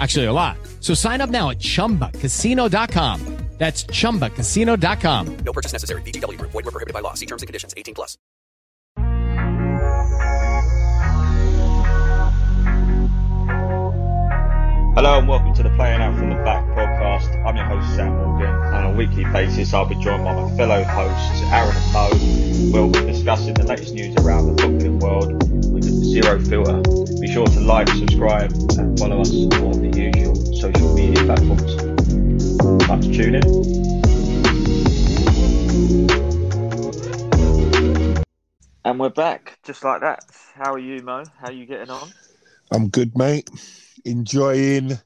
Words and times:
Actually, 0.00 0.24
a 0.24 0.32
lot. 0.32 0.56
So 0.80 0.94
sign 0.94 1.20
up 1.20 1.28
now 1.30 1.50
at 1.50 1.58
chumbacasino.com. 1.58 3.40
That's 3.60 3.84
chumbacasino.com. 3.84 5.36
No 5.44 5.52
purchase 5.52 5.74
necessary. 5.74 6.00
VGW 6.00 6.38
Group. 6.38 6.50
Void 6.52 6.64
were 6.64 6.70
prohibited 6.70 6.94
by 6.94 7.00
law. 7.00 7.12
See 7.12 7.26
terms 7.26 7.42
and 7.42 7.46
conditions. 7.46 7.74
18 7.76 7.94
plus. 7.94 8.16
Hello 14.96 15.18
and 15.18 15.28
welcome 15.28 15.52
to 15.54 15.62
the 15.62 15.70
Playing 15.76 16.00
Out 16.00 16.16
from 16.18 16.30
the 16.30 16.36
Back 16.36 16.64
podcast. 16.76 17.28
I'm 17.46 17.54
your 17.56 17.66
host 17.66 17.94
Sam 17.94 18.16
Morgan, 18.16 18.48
and 18.48 18.74
on 18.74 18.86
a 18.86 18.96
weekly 18.96 19.24
basis 19.24 19.74
I'll 19.74 19.86
be 19.86 19.94
joined 19.96 20.24
by 20.24 20.34
my 20.34 20.56
fellow 20.56 20.82
hosts 20.84 21.42
Aaron 21.52 21.76
and 21.76 22.72
Mo. 22.72 22.72
We'll 22.72 22.90
be 22.90 23.12
discussing 23.12 23.54
the 23.54 23.64
latest 23.64 23.94
news 23.94 24.16
around 24.16 24.46
the 24.46 24.62
footballing 24.62 25.00
world 25.00 25.32
with 25.32 25.59
zero 25.90 26.40
filter. 26.40 26.80
Be 27.20 27.32
sure 27.32 27.46
to 27.46 27.60
like, 27.60 27.88
subscribe, 27.88 28.52
and 28.78 28.98
follow 28.98 29.20
us 29.20 29.30
on 29.30 29.90
the 29.90 29.90
usual 29.94 30.34
social 30.56 30.94
media 30.94 31.24
platforms. 31.24 31.74
Thanks 32.86 33.06
for 33.06 33.12
tuning. 33.12 33.42
in. 33.44 33.80
And 38.84 38.98
we're 38.98 39.10
back, 39.10 39.58
just 39.62 39.84
like 39.84 40.00
that. 40.00 40.24
How 40.54 40.72
are 40.72 40.78
you, 40.78 41.02
Mo? 41.02 41.24
How 41.38 41.48
are 41.48 41.52
you 41.52 41.66
getting 41.66 41.90
on? 41.90 42.10
I'm 42.72 42.88
good, 42.88 43.16
mate. 43.16 43.50
Enjoying 44.04 44.98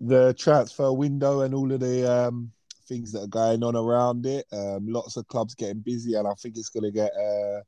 the 0.00 0.34
transfer 0.34 0.92
window 0.92 1.40
and 1.40 1.54
all 1.54 1.72
of 1.72 1.80
the 1.80 2.10
um, 2.10 2.52
things 2.86 3.12
that 3.12 3.22
are 3.22 3.26
going 3.26 3.64
on 3.64 3.76
around 3.76 4.26
it. 4.26 4.46
Um, 4.52 4.86
lots 4.88 5.16
of 5.16 5.26
clubs 5.26 5.54
getting 5.54 5.80
busy, 5.80 6.14
and 6.14 6.28
I 6.28 6.34
think 6.34 6.56
it's 6.56 6.68
going 6.68 6.84
to 6.84 6.90
get 6.90 7.12
uh, 7.16 7.62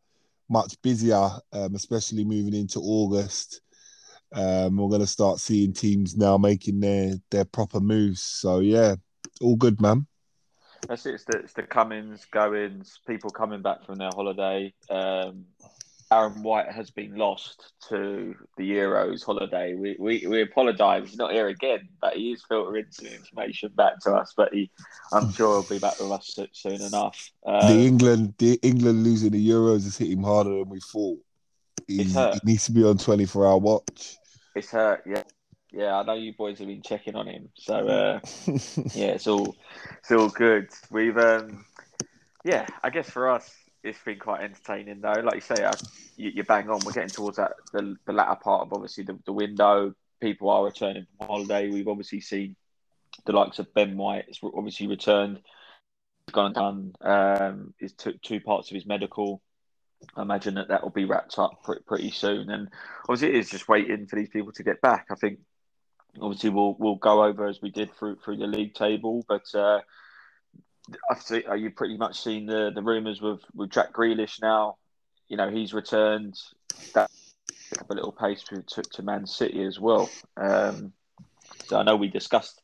much 0.50 0.80
busier, 0.82 1.30
um, 1.52 1.74
especially 1.74 2.24
moving 2.24 2.54
into 2.54 2.80
August. 2.80 3.62
Um, 4.32 4.76
we're 4.76 4.88
going 4.88 5.00
to 5.00 5.06
start 5.06 5.38
seeing 5.38 5.72
teams 5.72 6.16
now 6.16 6.36
making 6.36 6.80
their 6.80 7.14
their 7.30 7.44
proper 7.44 7.80
moves. 7.80 8.20
So 8.20 8.60
yeah, 8.60 8.96
all 9.40 9.56
good, 9.56 9.80
man. 9.80 10.06
That's 10.88 11.06
it. 11.06 11.14
It's 11.14 11.24
the, 11.24 11.38
it's 11.38 11.52
the 11.52 11.62
comings, 11.62 12.26
goings, 12.30 13.00
people 13.06 13.30
coming 13.30 13.62
back 13.62 13.84
from 13.84 13.96
their 13.96 14.10
holiday. 14.14 14.72
Um, 14.88 15.44
Aaron 16.12 16.42
White 16.42 16.70
has 16.70 16.90
been 16.90 17.16
lost 17.16 17.72
to 17.88 18.34
the 18.56 18.68
Euros 18.68 19.24
holiday. 19.24 19.74
We 19.74 19.96
we, 19.98 20.26
we 20.26 20.42
apologise. 20.42 21.10
He's 21.10 21.18
not 21.18 21.32
here 21.32 21.48
again, 21.48 21.88
but 22.00 22.14
he 22.14 22.32
is 22.32 22.44
filtering 22.48 22.86
some 22.90 23.06
information 23.06 23.70
back 23.76 24.00
to 24.00 24.14
us. 24.14 24.34
But 24.36 24.52
he, 24.52 24.70
I'm 25.12 25.32
sure 25.32 25.60
he'll 25.60 25.70
be 25.70 25.78
back 25.78 26.00
with 26.00 26.10
us 26.10 26.36
soon 26.52 26.80
enough. 26.82 27.30
The 27.44 27.86
England, 27.86 28.34
the 28.38 28.58
England 28.62 29.04
losing 29.04 29.30
the 29.30 29.48
Euros 29.48 29.84
has 29.84 29.96
hit 29.96 30.10
him 30.10 30.24
harder 30.24 30.50
than 30.50 30.68
we 30.68 30.80
thought. 30.80 31.20
He, 31.86 32.04
he 32.04 32.40
needs 32.44 32.66
to 32.66 32.72
be 32.72 32.84
on 32.84 32.98
24 32.98 33.46
hour 33.46 33.58
watch. 33.58 34.16
It's 34.54 34.70
hurt, 34.70 35.02
yeah. 35.06 35.22
Yeah, 35.72 35.96
I 35.96 36.02
know 36.02 36.14
you 36.14 36.32
boys 36.32 36.58
have 36.58 36.66
been 36.66 36.82
checking 36.82 37.14
on 37.14 37.28
him, 37.28 37.48
so 37.54 37.86
uh, 37.86 38.20
yeah, 38.92 39.12
it's 39.12 39.28
all 39.28 39.54
it's 40.00 40.10
all 40.10 40.28
good. 40.28 40.68
We've 40.90 41.16
um, 41.16 41.64
yeah, 42.44 42.66
I 42.82 42.90
guess 42.90 43.08
for 43.08 43.30
us, 43.30 43.48
it's 43.82 43.98
been 44.04 44.18
quite 44.18 44.42
entertaining 44.42 45.00
though. 45.00 45.20
Like 45.22 45.36
you 45.36 45.40
say, 45.40 45.64
uh, 45.64 45.72
you, 46.16 46.30
you, 46.34 46.44
bang 46.44 46.68
on. 46.68 46.80
We're 46.84 46.92
getting 46.92 47.08
towards 47.08 47.36
that 47.38 47.52
the, 47.72 47.96
the 48.06 48.12
latter 48.12 48.38
part 48.42 48.62
of 48.62 48.72
obviously 48.72 49.04
the, 49.04 49.18
the, 49.24 49.32
window. 49.32 49.94
People 50.20 50.50
are 50.50 50.64
returning 50.64 51.06
from 51.16 51.28
holiday. 51.28 51.70
We've 51.70 51.88
obviously 51.88 52.20
seen 52.20 52.56
the 53.24 53.32
likes 53.32 53.58
of 53.58 53.72
Ben 53.72 53.96
White 53.96 54.26
has 54.26 54.38
obviously 54.42 54.86
returned. 54.86 55.40
He's 56.26 56.34
gone 56.34 56.46
and 56.46 56.54
done 56.54 56.92
um, 57.00 57.74
his 57.78 57.94
two 57.94 58.40
parts 58.40 58.70
of 58.70 58.74
his 58.74 58.86
medical. 58.86 59.40
I 60.16 60.22
imagine 60.22 60.54
that 60.54 60.68
that 60.68 60.82
will 60.82 60.90
be 60.90 61.04
wrapped 61.04 61.38
up 61.38 61.62
pretty, 61.62 61.82
pretty 61.86 62.10
soon. 62.10 62.50
And 62.50 62.68
obviously, 63.08 63.28
it 63.28 63.36
is 63.36 63.50
just 63.50 63.68
waiting 63.68 64.06
for 64.06 64.16
these 64.16 64.28
people 64.28 64.52
to 64.52 64.62
get 64.62 64.80
back. 64.82 65.06
I 65.10 65.14
think 65.14 65.38
obviously 66.20 66.50
we'll 66.50 66.76
we'll 66.78 66.96
go 66.96 67.24
over 67.24 67.46
as 67.46 67.62
we 67.62 67.70
did 67.70 67.94
through 67.94 68.16
through 68.16 68.36
the 68.36 68.46
league 68.46 68.74
table, 68.74 69.24
but. 69.26 69.54
Uh, 69.54 69.80
I 71.10 71.14
see. 71.18 71.44
Are 71.44 71.56
you 71.56 71.70
pretty 71.70 71.96
much 71.96 72.20
seen 72.20 72.46
the 72.46 72.70
the 72.74 72.82
rumours 72.82 73.20
with 73.20 73.40
with 73.54 73.70
Jack 73.70 73.92
Grealish 73.92 74.40
now? 74.40 74.76
You 75.28 75.36
know 75.36 75.50
he's 75.50 75.72
returned. 75.72 76.36
That 76.94 77.10
up 77.78 77.90
a 77.90 77.94
little 77.94 78.12
pace 78.12 78.42
to, 78.44 78.62
to, 78.62 78.82
to 78.82 79.02
Man 79.02 79.26
City 79.26 79.62
as 79.64 79.78
well. 79.78 80.10
Um, 80.36 80.92
so 81.66 81.78
I 81.78 81.82
know 81.82 81.96
we 81.96 82.08
discussed 82.08 82.60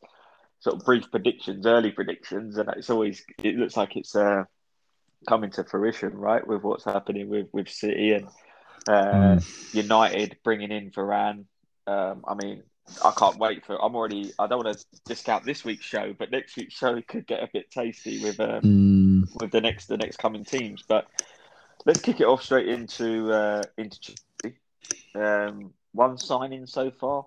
sort 0.59 0.75
of 0.75 0.85
brief 0.85 1.09
predictions, 1.11 1.65
early 1.65 1.91
predictions, 1.91 2.57
and 2.57 2.69
it's 2.75 2.89
always 2.89 3.23
it 3.43 3.55
looks 3.55 3.77
like 3.77 3.95
it's 3.95 4.15
uh, 4.15 4.43
coming 5.27 5.51
to 5.51 5.63
fruition, 5.63 6.13
right? 6.13 6.45
With 6.45 6.63
what's 6.63 6.83
happening 6.83 7.29
with 7.29 7.47
with 7.51 7.69
City 7.69 8.13
and 8.13 8.27
uh, 8.87 9.37
mm. 9.37 9.73
United 9.73 10.37
bringing 10.43 10.71
in 10.71 10.91
Varane. 10.91 11.45
Um, 11.85 12.23
I 12.27 12.33
mean, 12.35 12.63
I 13.03 13.11
can't 13.17 13.37
wait 13.37 13.65
for. 13.65 13.83
I'm 13.83 13.95
already. 13.95 14.31
I 14.39 14.47
don't 14.47 14.63
want 14.63 14.77
to 14.77 14.85
discount 15.05 15.43
this 15.45 15.65
week's 15.65 15.85
show, 15.85 16.13
but 16.17 16.31
next 16.31 16.55
week's 16.55 16.75
show 16.75 17.01
could 17.01 17.27
get 17.27 17.43
a 17.43 17.49
bit 17.51 17.69
tasty 17.69 18.23
with 18.23 18.39
um, 18.39 18.61
mm. 18.61 19.41
with 19.41 19.51
the 19.51 19.61
next 19.61 19.87
the 19.87 19.97
next 19.97 20.17
coming 20.17 20.45
teams. 20.45 20.83
But 20.87 21.07
let's 21.85 22.01
kick 22.01 22.21
it 22.21 22.25
off 22.25 22.43
straight 22.43 22.67
into 22.67 23.31
uh, 23.31 23.63
into. 23.77 24.13
Um, 25.15 25.73
one 25.91 26.17
signing 26.17 26.67
so 26.67 26.91
far. 26.91 27.25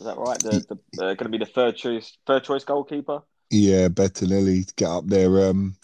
Is 0.00 0.06
that 0.06 0.16
right? 0.16 0.38
The, 0.38 0.64
the 0.68 1.04
uh, 1.04 1.14
going 1.14 1.18
to 1.18 1.28
be 1.28 1.38
the 1.38 1.46
third 1.46 1.76
choice 1.76 2.16
third 2.26 2.44
choice 2.44 2.64
goalkeeper. 2.64 3.22
Yeah, 3.50 3.88
Bettinelli 3.88 4.74
get 4.76 4.88
up 4.88 5.06
there. 5.06 5.48
Um, 5.48 5.76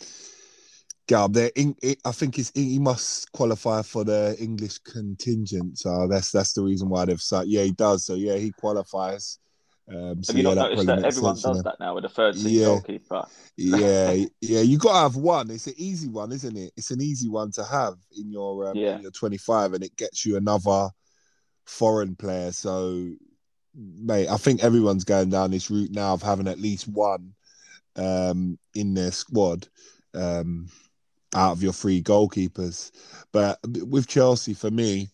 up 1.12 1.32
there. 1.32 1.50
I 2.04 2.12
think 2.12 2.38
it's, 2.38 2.52
he 2.54 2.78
must 2.78 3.30
qualify 3.32 3.82
for 3.82 4.04
the 4.04 4.36
English 4.38 4.78
contingent. 4.78 5.78
So 5.78 6.06
that's 6.08 6.30
that's 6.30 6.52
the 6.52 6.62
reason 6.62 6.88
why 6.88 7.04
they've 7.04 7.20
said. 7.20 7.46
Yeah, 7.46 7.62
he 7.62 7.72
does. 7.72 8.04
So 8.04 8.14
yeah, 8.14 8.36
he 8.36 8.52
qualifies. 8.52 9.38
Um, 9.86 10.22
so 10.22 10.32
Have 10.32 10.42
you 10.42 10.48
yeah, 10.48 10.54
not 10.54 10.70
noticed 10.70 10.86
that, 10.86 11.00
that 11.00 11.06
everyone 11.06 11.34
does 11.34 11.62
that 11.62 11.76
now 11.78 11.94
with 11.94 12.06
a 12.06 12.08
third 12.08 12.36
team 12.36 12.48
yeah. 12.48 12.64
goalkeeper? 12.64 13.24
yeah, 13.56 14.12
yeah, 14.40 14.60
you 14.60 14.78
got 14.78 14.92
to 14.92 14.98
have 15.00 15.16
one. 15.16 15.50
It's 15.50 15.66
an 15.66 15.74
easy 15.76 16.08
one, 16.08 16.32
isn't 16.32 16.56
it? 16.56 16.72
It's 16.76 16.90
an 16.90 17.02
easy 17.02 17.28
one 17.28 17.50
to 17.52 17.64
have 17.64 17.94
in 18.16 18.30
your 18.30 18.70
um, 18.70 18.76
yeah. 18.76 18.96
in 18.96 19.02
your 19.02 19.10
25, 19.10 19.74
and 19.74 19.84
it 19.84 19.94
gets 19.96 20.24
you 20.24 20.36
another 20.36 20.88
foreign 21.66 22.16
player. 22.16 22.52
So, 22.52 23.10
mate, 23.74 24.28
I 24.28 24.38
think 24.38 24.64
everyone's 24.64 25.04
going 25.04 25.28
down 25.28 25.50
this 25.50 25.70
route 25.70 25.92
now 25.92 26.14
of 26.14 26.22
having 26.22 26.48
at 26.48 26.58
least 26.58 26.88
one 26.88 27.34
um, 27.96 28.58
in 28.74 28.94
their 28.94 29.12
squad. 29.12 29.68
Um, 30.14 30.68
out 31.34 31.52
of 31.52 31.62
your 31.62 31.72
three 31.72 32.02
goalkeepers. 32.02 32.90
But 33.32 33.58
with 33.64 34.06
Chelsea, 34.06 34.54
for 34.54 34.70
me, 34.70 35.08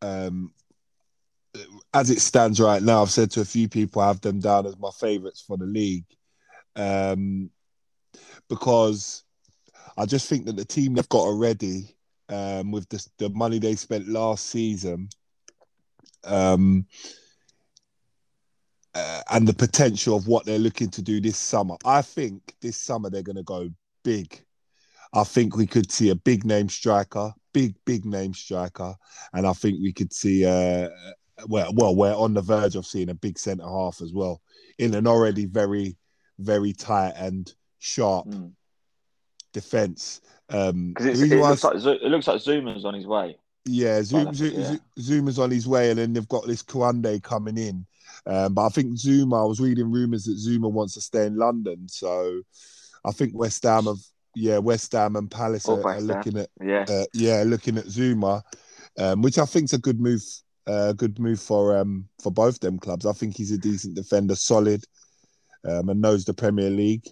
um, 0.00 0.52
as 1.94 2.10
it 2.10 2.20
stands 2.20 2.60
right 2.60 2.82
now, 2.82 3.02
I've 3.02 3.10
said 3.10 3.30
to 3.32 3.40
a 3.40 3.44
few 3.44 3.68
people 3.68 4.02
I 4.02 4.08
have 4.08 4.20
them 4.20 4.40
down 4.40 4.66
as 4.66 4.78
my 4.78 4.90
favourites 4.98 5.42
for 5.42 5.56
the 5.56 5.66
league, 5.66 6.06
um, 6.76 7.50
because 8.48 9.24
I 9.96 10.06
just 10.06 10.28
think 10.28 10.46
that 10.46 10.56
the 10.56 10.64
team 10.64 10.94
they've 10.94 11.08
got 11.08 11.20
already, 11.20 11.94
um, 12.28 12.70
with 12.70 12.88
the 12.88 13.06
the 13.18 13.28
money 13.30 13.58
they 13.58 13.76
spent 13.76 14.08
last 14.08 14.46
season, 14.46 15.08
um, 16.24 16.86
uh, 18.94 19.22
and 19.30 19.46
the 19.46 19.54
potential 19.54 20.16
of 20.16 20.26
what 20.26 20.44
they're 20.44 20.58
looking 20.58 20.90
to 20.90 21.02
do 21.02 21.20
this 21.20 21.38
summer, 21.38 21.76
I 21.84 22.02
think 22.02 22.54
this 22.60 22.76
summer 22.76 23.10
they're 23.10 23.22
going 23.22 23.36
to 23.36 23.42
go 23.42 23.70
big. 24.02 24.42
I 25.14 25.24
think 25.24 25.56
we 25.56 25.66
could 25.66 25.90
see 25.90 26.10
a 26.10 26.14
big 26.14 26.44
name 26.44 26.68
striker, 26.68 27.32
big 27.52 27.74
big 27.84 28.04
name 28.04 28.34
striker, 28.34 28.94
and 29.32 29.46
I 29.46 29.52
think 29.52 29.80
we 29.80 29.92
could 29.92 30.12
see. 30.12 30.46
Uh, 30.46 30.88
well, 31.48 31.72
well, 31.74 31.94
we're 31.94 32.14
on 32.14 32.34
the 32.34 32.40
verge 32.40 32.76
of 32.76 32.86
seeing 32.86 33.08
a 33.08 33.14
big 33.14 33.38
centre 33.38 33.64
half 33.64 34.00
as 34.00 34.12
well 34.12 34.40
in 34.78 34.94
an 34.94 35.06
already 35.06 35.46
very, 35.46 35.96
very 36.38 36.72
tight 36.72 37.14
and 37.16 37.52
sharp 37.78 38.26
mm. 38.26 38.52
defence. 39.52 40.20
Um, 40.50 40.94
it, 41.00 41.20
it, 41.20 41.38
looks 41.38 41.64
like, 41.64 41.76
it 41.76 42.02
looks 42.04 42.26
like 42.26 42.40
Zouma's 42.40 42.84
on 42.84 42.94
his 42.94 43.06
way. 43.06 43.36
Yeah, 43.64 44.02
Zoom, 44.02 44.34
Zoom, 44.34 44.60
yeah. 44.60 44.76
Zouma's 44.98 45.38
on 45.38 45.50
his 45.50 45.68
way, 45.68 45.90
and 45.90 45.98
then 45.98 46.12
they've 46.12 46.28
got 46.28 46.46
this 46.46 46.62
Kounde 46.62 47.22
coming 47.22 47.56
in. 47.56 47.86
Um, 48.26 48.54
but 48.54 48.66
I 48.66 48.68
think 48.68 48.98
Zouma, 48.98 49.42
I 49.42 49.44
was 49.44 49.60
reading 49.60 49.90
rumours 49.90 50.24
that 50.24 50.36
Zouma 50.36 50.70
wants 50.70 50.94
to 50.94 51.00
stay 51.00 51.26
in 51.26 51.36
London. 51.36 51.88
So 51.88 52.42
I 53.04 53.12
think 53.12 53.32
West 53.34 53.62
Ham 53.62 53.84
have, 53.84 53.98
yeah, 54.34 54.58
West 54.58 54.92
Ham 54.92 55.16
and 55.16 55.30
Palace 55.30 55.68
are, 55.68 55.86
are, 55.86 56.00
looking 56.00 56.38
at, 56.38 56.48
yeah, 56.62 56.84
uh, 56.88 57.04
yeah, 57.14 57.42
looking 57.46 57.78
at 57.78 57.86
Zouma, 57.86 58.42
um, 58.98 59.22
which 59.22 59.38
I 59.38 59.44
think 59.44 59.64
is 59.64 59.72
a 59.72 59.78
good 59.78 60.00
move, 60.00 60.22
a 60.66 60.70
uh, 60.70 60.92
good 60.92 61.18
move 61.18 61.40
for 61.40 61.76
um 61.76 62.08
for 62.22 62.30
both 62.30 62.60
them 62.60 62.78
clubs. 62.78 63.06
I 63.06 63.12
think 63.12 63.36
he's 63.36 63.52
a 63.52 63.58
decent 63.58 63.94
defender, 63.94 64.34
solid, 64.34 64.84
um, 65.68 65.88
and 65.88 66.00
knows 66.00 66.24
the 66.24 66.34
Premier 66.34 66.70
League. 66.70 67.06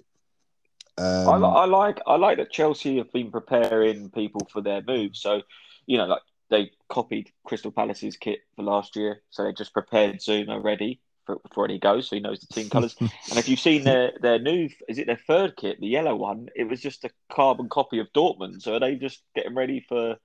Um, 0.98 1.44
I, 1.44 1.48
I, 1.48 1.64
like 1.64 2.00
I 2.06 2.16
like 2.16 2.38
that 2.38 2.52
Chelsea 2.52 2.98
have 2.98 3.12
been 3.12 3.30
preparing 3.30 4.10
people 4.10 4.46
for 4.52 4.60
their 4.60 4.82
move. 4.86 5.16
So, 5.16 5.42
you 5.86 5.98
know, 5.98 6.06
like 6.06 6.22
they 6.50 6.70
copied 6.88 7.30
Crystal 7.44 7.70
Palace's 7.70 8.16
kit 8.16 8.40
for 8.56 8.62
last 8.62 8.96
year, 8.96 9.22
so 9.30 9.44
they 9.44 9.52
just 9.52 9.72
prepared 9.72 10.16
Zouma 10.20 10.62
ready 10.62 11.00
before 11.36 11.68
he 11.68 11.78
goes, 11.78 12.08
so 12.08 12.16
he 12.16 12.20
knows 12.20 12.40
the 12.40 12.46
team 12.52 12.70
colours. 12.70 12.96
and 13.00 13.38
if 13.38 13.48
you've 13.48 13.60
seen 13.60 13.84
their 13.84 14.12
their 14.20 14.38
new, 14.38 14.68
is 14.88 14.98
it 14.98 15.06
their 15.06 15.20
third 15.26 15.56
kit, 15.56 15.80
the 15.80 15.86
yellow 15.86 16.16
one? 16.16 16.48
It 16.54 16.64
was 16.64 16.80
just 16.80 17.04
a 17.04 17.10
carbon 17.30 17.68
copy 17.68 17.98
of 17.98 18.12
Dortmund. 18.12 18.62
So 18.62 18.74
are 18.74 18.80
they 18.80 18.96
just 18.96 19.22
getting 19.34 19.54
ready 19.54 19.84
for 19.88 20.16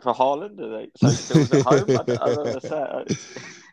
for 0.00 0.14
Haaland? 0.14 0.60
Are 0.60 0.78
they 0.78 0.90
so 0.96 1.08
still 1.08 1.42
at 1.42 1.66
home? 1.66 1.98
I 1.98 2.02
don't, 2.02 2.22
I 2.22 2.26
don't 2.26 2.46
understand. 2.46 3.18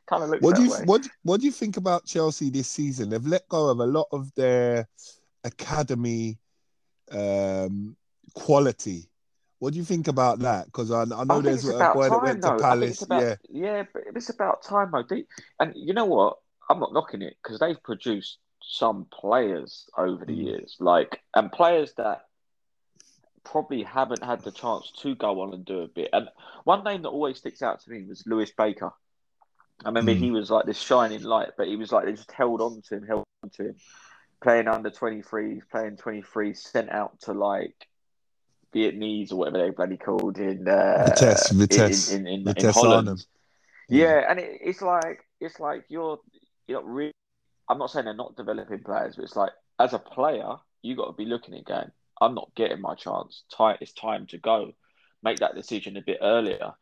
kind 0.08 0.24
of 0.24 0.30
looks 0.30 0.44
what 0.44 0.56
do 0.56 0.64
you 0.64 0.72
way. 0.72 0.82
what 0.86 1.08
what 1.24 1.40
do 1.40 1.46
you 1.46 1.52
think 1.52 1.78
about 1.78 2.06
Chelsea 2.06 2.50
this 2.50 2.68
season? 2.68 3.10
They've 3.10 3.26
let 3.26 3.48
go 3.50 3.70
of 3.70 3.80
a 3.80 3.86
lot 3.86 4.08
of 4.12 4.34
their 4.36 4.88
academy 5.44 6.40
um, 7.12 7.96
quality 8.34 9.10
what 9.60 9.74
do 9.74 9.80
you 9.80 9.86
think 9.86 10.08
about 10.08 10.40
that? 10.40 10.66
Because 10.66 10.92
I, 10.92 11.02
I 11.02 11.24
know 11.24 11.40
I 11.40 11.42
there's 11.42 11.68
a 11.68 11.72
boy 11.94 12.08
time, 12.08 12.10
that 12.10 12.22
went 12.22 12.42
to 12.44 12.58
Palace. 12.60 13.02
About, 13.02 13.24
yeah, 13.24 13.36
yeah, 13.50 13.84
but 13.92 14.04
it's 14.16 14.30
about 14.30 14.64
time, 14.64 14.92
though. 14.92 15.24
And 15.60 15.74
you 15.76 15.94
know 15.94 16.06
what? 16.06 16.38
I'm 16.70 16.80
not 16.80 16.94
knocking 16.94 17.22
it 17.22 17.36
because 17.42 17.60
they've 17.60 17.82
produced 17.82 18.38
some 18.62 19.06
players 19.12 19.88
over 19.98 20.26
the 20.26 20.34
mm. 20.34 20.46
years, 20.46 20.78
like 20.80 21.22
and 21.36 21.52
players 21.52 21.94
that 21.98 22.22
probably 23.44 23.84
haven't 23.84 24.24
had 24.24 24.42
the 24.42 24.52
chance 24.52 24.92
to 25.02 25.16
go 25.16 25.42
on 25.42 25.54
and 25.54 25.64
do 25.64 25.82
a 25.82 25.88
bit. 25.88 26.10
And 26.12 26.28
one 26.64 26.84
name 26.84 27.04
that 27.04 27.10
always 27.10 27.38
sticks 27.38 27.62
out 27.62 27.82
to 27.82 27.92
me 27.92 28.04
was 28.04 28.24
Lewis 28.26 28.52
Baker. 28.58 28.92
I 29.84 29.90
remember 29.90 30.14
mm. 30.14 30.18
he 30.18 30.32
was 30.32 30.50
like 30.50 30.66
this 30.66 30.80
shining 30.80 31.24
light, 31.24 31.52
but 31.58 31.68
he 31.68 31.76
was 31.76 31.92
like 31.92 32.06
they 32.06 32.14
just 32.14 32.32
held 32.32 32.62
on 32.62 32.82
to 32.90 32.96
him, 32.96 33.06
held 33.06 33.26
on 33.44 33.50
to 33.52 33.68
him, 33.70 33.76
playing 34.42 34.68
under 34.68 34.90
23, 34.90 35.62
playing 35.72 35.98
23, 35.98 36.54
sent 36.54 36.90
out 36.90 37.20
to 37.22 37.34
like 37.34 37.88
Vietnamese 38.74 39.32
or 39.32 39.38
whatever 39.38 39.60
they 39.60 39.70
bloody 39.70 39.98
called 39.98 40.38
in 40.38 40.68
uh, 40.68 41.06
Vitesse, 41.10 41.52
Vitesse, 41.52 42.12
in, 42.12 42.28
in, 42.28 42.40
in, 42.40 42.46
Vitesse 42.46 42.64
in 42.64 42.72
Holland. 42.72 43.26
Yeah, 43.88 44.24
and 44.28 44.40
it, 44.40 44.60
it's 44.62 44.82
like 44.82 45.20
it's 45.40 45.60
like 45.60 45.86
you're 45.90 46.20
you're 46.68 46.82
not 46.82 46.88
really. 46.88 47.12
I'm 47.70 47.80
not 47.80 47.90
saying 47.90 48.06
they're 48.06 48.14
not 48.14 48.36
developing 48.36 48.84
players, 48.84 49.16
but 49.16 49.26
it's 49.26 49.36
like 49.36 49.52
as 49.80 49.94
a 49.94 50.00
player, 50.00 50.56
you 50.82 50.96
got 50.96 51.08
to 51.08 51.14
be 51.14 51.26
looking 51.26 51.56
at 51.56 51.66
going. 51.66 51.92
I'm 52.22 52.36
not 52.36 52.52
getting 52.56 52.82
my 52.82 52.96
chance. 52.96 53.44
Time 53.56 53.78
it's 53.82 53.94
time 53.94 54.28
to 54.28 54.38
go. 54.38 54.72
Make 55.24 55.40
that 55.40 55.56
decision 55.56 55.98
a 55.98 56.02
bit 56.02 56.20
earlier. 56.22 56.74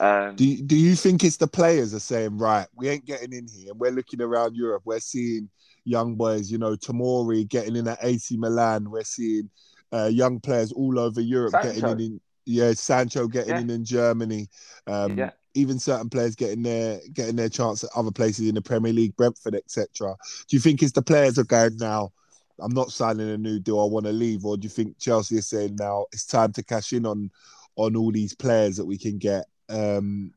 Um, 0.00 0.36
do 0.36 0.62
Do 0.62 0.76
you 0.76 0.94
think 0.94 1.24
it's 1.24 1.36
the 1.36 1.46
players 1.46 1.94
are 1.94 2.00
saying 2.00 2.38
right? 2.38 2.66
We 2.74 2.88
ain't 2.88 3.04
getting 3.04 3.32
in 3.32 3.46
here, 3.46 3.70
and 3.70 3.80
we're 3.80 3.90
looking 3.90 4.20
around 4.20 4.56
Europe. 4.56 4.82
We're 4.84 5.00
seeing 5.00 5.50
young 5.84 6.14
boys, 6.14 6.50
you 6.50 6.58
know, 6.58 6.76
Tomori 6.76 7.48
getting 7.48 7.76
in 7.76 7.88
at 7.88 7.98
AC 8.02 8.36
Milan. 8.36 8.90
We're 8.90 9.04
seeing 9.04 9.50
uh, 9.92 10.06
young 10.06 10.40
players 10.40 10.72
all 10.72 10.98
over 10.98 11.20
Europe 11.20 11.52
Sancho. 11.52 11.80
getting 11.80 11.90
in, 11.90 12.00
in. 12.00 12.20
Yeah, 12.44 12.72
Sancho 12.72 13.28
getting 13.28 13.50
yeah. 13.50 13.60
in 13.60 13.70
in 13.70 13.84
Germany. 13.84 14.48
Um, 14.86 15.16
yeah. 15.16 15.30
Even 15.54 15.78
certain 15.78 16.08
players 16.08 16.34
getting 16.34 16.62
their 16.62 17.00
getting 17.12 17.36
their 17.36 17.48
chance 17.48 17.84
at 17.84 17.90
other 17.94 18.10
places 18.10 18.48
in 18.48 18.54
the 18.54 18.62
Premier 18.62 18.92
League, 18.92 19.16
Brentford, 19.16 19.54
etc. 19.54 20.16
Do 20.48 20.56
you 20.56 20.60
think 20.60 20.82
it's 20.82 20.92
the 20.92 21.02
players 21.02 21.38
are 21.38 21.44
going 21.44 21.76
now? 21.76 22.12
I'm 22.58 22.72
not 22.72 22.92
signing 22.92 23.28
a 23.30 23.38
new 23.38 23.58
deal. 23.58 23.80
I 23.80 23.84
want 23.84 24.06
to 24.06 24.12
leave, 24.12 24.44
or 24.44 24.56
do 24.56 24.64
you 24.64 24.70
think 24.70 24.98
Chelsea 24.98 25.36
is 25.36 25.48
saying 25.48 25.76
now 25.76 26.06
it's 26.12 26.26
time 26.26 26.52
to 26.54 26.62
cash 26.62 26.92
in 26.92 27.06
on 27.06 27.30
on 27.76 27.96
all 27.96 28.12
these 28.12 28.34
players 28.34 28.76
that 28.76 28.84
we 28.84 28.98
can 28.98 29.18
get 29.18 29.46
um, 29.68 30.32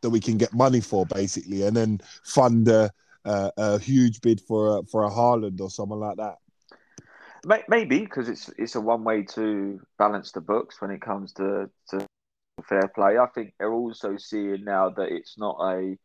that 0.00 0.10
we 0.10 0.20
can 0.20 0.38
get 0.38 0.52
money 0.54 0.80
for, 0.80 1.06
basically, 1.06 1.62
and 1.62 1.76
then 1.76 2.00
fund 2.24 2.68
a, 2.68 2.90
a, 3.24 3.52
a 3.56 3.78
huge 3.78 4.20
bid 4.20 4.40
for 4.40 4.78
a, 4.78 4.82
for 4.84 5.04
a 5.04 5.10
Haaland 5.10 5.60
or 5.60 5.70
someone 5.70 6.00
like 6.00 6.16
that? 6.16 6.36
Maybe 7.68 8.00
because 8.00 8.28
it's 8.28 8.50
it's 8.58 8.74
a 8.74 8.80
one 8.80 9.04
way 9.04 9.22
to 9.22 9.80
balance 9.96 10.32
the 10.32 10.40
books 10.40 10.80
when 10.80 10.90
it 10.90 11.00
comes 11.00 11.32
to, 11.34 11.70
to 11.90 12.06
fair 12.62 12.88
play. 12.94 13.18
I 13.18 13.26
think 13.26 13.54
they're 13.58 13.72
also 13.72 14.16
seeing 14.16 14.64
now 14.64 14.90
that 14.90 15.08
it's 15.10 15.38
not 15.38 15.56
a 15.60 15.96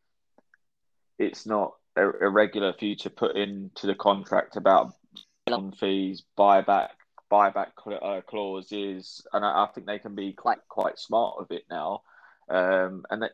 it's 1.20 1.46
not 1.46 1.74
a, 1.96 2.08
a 2.08 2.30
regular 2.30 2.74
you 2.80 2.96
to 2.98 3.10
put 3.10 3.36
into 3.36 3.88
the 3.88 3.96
contract 3.96 4.56
about 4.56 4.94
fees, 5.80 6.24
buyback, 6.38 6.90
buyback 7.32 7.72
uh, 7.88 8.22
clauses, 8.22 9.26
and 9.34 9.46
I, 9.46 9.64
I, 9.64 9.68
think 9.74 9.88
they 9.88 10.00
can 10.00 10.16
be 10.16 10.34
quite 10.34 10.60
quite 10.68 11.00
smart 11.00 11.36
with 11.40 11.52
it 11.52 11.64
now. 11.70 12.02
Um, 12.50 13.06
and 13.10 13.24
that, 13.24 13.32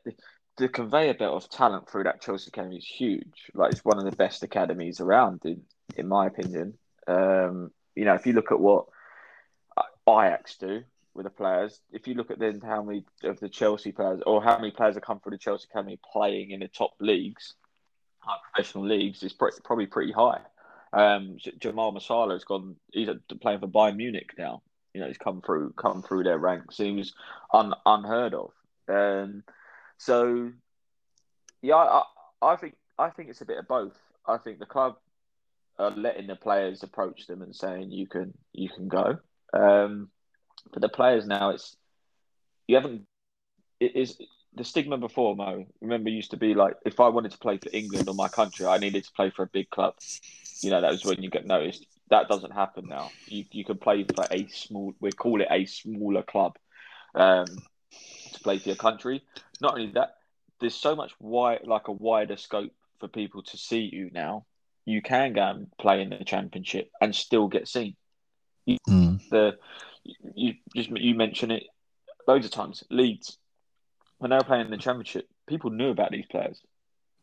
the 0.58 0.70
conveyor 0.70 1.14
belt 1.14 1.44
of 1.44 1.50
talent 1.50 1.90
through 1.90 2.04
that 2.04 2.22
Chelsea 2.22 2.50
academy 2.50 2.78
is 2.78 2.86
huge. 2.86 3.50
Like 3.54 3.72
it's 3.72 3.86
one 3.86 3.98
of 3.98 4.06
the 4.06 4.16
best 4.16 4.44
academies 4.44 5.00
around, 5.00 5.42
in 5.46 5.62
in 5.96 6.08
my 6.08 6.28
opinion. 6.28 6.78
Um, 7.08 7.72
you 7.96 8.06
know, 8.06 8.14
if 8.14 8.26
you 8.26 8.34
look 8.34 8.52
at 8.52 8.60
what 8.60 8.86
Ajax 10.08 10.58
do 10.58 10.84
with 11.20 11.26
the 11.26 11.30
players, 11.38 11.82
if 11.92 12.08
you 12.08 12.14
look 12.14 12.32
at 12.32 12.40
then 12.40 12.62
how 12.62 12.82
many 12.82 13.04
of 13.26 13.42
the 13.42 13.50
Chelsea 13.50 13.92
players 13.92 14.22
or 14.26 14.42
how 14.42 14.58
many 14.58 14.72
players 14.72 14.96
have 14.96 15.04
come 15.04 15.20
through 15.20 15.32
the 15.32 15.38
Chelsea 15.38 15.68
academy 15.70 16.00
playing 16.14 16.52
in 16.52 16.62
the 16.62 16.70
top 16.70 16.94
leagues, 17.02 17.56
high 18.20 18.38
professional 18.54 18.88
leagues, 18.88 19.22
is 19.22 19.34
pretty, 19.34 19.58
probably 19.66 19.86
pretty 19.86 20.14
high. 20.14 20.40
Um, 20.94 21.38
Jamal 21.60 21.94
Musiala 21.94 22.32
has 22.32 22.46
gone. 22.46 22.78
He's 22.94 23.10
playing 23.42 23.60
for 23.60 23.68
Bayern 23.68 23.98
Munich 23.98 24.32
now. 24.38 24.62
You 24.94 25.02
know, 25.02 25.08
he's 25.08 25.18
come 25.18 25.42
through, 25.42 25.74
come 25.74 26.02
through 26.04 26.24
their 26.24 26.38
ranks. 26.38 26.80
Was 26.80 27.14
un, 27.54 27.74
unheard 27.86 28.34
of. 28.34 28.52
Um, 28.88 29.44
so, 29.98 30.54
yeah, 31.62 31.76
I, 31.76 32.04
I 32.42 32.56
think 32.56 32.76
I 32.98 33.10
think 33.10 33.30
it's 33.30 33.42
a 33.42 33.46
bit 33.46 33.58
of 33.58 33.68
both. 33.68 34.00
I 34.26 34.38
think 34.38 34.60
the 34.60 34.66
club 34.66 34.96
are 35.78 35.92
letting 35.92 36.28
the 36.28 36.38
players 36.38 36.82
approach 36.82 37.28
them 37.28 37.42
and 37.42 37.54
saying 37.54 37.92
you 37.92 38.08
can 38.08 38.34
you 38.54 38.70
can 38.70 38.88
go. 38.88 39.18
Um, 39.54 40.10
but 40.72 40.82
the 40.82 40.90
players 40.90 41.26
now, 41.26 41.52
it's 41.52 41.76
you 42.68 42.76
haven't. 42.76 43.04
It 43.80 43.96
is 43.96 44.18
the 44.54 44.64
stigma 44.64 44.98
before 44.98 45.36
Mo. 45.36 45.66
Remember, 45.82 46.10
used 46.10 46.32
to 46.32 46.38
be 46.38 46.54
like 46.54 46.76
if 46.86 47.00
I 47.00 47.10
wanted 47.10 47.32
to 47.32 47.38
play 47.38 47.58
for 47.58 47.70
England 47.72 48.08
or 48.08 48.16
my 48.16 48.28
country, 48.28 48.66
I 48.66 48.78
needed 48.78 49.04
to 49.06 49.12
play 49.14 49.30
for 49.30 49.44
a 49.44 49.48
big 49.48 49.70
club. 49.70 49.96
You 50.62 50.72
know, 50.72 50.82
that 50.82 50.92
was 50.92 51.06
when 51.06 51.24
you 51.24 51.30
get 51.30 51.46
noticed. 51.46 51.86
That 52.10 52.28
doesn't 52.28 52.52
happen 52.52 52.86
now. 52.88 53.12
You 53.28 53.46
you 53.52 53.64
can 53.64 53.78
play 53.78 54.04
for 54.04 54.26
a 54.32 54.48
small. 54.48 54.94
We 55.00 55.12
call 55.12 55.42
it 55.42 55.48
a 55.50 55.66
smaller 55.66 56.24
club 56.24 56.58
um, 57.16 57.46
to 58.34 58.40
play 58.42 58.60
for 58.60 58.70
your 58.70 58.76
country. 58.76 59.24
Not 59.62 59.74
only 59.74 59.92
that, 59.94 60.16
there's 60.60 60.76
so 60.76 60.96
much 60.96 61.14
wide, 61.20 61.62
like 61.66 61.88
a 61.88 61.94
wider 61.94 62.38
scope 62.38 62.72
for 63.00 63.08
people 63.08 63.44
to 63.44 63.58
see 63.58 63.90
you 63.92 64.10
now 64.14 64.46
you 64.90 65.02
can 65.04 65.34
go 65.34 65.44
and 65.44 65.68
play 65.78 66.02
in 66.02 66.10
the 66.10 66.24
championship 66.24 66.90
and 67.00 67.16
still 67.16 67.48
get 67.48 67.68
seen. 67.68 67.96
Mm. 68.68 69.20
The 69.30 69.58
you 70.36 70.54
just 70.76 70.90
you 70.90 71.16
mention 71.16 71.52
it 71.52 71.64
loads 72.28 72.46
of 72.46 72.52
times. 72.52 72.84
Leeds 72.90 73.38
when 74.20 74.30
they 74.30 74.38
were 74.38 74.44
playing 74.44 74.66
in 74.66 74.72
the 74.72 74.78
championship, 74.78 75.28
people 75.48 75.72
knew 75.72 75.90
about 75.90 76.12
these 76.12 76.26
players. 76.30 76.62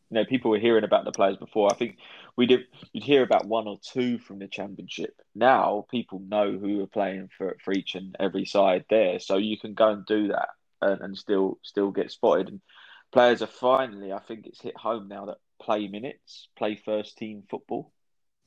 You 0.09 0.15
know, 0.15 0.25
people 0.25 0.51
were 0.51 0.59
hearing 0.59 0.83
about 0.83 1.05
the 1.05 1.11
players 1.11 1.37
before. 1.37 1.71
I 1.71 1.75
think 1.75 1.97
we 2.35 2.45
did. 2.45 2.61
You'd 2.91 3.03
hear 3.03 3.23
about 3.23 3.45
one 3.45 3.67
or 3.67 3.77
two 3.81 4.19
from 4.19 4.39
the 4.39 4.47
championship. 4.47 5.13
Now 5.35 5.85
people 5.89 6.19
know 6.19 6.57
who 6.57 6.81
are 6.81 6.87
playing 6.87 7.29
for 7.37 7.57
for 7.63 7.73
each 7.73 7.95
and 7.95 8.15
every 8.19 8.45
side 8.45 8.85
there, 8.89 9.19
so 9.19 9.37
you 9.37 9.57
can 9.57 9.73
go 9.73 9.89
and 9.89 10.05
do 10.05 10.29
that 10.29 10.49
and, 10.81 11.01
and 11.01 11.17
still 11.17 11.59
still 11.61 11.91
get 11.91 12.11
spotted. 12.11 12.47
And 12.47 12.61
players 13.11 13.41
are 13.41 13.47
finally, 13.47 14.11
I 14.13 14.19
think 14.19 14.47
it's 14.47 14.61
hit 14.61 14.77
home 14.77 15.07
now 15.07 15.25
that 15.25 15.37
play 15.61 15.87
minutes, 15.87 16.47
play 16.57 16.75
first 16.75 17.17
team 17.17 17.43
football. 17.49 17.91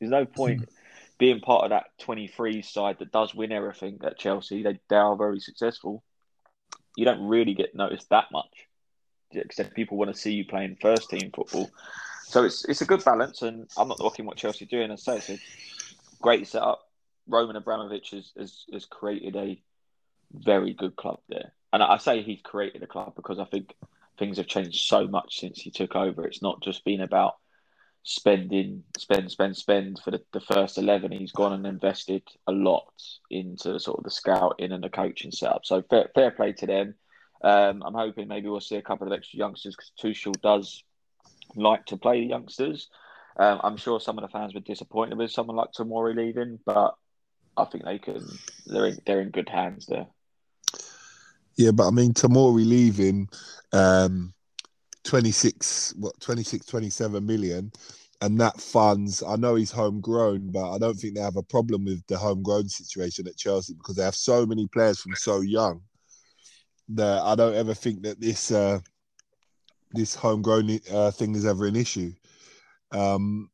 There's 0.00 0.10
no 0.10 0.25
point 0.25 0.66
being 1.21 1.41
part 1.41 1.65
of 1.65 1.71
that 1.71 1.85
23 2.00 2.62
side 2.62 2.97
that 2.99 3.12
does 3.12 3.35
win 3.35 3.53
everything 3.53 4.00
at 4.03 4.19
Chelsea, 4.19 4.62
they, 4.62 4.81
they 4.89 4.97
are 4.97 5.15
very 5.15 5.39
successful. 5.39 6.03
You 6.97 7.05
don't 7.05 7.29
really 7.29 7.55
get 7.55 7.75
noticed 7.75 8.09
that 8.09 8.33
much, 8.33 8.67
except 9.31 9.75
people 9.75 9.99
want 9.99 10.12
to 10.12 10.19
see 10.19 10.33
you 10.33 10.47
playing 10.47 10.79
first 10.81 11.11
team 11.11 11.31
football. 11.33 11.71
So 12.25 12.45
it's 12.45 12.65
it's 12.65 12.81
a 12.81 12.87
good 12.87 13.05
balance, 13.05 13.43
and 13.43 13.69
I'm 13.77 13.89
not 13.89 14.00
looking 14.00 14.25
what 14.25 14.39
Chelsea 14.39 14.65
are 14.65 14.69
doing. 14.69 14.91
I 14.91 14.97
say 14.97 15.19
it's 15.19 15.29
a 15.29 15.39
great 16.23 16.49
setup. 16.49 16.81
Roman 17.29 17.57
Abramovich 17.57 18.11
has, 18.11 18.33
has, 18.39 18.65
has 18.73 18.87
created 18.87 19.37
a 19.37 19.62
very 20.33 20.73
good 20.73 20.97
club 20.97 21.21
there, 21.29 21.53
and 21.73 21.83
I 21.83 21.99
say 21.99 22.23
he's 22.23 22.41
created 22.43 22.83
a 22.83 22.87
club 22.87 23.15
because 23.15 23.39
I 23.39 23.45
think 23.45 23.75
things 24.19 24.39
have 24.39 24.47
changed 24.47 24.85
so 24.85 25.07
much 25.07 25.39
since 25.39 25.61
he 25.61 25.71
took 25.71 25.95
over. 25.95 26.27
It's 26.27 26.43
not 26.43 26.62
just 26.62 26.85
been 26.85 27.03
about 27.03 27.35
spending, 28.02 28.83
spend, 28.99 29.30
spend, 29.30 29.57
spend 29.57 30.00
for 30.02 30.11
the, 30.11 30.23
the 30.33 30.40
first 30.40 30.78
11. 30.78 31.12
He's 31.12 31.33
gone 31.33 31.52
and 31.52 31.66
invested 31.66 32.23
a 32.47 32.52
lot 32.52 32.92
into 33.30 33.78
sort 33.78 33.99
of 33.99 34.04
the 34.04 34.11
scouting 34.11 34.73
and 34.73 34.83
the 34.83 34.88
coaching 34.88 35.30
setup. 35.30 35.64
So 35.64 35.83
fair, 35.83 36.11
fair 36.14 36.30
play 36.30 36.52
to 36.54 36.66
them. 36.66 36.95
Um, 37.42 37.83
I'm 37.85 37.95
hoping 37.95 38.28
maybe 38.28 38.49
we'll 38.49 38.61
see 38.61 38.76
a 38.76 38.83
couple 38.83 39.07
of 39.07 39.12
extra 39.12 39.38
youngsters 39.38 39.75
because 39.75 39.92
Tuchel 40.00 40.40
does 40.40 40.83
like 41.54 41.87
to 41.87 41.97
play 41.97 42.21
the 42.21 42.26
youngsters. 42.26 42.88
Um, 43.38 43.61
I'm 43.62 43.76
sure 43.76 44.00
some 44.00 44.19
of 44.19 44.23
the 44.23 44.28
fans 44.28 44.54
were 44.54 44.61
disappointed 44.61 45.16
with 45.16 45.30
someone 45.30 45.57
like 45.57 45.73
Tomori 45.73 46.14
leaving, 46.14 46.59
but 46.66 46.95
I 47.57 47.64
think 47.64 47.85
they 47.85 47.99
can. 47.99 48.26
They're 48.66 48.87
in, 48.87 48.99
they're 49.07 49.21
in 49.21 49.30
good 49.30 49.49
hands 49.49 49.87
there. 49.87 50.07
Yeah, 51.57 51.71
but 51.73 51.87
I 51.87 51.90
mean, 51.90 52.12
Tomori 52.12 52.66
leaving, 52.66 53.28
um, 53.73 54.35
26 55.04 55.95
what 55.99 56.19
26 56.21 56.66
27 56.66 57.25
million 57.25 57.73
and 58.21 58.38
that 58.38 58.61
funds 58.61 59.23
i 59.23 59.35
know 59.37 59.54
he's 59.54 59.71
homegrown 59.71 60.50
but 60.50 60.73
i 60.73 60.78
don't 60.78 60.95
think 60.95 61.14
they 61.14 61.23
have 61.23 61.37
a 61.37 61.42
problem 61.42 61.85
with 61.85 62.07
the 62.07 62.16
homegrown 62.16 62.69
situation 62.69 63.26
at 63.26 63.37
chelsea 63.37 63.75
because 63.75 63.97
they 63.97 64.04
have 64.04 64.14
so 64.14 64.45
many 64.45 64.66
players 64.69 65.00
from 65.00 65.14
so 65.14 65.40
young 65.40 65.80
that 66.88 67.23
i 67.23 67.35
don't 67.35 67.54
ever 67.54 67.73
think 67.73 68.02
that 68.02 68.21
this 68.21 68.50
uh 68.50 68.78
this 69.92 70.14
homegrown 70.14 70.80
uh, 70.92 71.11
thing 71.11 71.35
is 71.35 71.45
ever 71.45 71.66
an 71.66 71.76
issue. 71.76 72.12
Um 72.92 73.50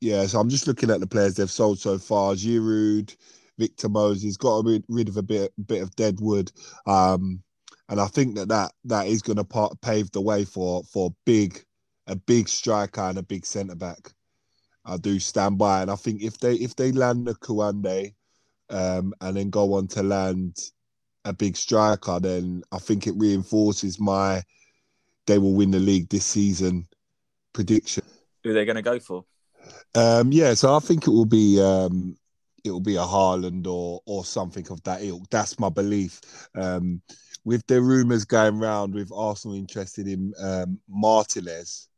yeah 0.00 0.24
so 0.26 0.40
i'm 0.40 0.48
just 0.48 0.66
looking 0.66 0.90
at 0.90 1.00
the 1.00 1.06
players 1.06 1.34
they've 1.34 1.50
sold 1.50 1.78
so 1.78 1.98
far. 1.98 2.34
Giroud, 2.34 3.14
victor 3.58 3.88
moses 3.88 4.36
got 4.36 4.64
rid 4.88 5.08
of 5.08 5.16
a 5.16 5.22
bit 5.22 5.52
bit 5.66 5.82
of 5.82 5.94
dead 5.96 6.18
wood. 6.20 6.50
Um 6.86 7.42
and 7.90 8.00
I 8.00 8.06
think 8.06 8.36
that 8.36 8.48
that, 8.48 8.72
that 8.84 9.08
is 9.08 9.20
going 9.20 9.44
to 9.44 9.76
pave 9.82 10.10
the 10.12 10.20
way 10.20 10.44
for 10.44 10.84
for 10.84 11.14
big 11.26 11.62
a 12.06 12.16
big 12.16 12.48
striker 12.48 13.02
and 13.02 13.18
a 13.18 13.22
big 13.22 13.44
centre 13.44 13.74
back. 13.74 14.12
I 14.84 14.96
do 14.96 15.18
stand 15.18 15.58
by, 15.58 15.82
and 15.82 15.90
I 15.90 15.96
think 15.96 16.22
if 16.22 16.38
they 16.38 16.54
if 16.54 16.76
they 16.76 16.92
land 16.92 17.26
the 17.26 17.34
Koundé, 17.34 18.14
um, 18.70 19.12
and 19.20 19.36
then 19.36 19.50
go 19.50 19.74
on 19.74 19.88
to 19.88 20.02
land 20.02 20.56
a 21.24 21.32
big 21.32 21.56
striker, 21.56 22.18
then 22.20 22.62
I 22.72 22.78
think 22.78 23.06
it 23.06 23.14
reinforces 23.16 24.00
my 24.00 24.42
they 25.26 25.38
will 25.38 25.54
win 25.54 25.72
the 25.72 25.80
league 25.80 26.08
this 26.08 26.24
season 26.24 26.86
prediction. 27.52 28.04
Who 28.44 28.50
are 28.50 28.54
they 28.54 28.64
going 28.64 28.76
to 28.76 28.82
go 28.82 28.98
for? 28.98 29.24
Um, 29.94 30.32
yeah, 30.32 30.54
so 30.54 30.74
I 30.74 30.78
think 30.78 31.06
it 31.06 31.10
will 31.10 31.26
be 31.26 31.60
um, 31.60 32.16
it 32.64 32.70
will 32.70 32.80
be 32.80 32.96
a 32.96 33.00
Haaland 33.00 33.66
or 33.66 34.00
or 34.06 34.24
something 34.24 34.66
of 34.70 34.82
that 34.84 35.02
ilk. 35.02 35.28
That's 35.30 35.58
my 35.58 35.68
belief. 35.68 36.20
Um, 36.54 37.02
with 37.44 37.66
the 37.66 37.80
rumours 37.80 38.24
going 38.24 38.58
round 38.58 38.94
with 38.94 39.12
Arsenal 39.12 39.56
interested 39.56 40.06
in 40.06 40.32
um, 40.40 40.78
Martinez, 40.88 41.88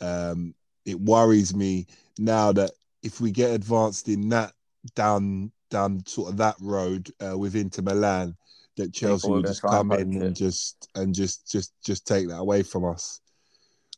um, 0.00 0.54
it 0.84 0.98
worries 0.98 1.54
me 1.54 1.86
now 2.18 2.52
that 2.52 2.70
if 3.02 3.20
we 3.20 3.30
get 3.30 3.50
advanced 3.50 4.08
in 4.08 4.28
that 4.28 4.52
down 4.94 5.50
down 5.70 6.04
sort 6.06 6.30
of 6.30 6.36
that 6.36 6.56
road 6.60 7.10
uh, 7.24 7.36
with 7.36 7.54
Inter 7.54 7.82
Milan, 7.82 8.36
that 8.76 8.92
Chelsea 8.92 9.28
will 9.28 9.42
just 9.42 9.62
come 9.62 9.92
in 9.92 10.22
and 10.22 10.36
just 10.36 10.88
and 10.94 11.14
just 11.14 11.50
just 11.50 11.72
just 11.84 12.06
take 12.06 12.28
that 12.28 12.38
away 12.38 12.62
from 12.62 12.84
us, 12.84 13.20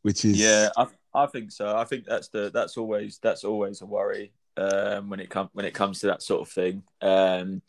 which 0.03 0.25
is 0.25 0.39
yeah, 0.39 0.71
I, 0.77 0.87
I 1.15 1.27
think 1.27 1.53
so. 1.53 1.77
I 1.77 1.85
think 1.85 2.05
that's 2.05 2.29
the 2.29 2.51
that's 2.53 2.77
always 2.77 3.19
that's 3.23 3.45
always 3.45 3.81
a 3.83 3.87
worry 3.87 4.33
um, 4.57 5.09
when 5.09 5.21
it 5.21 5.31
comes 5.31 5.51
when 5.53 5.67
it 5.67 5.75
comes 5.75 6.01
to 6.01 6.07
that 6.07 6.23
sort 6.23 6.43
of 6.43 6.49
thing. 6.49 6.83
Um, 7.01 7.63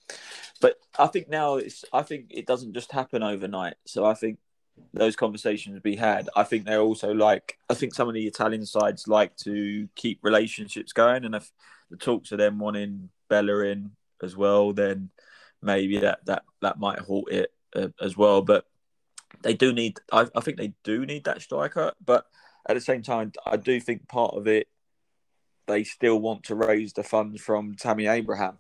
but 0.61 0.77
I 0.97 1.07
think 1.07 1.29
now 1.29 1.55
it's 1.55 1.85
I 1.93 2.03
think 2.03 2.27
it 2.29 2.45
doesn't 2.45 2.73
just 2.73 2.91
happen 2.91 3.23
overnight. 3.23 3.75
So 3.85 4.05
I 4.05 4.13
think 4.13 4.39
those 4.93 5.15
conversations 5.15 5.79
be 5.79 5.95
had. 5.95 6.29
I 6.35 6.43
think 6.43 6.65
they're 6.65 6.81
also 6.81 7.13
like 7.13 7.57
I 7.69 7.73
think 7.73 7.93
some 7.93 8.07
of 8.07 8.13
the 8.13 8.27
Italian 8.27 8.65
sides 8.65 9.07
like 9.07 9.35
to 9.37 9.87
keep 9.95 10.19
relationships 10.21 10.93
going, 10.93 11.25
and 11.25 11.35
if 11.35 11.51
the 11.89 11.97
talks 11.97 12.31
of 12.31 12.39
them 12.39 12.59
wanting 12.59 13.09
Bellerin 13.29 13.91
as 14.21 14.35
well, 14.35 14.73
then 14.73 15.09
maybe 15.61 15.99
that 15.99 16.25
that 16.25 16.43
that 16.61 16.79
might 16.79 16.99
halt 16.99 17.31
it 17.31 17.53
uh, 17.75 17.89
as 18.01 18.17
well. 18.17 18.41
But 18.41 18.65
they 19.41 19.53
do 19.53 19.73
need. 19.73 19.99
I, 20.11 20.27
I 20.35 20.41
think 20.41 20.57
they 20.57 20.73
do 20.83 21.05
need 21.05 21.25
that 21.25 21.41
striker, 21.41 21.93
but 22.03 22.25
at 22.67 22.75
the 22.75 22.81
same 22.81 23.01
time, 23.01 23.31
I 23.45 23.57
do 23.57 23.79
think 23.79 24.07
part 24.07 24.35
of 24.35 24.47
it 24.47 24.67
they 25.67 25.84
still 25.84 26.20
want 26.20 26.43
to 26.46 26.55
raise 26.55 26.93
the 26.93 27.03
funds 27.03 27.41
from 27.41 27.75
Tammy 27.75 28.08
Abraham. 28.08 28.58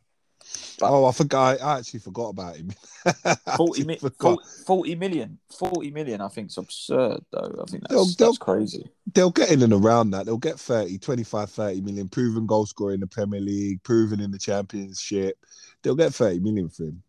But 0.79 0.89
oh, 0.89 1.05
I 1.05 1.11
forgot. 1.11 1.61
I 1.61 1.79
actually 1.79 2.01
forgot 2.01 2.29
about 2.29 2.57
him. 2.57 2.71
40, 3.57 3.85
mi- 3.85 3.97
40, 3.97 4.43
40 4.65 4.95
million. 4.95 5.39
40 5.57 5.91
million, 5.91 6.21
I 6.21 6.27
think, 6.27 6.49
is 6.49 6.57
absurd, 6.57 7.21
though. 7.31 7.61
I 7.61 7.69
think 7.69 7.83
that's, 7.83 7.93
they'll, 7.93 8.05
they'll, 8.05 8.27
that's 8.27 8.37
crazy. 8.37 8.89
They'll 9.13 9.31
get 9.31 9.51
in 9.51 9.61
and 9.61 9.73
around 9.73 10.11
that. 10.11 10.25
They'll 10.25 10.37
get 10.37 10.59
30, 10.59 10.97
25, 10.97 11.49
30 11.49 11.81
million, 11.81 12.09
proven 12.09 12.45
goal 12.45 12.65
scorer 12.65 12.93
in 12.93 12.99
the 12.99 13.07
Premier 13.07 13.39
League, 13.39 13.83
proven 13.83 14.19
in 14.19 14.31
the 14.31 14.39
Championship. 14.39 15.37
They'll 15.81 15.95
get 15.95 16.13
30 16.13 16.39
million 16.39 16.69
for 16.69 16.83
him. 16.83 17.03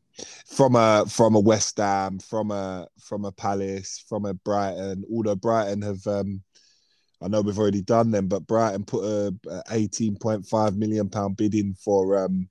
From 0.47 0.77
a 0.77 1.05
from 1.09 1.35
a 1.35 1.41
West 1.41 1.79
Ham, 1.79 2.21
from 2.21 2.53
a 2.53 2.87
from 3.01 3.25
a 3.25 3.33
Palace, 3.33 4.05
from 4.09 4.27
a 4.27 4.35
Brighton. 4.35 5.05
Although 5.11 5.35
Brighton 5.35 5.83
have 5.83 6.07
um, 6.07 6.41
I 7.25 7.29
know 7.29 7.41
we've 7.41 7.59
already 7.59 7.81
done 7.81 8.11
them, 8.11 8.29
but 8.29 8.47
Brighton 8.47 8.85
put 8.85 9.05
a, 9.05 9.29
a 9.49 9.63
18.5 9.71 10.77
million 10.77 11.09
pound 11.09 11.37
bid 11.37 11.55
in 11.55 11.75
for 11.75 12.23
um, 12.23 12.49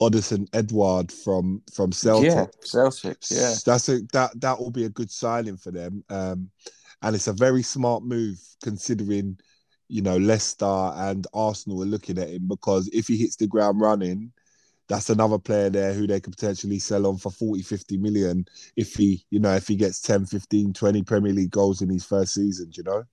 Odsonne 0.00 0.46
Edouard 0.52 1.10
from 1.10 1.62
from 1.72 1.90
Celtic. 1.90 2.30
Yeah, 2.30 2.46
Celtic. 2.60 3.18
Yeah, 3.30 3.54
that's 3.64 3.88
a 3.88 4.00
that 4.12 4.38
that 4.40 4.58
will 4.58 4.70
be 4.70 4.84
a 4.84 4.90
good 4.90 5.10
signing 5.10 5.56
for 5.56 5.70
them, 5.70 6.04
um, 6.10 6.50
and 7.02 7.16
it's 7.16 7.28
a 7.28 7.32
very 7.32 7.62
smart 7.62 8.02
move 8.02 8.38
considering 8.62 9.38
you 9.88 10.02
know 10.02 10.18
Leicester 10.18 10.64
and 10.66 11.26
Arsenal 11.32 11.82
are 11.82 11.86
looking 11.86 12.18
at 12.18 12.28
him 12.28 12.46
because 12.46 12.88
if 12.92 13.08
he 13.08 13.16
hits 13.16 13.36
the 13.36 13.46
ground 13.46 13.80
running, 13.80 14.32
that's 14.88 15.08
another 15.08 15.38
player 15.38 15.70
there 15.70 15.94
who 15.94 16.06
they 16.06 16.20
could 16.20 16.36
potentially 16.36 16.78
sell 16.78 17.06
on 17.06 17.16
for 17.16 17.30
40 17.30 17.62
50 17.62 17.96
million 17.96 18.44
if 18.76 18.94
he 18.94 19.24
you 19.30 19.38
know 19.38 19.54
if 19.54 19.68
he 19.68 19.76
gets 19.76 20.02
10 20.02 20.26
15 20.26 20.72
20 20.72 21.02
premier 21.04 21.32
league 21.32 21.52
goals 21.52 21.80
in 21.80 21.88
his 21.88 22.04
first 22.04 22.34
season 22.34 22.70
you 22.74 22.82
know 22.82 23.04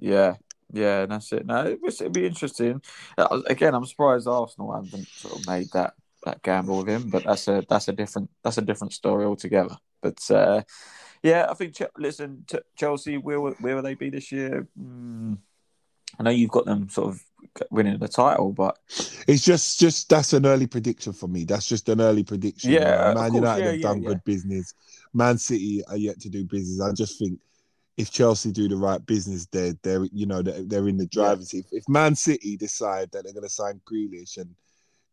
yeah, 0.00 0.34
yeah, 0.72 1.02
and 1.02 1.12
that's 1.12 1.32
it. 1.32 1.46
No, 1.46 1.66
it 1.66 1.80
would 1.82 2.12
be 2.12 2.26
interesting. 2.26 2.82
Uh, 3.16 3.42
again, 3.46 3.74
I'm 3.74 3.86
surprised 3.86 4.26
Arsenal 4.26 4.72
haven't 4.72 5.06
sort 5.08 5.38
of 5.38 5.46
made 5.46 5.68
that 5.72 5.94
that 6.24 6.42
gamble 6.42 6.78
with 6.78 6.88
him, 6.88 7.10
but 7.10 7.24
that's 7.24 7.48
a 7.48 7.64
that's 7.68 7.88
a 7.88 7.92
different 7.92 8.30
that's 8.42 8.58
a 8.58 8.62
different 8.62 8.92
story 8.92 9.24
altogether. 9.24 9.76
But 10.02 10.30
uh, 10.30 10.62
yeah, 11.22 11.46
I 11.48 11.54
think 11.54 11.76
listen, 11.96 12.44
Chelsea, 12.76 13.16
where 13.18 13.38
where 13.38 13.76
will 13.76 13.82
they 13.82 13.94
be 13.94 14.10
this 14.10 14.32
year? 14.32 14.66
Mm, 14.80 15.38
I 16.18 16.22
know 16.22 16.30
you've 16.30 16.50
got 16.50 16.66
them 16.66 16.88
sort 16.88 17.08
of 17.08 17.24
winning 17.70 17.98
the 17.98 18.08
title, 18.08 18.52
but 18.52 18.78
it's 19.26 19.44
just 19.44 19.80
just 19.80 20.08
that's 20.08 20.32
an 20.32 20.46
early 20.46 20.66
prediction 20.66 21.12
for 21.12 21.28
me. 21.28 21.44
That's 21.44 21.66
just 21.66 21.88
an 21.88 22.00
early 22.00 22.24
prediction. 22.24 22.72
Yeah, 22.72 23.12
Man 23.14 23.34
United 23.34 23.64
yeah, 23.64 23.72
have 23.72 23.80
done 23.82 24.02
yeah, 24.02 24.08
good 24.08 24.24
business. 24.24 24.74
Man 25.12 25.38
City 25.38 25.82
are 25.88 25.96
yet 25.96 26.20
to 26.20 26.28
do 26.28 26.44
business. 26.44 26.80
I 26.80 26.92
just 26.92 27.18
think 27.18 27.38
if 28.00 28.10
Chelsea 28.10 28.50
do 28.50 28.66
the 28.66 28.76
right 28.76 29.04
business, 29.04 29.46
they're 29.46 29.74
they're 29.82 30.04
you 30.12 30.26
know 30.26 30.42
they're, 30.42 30.62
they're 30.62 30.88
in 30.88 30.96
the 30.96 31.06
driver's 31.06 31.50
seat. 31.50 31.66
If, 31.70 31.88
Man 31.88 32.14
City 32.14 32.56
decide 32.56 33.10
that 33.12 33.24
they're 33.24 33.34
going 33.34 33.44
to 33.44 33.50
sign 33.50 33.80
Grealish 33.90 34.38
and 34.38 34.54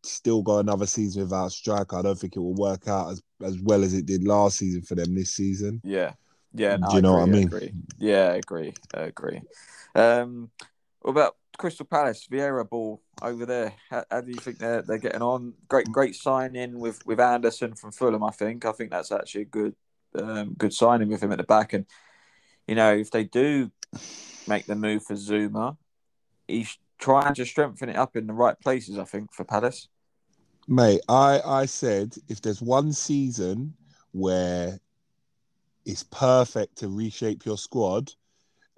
still 0.02 0.42
go 0.42 0.58
another 0.58 0.86
season 0.86 1.22
without 1.22 1.52
striker, 1.52 1.98
I 1.98 2.02
don't 2.02 2.18
think 2.18 2.36
it 2.36 2.40
will 2.40 2.54
work 2.54 2.88
out 2.88 3.10
as 3.10 3.22
as 3.42 3.58
well 3.58 3.84
as 3.84 3.94
it 3.94 4.06
did 4.06 4.26
last 4.26 4.58
season 4.58 4.82
for 4.82 4.94
them 4.94 5.14
this 5.14 5.34
season. 5.34 5.80
Yeah, 5.84 6.12
yeah. 6.54 6.76
No, 6.76 6.88
do 6.88 6.96
you 6.96 7.02
know 7.02 7.20
agree, 7.20 7.20
what 7.20 7.28
I 7.28 7.32
mean? 7.32 7.42
I 7.42 7.56
agree. 7.56 7.72
Yeah, 7.98 8.28
I 8.28 8.34
agree. 8.36 8.74
I 8.94 9.00
agree. 9.00 9.40
Um, 9.94 10.50
what 11.00 11.10
about 11.12 11.36
Crystal 11.58 11.86
Palace, 11.86 12.26
Vieira 12.30 12.68
ball 12.68 13.02
over 13.20 13.44
there? 13.44 13.74
How, 13.90 14.04
how, 14.10 14.20
do 14.22 14.30
you 14.30 14.38
think 14.38 14.58
they're 14.58 14.82
they're 14.82 14.98
getting 14.98 15.22
on? 15.22 15.52
Great, 15.68 15.86
great 15.92 16.14
signing 16.14 16.78
with 16.78 17.04
with 17.04 17.20
Anderson 17.20 17.74
from 17.74 17.92
Fulham. 17.92 18.24
I 18.24 18.30
think. 18.30 18.64
I 18.64 18.72
think 18.72 18.90
that's 18.90 19.12
actually 19.12 19.42
a 19.42 19.46
good 19.46 19.74
um, 20.14 20.54
good 20.56 20.72
signing 20.72 21.08
with 21.08 21.22
him 21.22 21.32
at 21.32 21.38
the 21.38 21.44
back 21.44 21.74
and 21.74 21.84
you 22.68 22.74
know, 22.74 22.94
if 22.94 23.10
they 23.10 23.24
do 23.24 23.70
make 24.46 24.66
the 24.66 24.76
move 24.76 25.02
for 25.02 25.14
Zouma, 25.14 25.76
he's 26.46 26.78
trying 26.98 27.34
to 27.34 27.44
strengthen 27.44 27.88
it 27.88 27.96
up 27.96 28.14
in 28.16 28.26
the 28.26 28.32
right 28.32 28.58
places, 28.60 28.98
I 28.98 29.04
think, 29.04 29.32
for 29.32 29.44
Palace. 29.44 29.88
Mate, 30.68 31.00
I, 31.08 31.40
I 31.44 31.66
said 31.66 32.14
if 32.28 32.42
there's 32.42 32.60
one 32.60 32.92
season 32.92 33.74
where 34.12 34.78
it's 35.86 36.02
perfect 36.04 36.76
to 36.78 36.88
reshape 36.88 37.46
your 37.46 37.56
squad, 37.56 38.12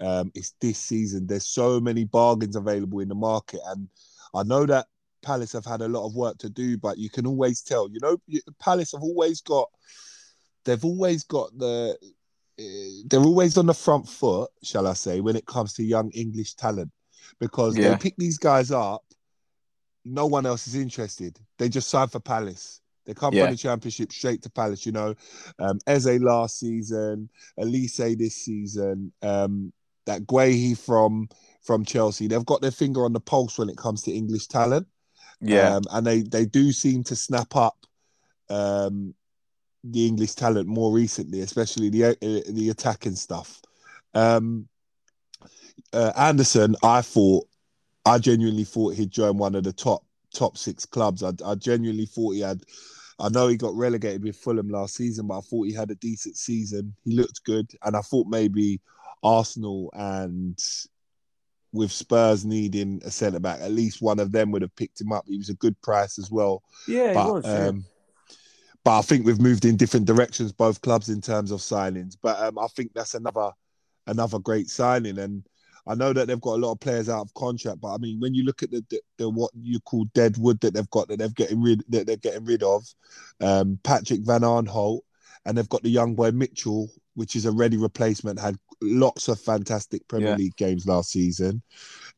um, 0.01 0.31
it's 0.35 0.55
this 0.61 0.79
season. 0.79 1.27
There's 1.27 1.47
so 1.47 1.81
many 1.81 2.05
bargains 2.05 2.57
available 2.57 3.01
in 3.01 3.09
the 3.09 3.15
market. 3.15 3.61
And 3.67 3.89
I 4.35 4.45
know 4.45 4.67
that 4.67 4.87
Palace 5.23 5.53
have 5.53 5.67
had 5.67 5.83
a 5.83 5.89
lot 5.89 6.07
of 6.07 6.15
work 6.15 6.39
to 6.39 6.49
do, 6.49 6.79
but 6.79 6.97
you 6.97 7.11
can 7.11 7.27
always 7.27 7.61
tell. 7.63 7.91
You 7.91 7.99
know, 8.01 8.17
Palace 8.61 8.93
have 8.93 9.03
always 9.03 9.41
got. 9.41 9.69
They've 10.65 10.85
always 10.85 11.25
got 11.25 11.57
the. 11.59 11.99
They're 13.07 13.21
always 13.21 13.57
on 13.57 13.67
the 13.67 13.75
front 13.75 14.09
foot, 14.09 14.51
shall 14.63 14.87
I 14.87 14.95
say, 14.95 15.21
when 15.21 15.37
it 15.37 15.47
comes 15.47 15.73
to 15.75 15.83
young 15.83 16.11
English 16.11 16.55
talent, 16.55 16.91
because 17.39 17.77
yeah. 17.77 17.91
they 17.91 17.97
pick 17.97 18.17
these 18.17 18.39
guys 18.39 18.71
up. 18.71 19.03
No 20.05 20.27
one 20.27 20.47
else 20.47 20.67
is 20.67 20.75
interested. 20.75 21.39
They 21.59 21.69
just 21.69 21.89
sign 21.89 22.09
for 22.09 22.21
Palace. 22.21 22.81
They 23.07 23.15
come 23.15 23.35
yeah. 23.35 23.45
from 23.45 23.53
the 23.53 23.59
championship 23.59 24.13
straight 24.13 24.43
to 24.43 24.51
Palace, 24.51 24.87
you 24.87 24.93
know. 24.93 25.15
Um, 25.59 25.79
Eze 25.87 26.21
last 26.21 26.59
season, 26.59 27.29
Olise 27.59 28.17
this 28.17 28.37
season, 28.37 29.13
um, 29.23 29.73
that 30.07 30.27
Guehi 30.27 30.77
from 30.77 31.29
from 31.63 31.85
Chelsea. 31.85 32.27
They've 32.27 32.47
got 32.47 32.61
their 32.61 32.71
finger 32.71 33.05
on 33.05 33.13
the 33.13 33.21
pulse 33.21 33.59
when 33.59 33.69
it 33.69 33.77
comes 33.77 34.03
to 34.03 34.13
English 34.13 34.47
talent. 34.47 34.87
Yeah, 35.41 35.77
um, 35.77 35.83
and 35.91 36.07
they 36.07 36.23
they 36.23 36.45
do 36.45 36.73
seem 36.73 37.03
to 37.05 37.17
snap 37.17 37.57
up 37.57 37.87
um, 38.49 39.15
the 39.85 40.07
English 40.07 40.35
talent 40.35 40.69
more 40.69 40.93
recently, 40.93 41.41
especially 41.41 41.89
the 41.89 42.05
uh, 42.05 42.53
the 42.53 42.71
attacking 42.71 43.17
stuff. 43.17 43.63
Um, 44.15 44.69
uh, 45.93 46.13
Anderson, 46.17 46.77
I 46.83 47.03
thought, 47.03 47.47
I 48.05 48.19
genuinely 48.19 48.65
thought 48.65 48.95
he'd 48.95 49.11
join 49.11 49.39
one 49.39 49.55
of 49.55 49.65
the 49.65 49.73
top 49.73 50.05
top 50.35 50.57
six 50.57 50.87
clubs. 50.87 51.23
I, 51.23 51.33
I 51.45 51.55
genuinely 51.55 52.07
thought 52.07 52.33
he 52.33 52.41
had. 52.41 52.63
I 53.19 53.29
know 53.29 53.49
he 53.49 53.57
got 53.57 53.75
relegated 53.75 54.25
with 54.25 54.37
Fulham 54.37 54.71
last 54.71 54.95
season, 54.95 55.27
but 55.27 55.39
I 55.39 55.41
thought 55.43 55.67
he 55.67 55.75
had 55.75 55.91
a 55.91 55.97
decent 55.97 56.37
season. 56.37 56.95
He 57.05 57.15
looked 57.15 57.45
good, 57.45 57.71
and 57.83 57.97
I 57.97 58.01
thought 58.01 58.27
maybe 58.29 58.81
Arsenal 59.23 59.91
and 59.95 60.59
with 61.73 61.93
Spurs 61.93 62.45
needing 62.45 63.01
a 63.05 63.11
centre 63.11 63.39
back, 63.39 63.61
at 63.61 63.71
least 63.71 64.03
one 64.03 64.19
of 64.19 64.33
them 64.33 64.51
would 64.51 64.63
have 64.63 64.75
picked 64.75 65.01
him 65.01 65.13
up. 65.13 65.25
He 65.29 65.39
was 65.39 65.51
a 65.51 65.55
good 65.55 65.81
price 65.83 66.19
as 66.19 66.31
well. 66.31 66.63
Yeah, 66.89 67.15
but, 67.15 67.33
was, 67.33 67.47
um, 67.47 67.85
but 68.85 68.99
I 68.99 69.03
think 69.03 69.27
we've 69.27 69.41
moved 69.41 69.65
in 69.65 69.77
different 69.77 70.07
directions, 70.07 70.53
both 70.53 70.81
clubs 70.81 71.09
in 71.09 71.21
terms 71.21 71.51
of 71.51 71.61
signings. 71.61 72.17
But 72.21 72.39
um, 72.41 72.59
I 72.59 72.67
think 72.69 72.93
that's 72.95 73.15
another 73.15 73.51
another 74.07 74.39
great 74.39 74.69
signing. 74.69 75.19
And 75.19 75.45
I 75.87 75.95
know 75.95 76.13
that 76.13 76.29
they've 76.29 76.41
got 76.41 76.55
a 76.55 76.65
lot 76.65 76.73
of 76.73 76.81
players 76.81 77.09
out 77.09 77.23
of 77.23 77.35
contract, 77.35 77.81
but 77.81 77.95
I 77.95 77.99
mean, 77.99 78.21
when 78.21 78.35
you 78.35 78.45
look 78.45 78.63
at 78.63 78.71
the, 78.71 78.85
the, 78.91 79.01
the 79.19 79.31
what 79.31 79.51
you 79.55 79.81
call 79.81 80.05
dead 80.15 80.37
wood 80.39 80.61
that 80.61 80.75
they've 80.75 80.91
got 80.91 81.09
that 81.09 81.19
they're 81.19 81.29
getting 81.29 81.63
rid 81.63 81.83
that 81.89 82.07
they're 82.07 82.17
getting 82.17 82.45
rid 82.45 82.63
of, 82.63 82.85
um, 83.41 83.79
Patrick 83.83 84.21
Van 84.23 84.43
Aanholt, 84.43 85.01
and 85.45 85.57
they've 85.57 85.69
got 85.69 85.83
the 85.83 85.91
young 85.91 86.15
boy 86.15 86.31
Mitchell, 86.31 86.91
which 87.15 87.37
is 87.37 87.47
a 87.47 87.53
ready 87.53 87.77
replacement, 87.77 88.39
had 88.39 88.57
lots 88.83 89.29
of 89.29 89.41
fantastic 89.41 90.07
Premier 90.09 90.31
yeah. 90.31 90.37
League 90.37 90.57
games 90.57 90.87
last 90.87 91.11
season. 91.11 91.63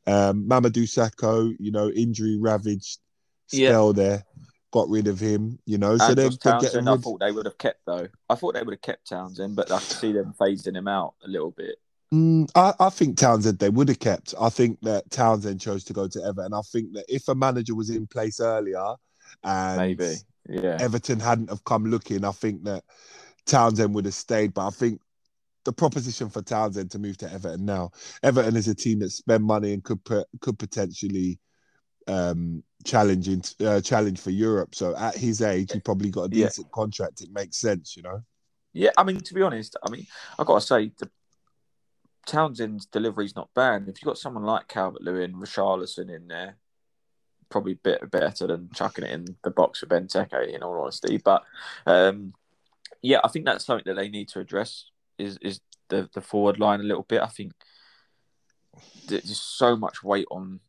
Um, 0.06 0.48
Mamadou 0.48 0.84
Sakho, 0.84 1.54
you 1.58 1.70
know, 1.72 1.88
injury 1.90 2.38
ravaged 2.40 2.98
spell 3.46 3.88
yeah. 3.88 4.02
there, 4.02 4.24
got 4.72 4.88
rid 4.88 5.06
of 5.06 5.20
him. 5.20 5.58
You 5.64 5.78
know, 5.78 5.96
so 5.96 6.14
they're, 6.14 6.30
they're 6.42 6.60
getting. 6.60 6.86
Rid... 6.86 6.88
I 6.88 6.96
thought 6.96 7.20
they 7.20 7.32
would 7.32 7.46
have 7.46 7.58
kept 7.58 7.80
though. 7.86 8.08
I 8.28 8.34
thought 8.34 8.54
they 8.54 8.62
would 8.62 8.74
have 8.74 8.82
kept 8.82 9.08
Townsend, 9.08 9.54
but 9.54 9.70
I 9.70 9.78
could 9.78 9.96
see 9.96 10.12
them 10.12 10.34
phasing 10.38 10.76
him 10.76 10.88
out 10.88 11.14
a 11.24 11.28
little 11.28 11.52
bit. 11.52 11.76
Mm, 12.12 12.50
I, 12.54 12.74
I, 12.78 12.90
think 12.90 13.16
Townsend 13.16 13.58
they 13.58 13.70
would 13.70 13.88
have 13.88 14.00
kept. 14.00 14.34
I 14.38 14.50
think 14.50 14.78
that 14.82 15.10
Townsend 15.10 15.60
chose 15.60 15.84
to 15.84 15.94
go 15.94 16.08
to 16.08 16.22
Everton. 16.22 16.52
I 16.52 16.60
think 16.60 16.92
that 16.94 17.06
if 17.08 17.28
a 17.28 17.34
manager 17.34 17.74
was 17.74 17.88
in 17.88 18.06
place 18.06 18.38
earlier, 18.38 18.94
and 19.44 19.78
maybe 19.78 20.16
yeah, 20.48 20.76
Everton 20.80 21.20
hadn't 21.20 21.48
have 21.48 21.64
come 21.64 21.86
looking, 21.86 22.24
I 22.24 22.32
think 22.32 22.64
that 22.64 22.84
Townsend 23.46 23.94
would 23.94 24.04
have 24.04 24.14
stayed. 24.14 24.52
But 24.52 24.66
I 24.66 24.70
think 24.70 25.00
the 25.64 25.72
proposition 25.72 26.28
for 26.28 26.42
Townsend 26.42 26.90
to 26.90 26.98
move 26.98 27.16
to 27.18 27.32
Everton 27.32 27.64
now. 27.64 27.92
Everton 28.22 28.56
is 28.56 28.68
a 28.68 28.74
team 28.74 28.98
that 28.98 29.10
spend 29.10 29.44
money 29.44 29.72
and 29.72 29.82
could 29.82 30.00
could 30.40 30.58
potentially 30.58 31.38
um, 32.06 32.62
challenge 32.84 33.28
in, 33.28 33.42
uh, 33.66 33.80
challenge 33.80 34.20
for 34.20 34.30
Europe. 34.30 34.74
So 34.74 34.96
at 34.96 35.16
his 35.16 35.42
age, 35.42 35.72
he 35.72 35.80
probably 35.80 36.10
got 36.10 36.24
a 36.24 36.28
decent 36.28 36.66
yeah. 36.66 36.74
contract. 36.74 37.20
It 37.20 37.32
makes 37.32 37.56
sense, 37.56 37.96
you 37.96 38.02
know. 38.02 38.22
Yeah, 38.72 38.90
I 38.96 39.04
mean 39.04 39.20
to 39.20 39.34
be 39.34 39.42
honest, 39.42 39.76
I 39.84 39.90
mean 39.90 40.06
I 40.38 40.44
got 40.44 40.60
to 40.60 40.66
say 40.66 40.92
the 40.98 41.10
Townsend's 42.26 42.86
delivery 42.86 43.26
is 43.26 43.36
not 43.36 43.50
bad. 43.54 43.82
If 43.82 44.00
you've 44.00 44.06
got 44.06 44.18
someone 44.18 44.44
like 44.44 44.68
Calvert 44.68 45.02
Lewin, 45.02 45.34
Richarlison 45.34 46.14
in 46.14 46.28
there, 46.28 46.56
probably 47.50 47.72
a 47.72 47.76
bit 47.76 48.10
better 48.10 48.46
than 48.46 48.70
chucking 48.74 49.04
it 49.04 49.10
in 49.10 49.36
the 49.44 49.50
box 49.50 49.80
for 49.80 49.86
Benteke, 49.86 50.54
in 50.54 50.62
all 50.62 50.80
honesty. 50.80 51.18
But 51.18 51.42
um, 51.86 52.32
yeah, 53.02 53.20
I 53.22 53.28
think 53.28 53.44
that's 53.44 53.66
something 53.66 53.84
that 53.86 54.00
they 54.00 54.08
need 54.08 54.28
to 54.28 54.40
address 54.40 54.86
is 55.18 55.38
is 55.42 55.60
the 55.88 56.08
the 56.14 56.20
forward 56.20 56.58
line 56.58 56.80
a 56.80 56.84
little 56.84 57.04
bit. 57.06 57.20
I 57.20 57.26
think 57.26 57.52
there's 59.06 59.40
so 59.40 59.76
much 59.76 60.02
weight 60.02 60.26
on 60.30 60.60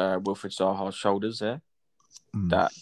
uh, 0.00 0.18
Wilfried 0.18 0.56
Zaha's 0.56 0.94
shoulders 0.94 1.38
there 1.40 1.60
mm. 2.34 2.50
that 2.50 2.72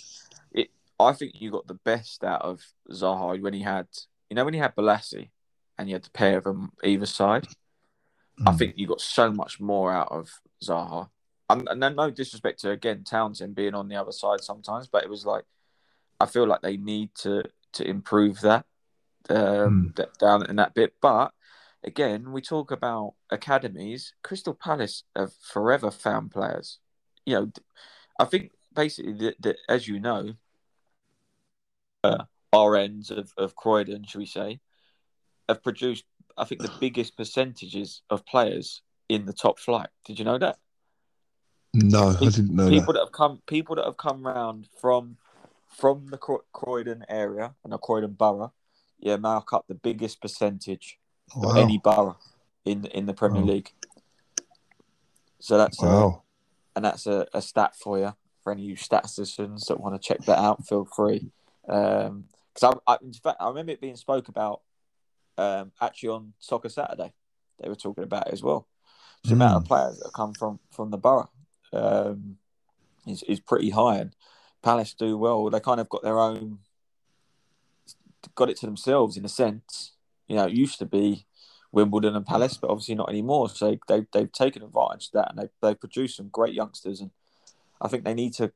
it. 0.52 0.70
I 0.98 1.12
think 1.12 1.40
you 1.40 1.50
got 1.50 1.66
the 1.66 1.74
best 1.74 2.24
out 2.24 2.42
of 2.42 2.62
Zaha 2.90 3.40
when 3.40 3.54
he 3.54 3.62
had, 3.62 3.87
you 4.31 4.37
know, 4.37 4.44
when 4.44 4.54
he 4.54 4.61
had 4.61 4.76
Bolasie 4.76 5.31
and 5.76 5.88
you 5.88 5.94
had 5.94 6.04
the 6.04 6.11
pair 6.11 6.38
of 6.38 6.44
them 6.44 6.72
either 6.85 7.07
side. 7.07 7.46
Mm. 8.40 8.48
I 8.48 8.52
think 8.52 8.74
you 8.76 8.87
got 8.87 9.00
so 9.00 9.31
much 9.33 9.61
more 9.61 9.92
out 9.92 10.11
of 10.11 10.31
Zaha. 10.64 11.09
And, 11.50 11.66
and 11.68 11.83
then 11.83 11.96
no 11.96 12.11
disrespect 12.11 12.61
to 12.61 12.70
again 12.70 13.04
Townsend 13.04 13.54
being 13.54 13.74
on 13.74 13.88
the 13.88 13.96
other 13.96 14.12
side 14.12 14.42
sometimes, 14.42 14.87
but 14.87 15.02
it 15.02 15.11
was 15.11 15.24
like 15.24 15.44
I 16.20 16.26
feel 16.26 16.46
like 16.46 16.62
they 16.62 16.76
need 16.76 17.14
to 17.22 17.44
to 17.74 17.88
improve 17.88 18.40
that 18.42 18.66
um, 19.31 19.92
mm. 19.94 20.18
down 20.18 20.48
in 20.48 20.57
that 20.57 20.74
bit. 20.74 20.94
But 21.00 21.33
again, 21.85 22.33
we 22.33 22.42
talk 22.42 22.70
about 22.70 23.14
academies. 23.31 24.12
Crystal 24.22 24.54
Palace 24.54 25.04
have 25.16 25.33
forever 25.35 25.90
found 25.90 26.31
players. 26.31 26.78
You 27.29 27.35
know, 27.35 27.51
I 28.19 28.25
think 28.25 28.53
basically 28.75 29.12
that, 29.14 29.43
that 29.43 29.57
as 29.69 29.87
you 29.87 30.01
know, 30.01 30.35
uh, 32.05 32.25
our 32.53 32.77
ends 32.77 33.11
of, 33.11 33.33
of 33.37 33.55
Croydon, 33.55 34.05
should 34.05 34.19
we 34.19 34.27
say, 34.27 34.61
have 35.49 35.62
produced, 35.62 36.05
I 36.37 36.45
think, 36.45 36.62
the 36.62 36.73
biggest 36.81 37.17
percentages 37.17 38.03
of 38.11 38.25
players 38.25 38.83
in 39.09 39.27
the 39.27 39.33
top 39.33 39.59
flight. 39.59 39.88
Did 40.05 40.19
you 40.19 40.25
know 40.25 40.38
that? 40.38 40.59
No, 41.75 42.12
people, 42.12 42.27
I 42.27 42.31
didn't 42.31 42.55
know 42.55 42.69
people 42.71 42.95
that. 42.95 43.01
that. 43.01 43.07
have 43.07 43.12
come, 43.12 43.43
people 43.47 43.77
that 43.77 43.85
have 43.85 43.97
come 43.97 44.27
round 44.27 44.69
from 44.81 45.17
from 45.69 46.07
the 46.07 46.17
Croydon 46.17 47.05
area 47.11 47.55
and 47.62 47.73
the 47.73 47.79
Croydon 47.79 48.12
borough 48.12 48.55
yeah, 48.99 49.17
mark 49.17 49.53
up 49.53 49.67
the 49.69 49.75
biggest 49.75 50.21
percentage 50.21 50.99
wow. 51.37 51.51
of 51.51 51.57
any 51.57 51.79
borough 51.79 52.19
in 52.64 52.87
in 52.87 53.07
the 53.07 53.14
Premier 53.14 53.43
wow. 53.43 53.49
League. 53.49 53.73
So 55.41 55.57
that's 55.57 55.81
wow. 55.81 56.23
And 56.79 56.85
that's 56.85 57.09
a, 57.09 57.27
a, 57.35 57.43
stat 57.43 57.75
for 57.75 57.99
you 57.99 58.14
for 58.45 58.53
any 58.53 58.62
of 58.62 58.69
you 58.69 58.77
statisticians 58.77 59.67
that 59.67 59.81
want 59.81 60.01
to 60.01 60.09
check 60.09 60.25
that 60.27 60.38
out. 60.38 60.64
Feel 60.64 60.85
free, 60.85 61.33
because 61.62 62.07
um, 62.07 62.25
I, 62.62 62.93
I, 62.93 62.99
in 63.03 63.12
fact 63.12 63.38
I 63.41 63.49
remember 63.49 63.73
it 63.73 63.81
being 63.81 63.97
spoke 63.97 64.29
about 64.29 64.61
um, 65.37 65.73
actually 65.81 66.11
on 66.11 66.35
Soccer 66.38 66.69
Saturday. 66.69 67.12
They 67.61 67.69
were 67.69 67.75
talking 67.75 68.05
about 68.05 68.29
it 68.29 68.33
as 68.33 68.45
well. 68.45 68.69
The 69.25 69.31
mm. 69.31 69.33
amount 69.33 69.57
of 69.57 69.62
hmm. 69.62 69.67
players 69.67 69.99
that 69.99 70.12
come 70.14 70.35
from 70.35 70.61
from 70.71 70.91
the 70.91 70.99
borough 70.99 71.31
um, 71.73 72.37
is 73.09 73.25
is 73.25 73.41
pretty 73.41 73.71
high, 73.71 73.97
and 73.97 74.14
Palace 74.62 74.95
do 74.95 75.19
well. 75.19 75.51
They 75.51 75.59
kind 75.59 75.81
of 75.81 75.88
got 75.88 76.05
their 76.05 76.21
own 76.21 76.61
got 78.37 78.51
it 78.51 78.57
to 78.59 78.67
themselves 78.67 79.17
in 79.17 79.25
a 79.25 79.29
sense. 79.29 79.95
You 80.29 80.37
know, 80.37 80.47
it 80.47 80.53
used 80.53 80.79
to 80.79 80.87
be 80.87 81.27
Wimbledon 81.72 82.16
and 82.16 82.26
Palace, 82.26 82.57
but 82.57 82.70
obviously 82.70 82.94
not 82.94 83.11
anymore. 83.11 83.48
So 83.48 83.76
they 83.88 84.07
they've 84.12 84.33
taken 84.33 84.62
advantage 84.62 85.07
of 85.07 85.12
that 85.12 85.31
and 85.31 85.38
they 85.38 85.48
they've 85.61 85.78
produced 85.78 86.16
some 86.16 86.28
great 86.28 86.54
youngsters. 86.54 87.00
And 87.00 87.11
I 87.81 87.88
think 87.88 88.04
they 88.04 88.14
need 88.14 88.35
to 88.35 88.52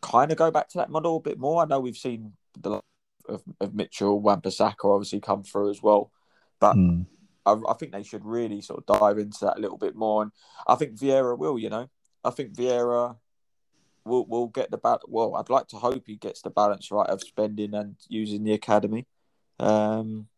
kind 0.00 0.30
of 0.30 0.38
go 0.38 0.50
back 0.50 0.68
to 0.70 0.78
that 0.78 0.90
model 0.90 1.16
a 1.16 1.20
bit 1.20 1.38
more. 1.38 1.62
I 1.62 1.66
know 1.66 1.80
we've 1.80 1.96
seen 1.96 2.32
the 2.58 2.80
of, 3.28 3.42
of 3.60 3.74
Mitchell, 3.74 4.20
Wan-Bissaka 4.20 4.84
obviously 4.84 5.20
come 5.20 5.42
through 5.42 5.70
as 5.70 5.82
well, 5.82 6.10
but. 6.60 6.76
Mm. 6.76 7.06
I, 7.46 7.54
I 7.68 7.74
think 7.74 7.92
they 7.92 8.02
should 8.02 8.24
really 8.24 8.60
sort 8.60 8.80
of 8.80 8.98
dive 8.98 9.18
into 9.18 9.44
that 9.44 9.56
a 9.56 9.60
little 9.60 9.78
bit 9.78 9.94
more, 9.94 10.20
and 10.20 10.32
I 10.66 10.74
think 10.74 10.98
Vieira 10.98 11.38
will. 11.38 11.60
You 11.60 11.70
know, 11.70 11.88
I 12.24 12.30
think 12.30 12.54
Vieira 12.54 13.14
we'll 14.06 14.24
we'll 14.26 14.46
get 14.46 14.70
the 14.70 14.78
balance. 14.78 15.04
Well, 15.08 15.34
I'd 15.36 15.50
like 15.50 15.68
to 15.68 15.76
hope 15.76 16.04
he 16.06 16.16
gets 16.16 16.40
the 16.42 16.50
balance 16.50 16.90
right 16.90 17.08
of 17.08 17.22
spending 17.22 17.74
and 17.74 17.96
using 18.08 18.44
the 18.44 18.52
academy, 18.52 19.06
um, 19.58 20.28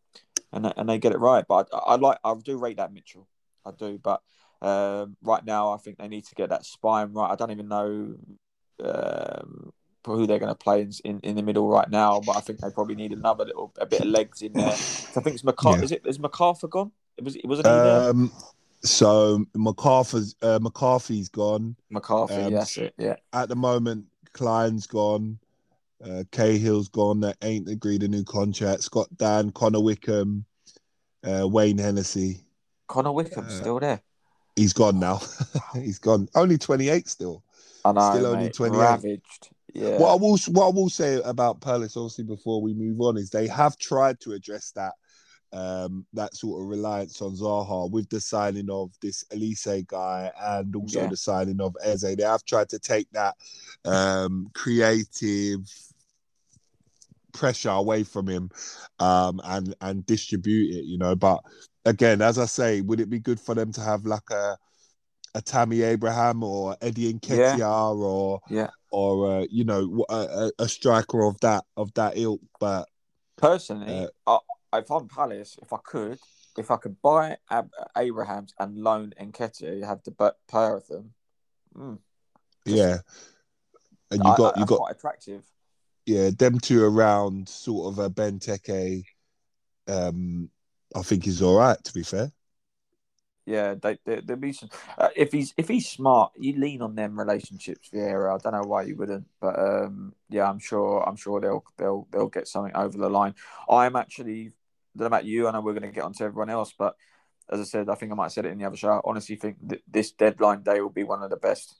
and 0.51 0.73
and 0.75 0.89
they 0.89 0.97
get 0.97 1.11
it 1.11 1.19
right. 1.19 1.45
But 1.47 1.69
I, 1.73 1.77
I 1.77 1.95
like 1.95 2.19
I 2.23 2.33
do 2.35 2.57
rate 2.57 2.77
that 2.77 2.93
Mitchell, 2.93 3.27
I 3.65 3.71
do. 3.71 3.99
But 4.01 4.21
um, 4.61 5.17
right 5.21 5.45
now, 5.45 5.71
I 5.71 5.77
think 5.77 5.97
they 5.97 6.07
need 6.07 6.25
to 6.25 6.35
get 6.35 6.49
that 6.49 6.65
spine 6.65 7.13
right. 7.13 7.31
I 7.31 7.35
don't 7.35 7.51
even 7.51 7.67
know 7.67 8.15
um, 8.83 9.73
who 10.05 10.27
they're 10.27 10.39
going 10.39 10.51
to 10.51 10.55
play 10.55 10.81
in, 10.81 10.91
in, 11.03 11.19
in 11.21 11.35
the 11.35 11.43
middle 11.43 11.67
right 11.67 11.89
now, 11.89 12.19
but 12.19 12.35
I 12.35 12.39
think 12.39 12.59
they 12.59 12.69
probably 12.71 12.95
need 12.95 13.11
another 13.11 13.45
little 13.45 13.73
a 13.79 13.85
bit 13.85 14.01
of 14.01 14.07
legs 14.07 14.41
in 14.41 14.53
there. 14.53 14.71
So 14.71 15.19
I 15.19 15.23
think 15.23 15.35
it's 15.35 15.43
McCarthy. 15.43 15.79
Yeah. 15.79 15.85
Is 15.85 15.91
it 15.91 16.01
is 16.05 16.19
McArthur 16.19 16.69
gone? 16.69 16.91
It 17.17 17.23
was 17.23 17.35
it 17.35 17.45
wasn't 17.45 17.67
he 17.67 17.73
there? 17.73 18.09
Um, 18.09 18.31
so 18.81 19.45
McArthur's 19.55 20.35
uh, 20.41 20.59
McCarthy's 20.61 21.29
gone. 21.29 21.75
McCarthy, 21.89 22.35
um, 22.35 22.51
yes, 22.51 22.77
it, 22.77 22.93
yeah. 22.97 23.15
At 23.33 23.49
the 23.49 23.55
moment, 23.55 24.05
Klein's 24.33 24.87
gone. 24.87 25.39
Uh, 26.03 26.23
Cahill's 26.31 26.87
gone. 26.87 27.19
That 27.21 27.37
ain't 27.41 27.67
agreed 27.67 28.03
a 28.03 28.07
new 28.07 28.23
contract. 28.23 28.83
Scott 28.83 29.07
Dann, 29.17 29.51
Connor 29.51 29.81
Wickham, 29.81 30.45
uh, 31.23 31.47
Wayne 31.47 31.77
Hennessy. 31.77 32.41
Connor 32.87 33.11
Wickham's 33.11 33.53
uh, 33.53 33.59
still 33.61 33.79
there. 33.79 34.01
He's 34.55 34.73
gone 34.73 34.99
now. 34.99 35.21
he's 35.73 35.99
gone. 35.99 36.27
Only 36.35 36.57
twenty 36.57 36.89
eight 36.89 37.07
still. 37.07 37.43
I 37.85 37.91
know, 37.93 38.11
Still 38.13 38.25
only 38.27 38.43
mate. 38.45 38.53
28. 38.53 38.79
Ravaged. 38.79 39.49
Yeah. 39.73 39.97
What 39.99 40.11
I 40.11 40.15
will 40.15 40.37
what 40.49 40.65
I 40.67 40.69
will 40.69 40.89
say 40.89 41.21
about 41.23 41.61
Palace, 41.61 41.95
obviously, 41.95 42.23
before 42.25 42.61
we 42.61 42.73
move 42.73 42.99
on, 43.01 43.17
is 43.17 43.29
they 43.29 43.47
have 43.47 43.77
tried 43.77 44.19
to 44.21 44.33
address 44.33 44.71
that 44.71 44.93
um, 45.53 46.05
that 46.13 46.35
sort 46.35 46.61
of 46.61 46.67
reliance 46.67 47.21
on 47.21 47.35
Zaha 47.35 47.89
with 47.89 48.09
the 48.09 48.19
signing 48.21 48.69
of 48.69 48.91
this 49.01 49.23
Olise 49.31 49.87
guy 49.87 50.31
and 50.39 50.75
also 50.75 51.01
Yeah. 51.01 51.07
the 51.07 51.17
signing 51.17 51.59
of 51.61 51.75
Eze. 51.83 52.15
They 52.15 52.23
have 52.23 52.45
tried 52.45 52.69
to 52.69 52.79
take 52.79 53.07
that 53.13 53.35
um, 53.85 54.49
creative 54.53 55.61
pressure 57.33 57.69
away 57.69 58.03
from 58.03 58.27
him 58.27 58.49
um, 58.99 59.41
and 59.43 59.75
and 59.81 60.05
distribute 60.05 60.75
it, 60.75 60.85
you 60.85 60.97
know. 60.97 61.15
But 61.15 61.41
again, 61.85 62.21
as 62.21 62.37
I 62.37 62.45
say, 62.45 62.81
would 62.81 62.99
it 62.99 63.09
be 63.09 63.19
good 63.19 63.39
for 63.39 63.55
them 63.55 63.71
to 63.73 63.81
have 63.81 64.05
like 64.05 64.29
a 64.31 64.57
a 65.35 65.41
Tammy 65.41 65.81
Abraham 65.83 66.43
or 66.43 66.75
Eddie 66.81 67.13
Nketiah 67.13 67.95
or 67.95 68.41
Yeah. 68.49 68.69
or 68.91 69.31
uh, 69.31 69.45
you 69.49 69.63
know 69.63 70.05
a, 70.09 70.51
a, 70.57 70.67
striker 70.67 71.23
of 71.23 71.39
that 71.41 71.65
of 71.77 71.93
that 71.93 72.17
ilk? 72.17 72.41
But 72.59 72.87
Personally, 73.37 74.09
Uh, 74.27 74.39
I, 74.73 74.79
if 74.79 74.91
I'm 74.91 75.07
Palace, 75.07 75.57
if 75.61 75.71
I 75.71 75.77
could, 75.83 76.19
if 76.57 76.71
I 76.71 76.77
could 76.77 77.01
buy 77.01 77.37
Ab- 77.49 77.71
Abrahams 77.95 78.53
and 78.59 78.77
loan 78.77 79.13
Nketiah, 79.19 79.77
you 79.77 79.85
have 79.85 80.03
the 80.03 80.11
b- 80.11 80.37
pair 80.47 80.75
of 80.75 80.85
them. 80.87 81.13
Mm. 81.77 81.99
Yeah, 82.65 82.97
and 84.11 84.23
you 84.23 84.35
got 84.35 84.57
I- 84.57 84.59
you 84.59 84.65
got 84.65 84.77
quite 84.77 84.95
attractive. 84.95 85.43
Yeah 86.09 86.31
them 86.31 86.59
two 86.59 86.83
around 86.83 87.47
sort 87.47 87.93
of 87.93 87.99
a 87.99 88.09
Benteke. 88.09 89.03
Um, 89.87 90.49
I 90.95 91.01
think 91.03 91.27
is 91.27 91.41
all 91.41 91.57
right. 91.57 91.81
To 91.83 91.93
be 91.93 92.03
fair, 92.03 92.31
Yeah, 93.45 93.73
they, 93.81 93.97
they, 94.05 94.21
there'll 94.21 94.39
be 94.39 94.53
some. 94.53 94.69
Uh, 94.97 95.09
if 95.15 95.31
he's 95.31 95.53
if 95.57 95.67
he's 95.67 95.89
smart, 95.89 96.33
you 96.37 96.53
lean 96.59 96.81
on 96.83 96.95
them 96.95 97.17
relationships, 97.19 97.89
Vieira. 97.91 98.35
I 98.35 98.37
don't 98.37 98.53
know 98.53 98.67
why 98.67 98.83
you 98.83 98.95
wouldn't, 98.95 99.27
but 99.41 99.57
um, 99.57 100.13
yeah, 100.29 100.47
I'm 100.49 100.59
sure 100.59 101.01
I'm 101.07 101.15
sure 101.15 101.41
they'll 101.41 101.63
they'll 101.77 102.07
they'll 102.11 102.27
get 102.29 102.47
something 102.47 102.75
over 102.75 102.97
the 102.97 103.09
line. 103.09 103.33
I'm 103.67 103.95
actually, 103.95 104.51
don't 104.95 105.01
know 105.01 105.05
about 105.07 105.25
you. 105.25 105.47
I 105.47 105.51
know 105.51 105.61
we're 105.61 105.73
going 105.73 105.83
to 105.83 105.95
get 105.95 106.03
on 106.03 106.13
to 106.13 106.25
everyone 106.25 106.51
else, 106.51 106.73
but 106.77 106.95
as 107.51 107.59
I 107.59 107.63
said, 107.63 107.89
I 107.89 107.95
think 107.95 108.11
I 108.11 108.15
might 108.15 108.25
have 108.25 108.33
said 108.33 108.45
it 108.45 108.51
in 108.51 108.59
the 108.59 108.65
other 108.65 108.77
show. 108.77 108.89
I 108.91 109.01
honestly 109.03 109.35
think 109.35 109.57
that 109.69 109.81
this 109.87 110.11
deadline 110.11 110.61
day 110.61 110.81
will 110.81 110.89
be 110.91 111.03
one 111.03 111.23
of 111.23 111.31
the 111.31 111.37
best 111.37 111.75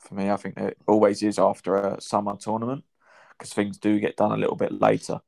for 0.00 0.14
me. 0.14 0.30
I 0.30 0.36
think 0.36 0.58
it 0.58 0.78
always 0.88 1.22
is 1.22 1.38
after 1.38 1.76
a 1.76 2.00
summer 2.00 2.36
tournament 2.36 2.84
because 3.38 3.52
things 3.52 3.78
do 3.78 4.00
get 4.00 4.16
done 4.16 4.32
a 4.32 4.36
little 4.36 4.56
bit 4.56 4.72
later. 4.72 5.20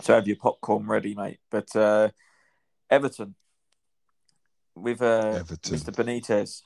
So 0.00 0.14
have 0.14 0.26
your 0.26 0.36
popcorn 0.36 0.86
ready, 0.86 1.14
mate. 1.14 1.38
But 1.50 1.74
uh, 1.74 2.10
Everton 2.90 3.34
with 4.74 5.02
uh, 5.02 5.36
Everton. 5.38 5.76
Mr. 5.76 5.94
Benitez. 5.94 6.62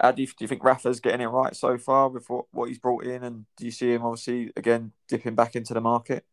How 0.00 0.12
do 0.12 0.22
you, 0.22 0.28
do 0.28 0.34
you 0.40 0.46
think 0.46 0.62
Rafa's 0.62 1.00
getting 1.00 1.20
it 1.20 1.26
right 1.26 1.56
so 1.56 1.76
far 1.76 2.08
with 2.08 2.24
what, 2.30 2.44
what 2.52 2.68
he's 2.68 2.78
brought 2.78 3.04
in? 3.04 3.24
And 3.24 3.46
do 3.56 3.64
you 3.64 3.72
see 3.72 3.92
him 3.92 4.04
obviously 4.04 4.52
again 4.56 4.92
dipping 5.08 5.34
back 5.34 5.56
into 5.56 5.74
the 5.74 5.80
market? 5.80 6.24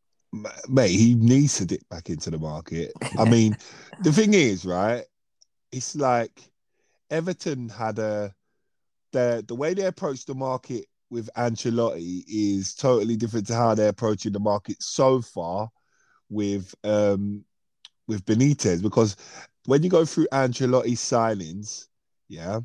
Mate, 0.69 0.91
he 0.91 1.15
needs 1.15 1.57
to 1.57 1.65
dip 1.65 1.87
back 1.89 2.09
into 2.09 2.29
the 2.29 2.37
market. 2.37 2.91
I 3.17 3.25
mean, 3.29 3.57
the 4.01 4.13
thing 4.13 4.33
is, 4.35 4.65
right? 4.65 5.03
It's 5.71 5.95
like 5.95 6.39
Everton 7.09 7.69
had 7.69 7.97
a 7.97 8.33
the 9.11 9.43
the 9.47 9.55
way 9.55 9.73
they 9.73 9.85
approach 9.85 10.25
the 10.25 10.35
market 10.35 10.85
with 11.15 11.29
Ancelotti 11.37 12.23
is 12.27 12.75
totally 12.75 13.15
different 13.15 13.47
to 13.47 13.55
how 13.55 13.73
they're 13.73 13.87
approaching 13.89 14.33
the 14.33 14.39
market 14.39 14.83
so 14.83 15.21
far 15.21 15.69
with 16.29 16.75
um 16.83 17.45
with 18.07 18.25
Benitez 18.25 18.81
because 18.81 19.15
when 19.65 19.81
you 19.81 19.89
go 19.89 20.03
through 20.03 20.27
Ancelotti's 20.33 20.99
signings, 20.99 21.87
yeah, 22.27 22.59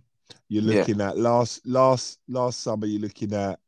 you're 0.48 0.64
Yeah. 0.64 0.80
looking 0.80 1.00
at 1.00 1.16
last 1.16 1.64
last 1.64 2.18
last 2.28 2.60
summer 2.60 2.86
you're 2.86 3.00
looking 3.00 3.32
at 3.32 3.60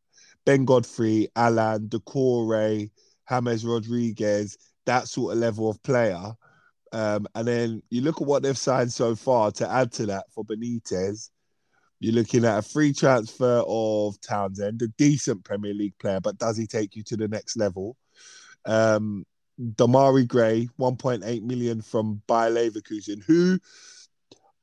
Ben 0.45 0.65
Godfrey, 0.65 1.29
Alan, 1.37 1.89
Doucouré, 1.89 2.91
James 3.31 3.65
Rodriguez, 3.65 4.59
that 4.87 5.07
sort 5.07 5.35
of 5.35 5.39
level 5.39 5.71
of 5.71 5.81
player. 5.85 6.33
Um, 6.93 7.27
and 7.37 7.47
then 7.47 7.83
you 7.89 8.03
look 8.03 8.21
at 8.21 8.27
what 8.27 8.43
they've 8.43 8.59
signed 8.59 8.93
so 8.93 9.15
far 9.15 9.53
to 9.53 9.71
add 9.71 9.93
to 9.93 10.07
that 10.07 10.25
for 10.33 10.45
Benitez. 10.45 11.31
You're 12.03 12.15
looking 12.15 12.45
at 12.45 12.59
a 12.59 12.63
free 12.63 12.93
transfer 12.93 13.63
of 13.65 14.21
Townsend, 14.21 14.83
a 14.83 14.89
decent 14.89 15.45
Premier 15.45 15.73
League 15.73 15.97
player, 16.01 16.21
but 16.21 16.37
does 16.37 16.57
he 16.57 16.67
take 16.67 16.97
you 16.97 17.05
to 17.05 17.17
the 17.17 17.29
next 17.29 17.57
level? 17.57 17.97
Um, 18.65 19.25
Demarai 19.61 20.27
Gray, 20.27 20.69
1.8 20.81 21.43
million 21.43 21.81
from 21.81 22.21
Bayer 22.27 22.51
Leverkusen, 22.51 23.23
who 23.23 23.61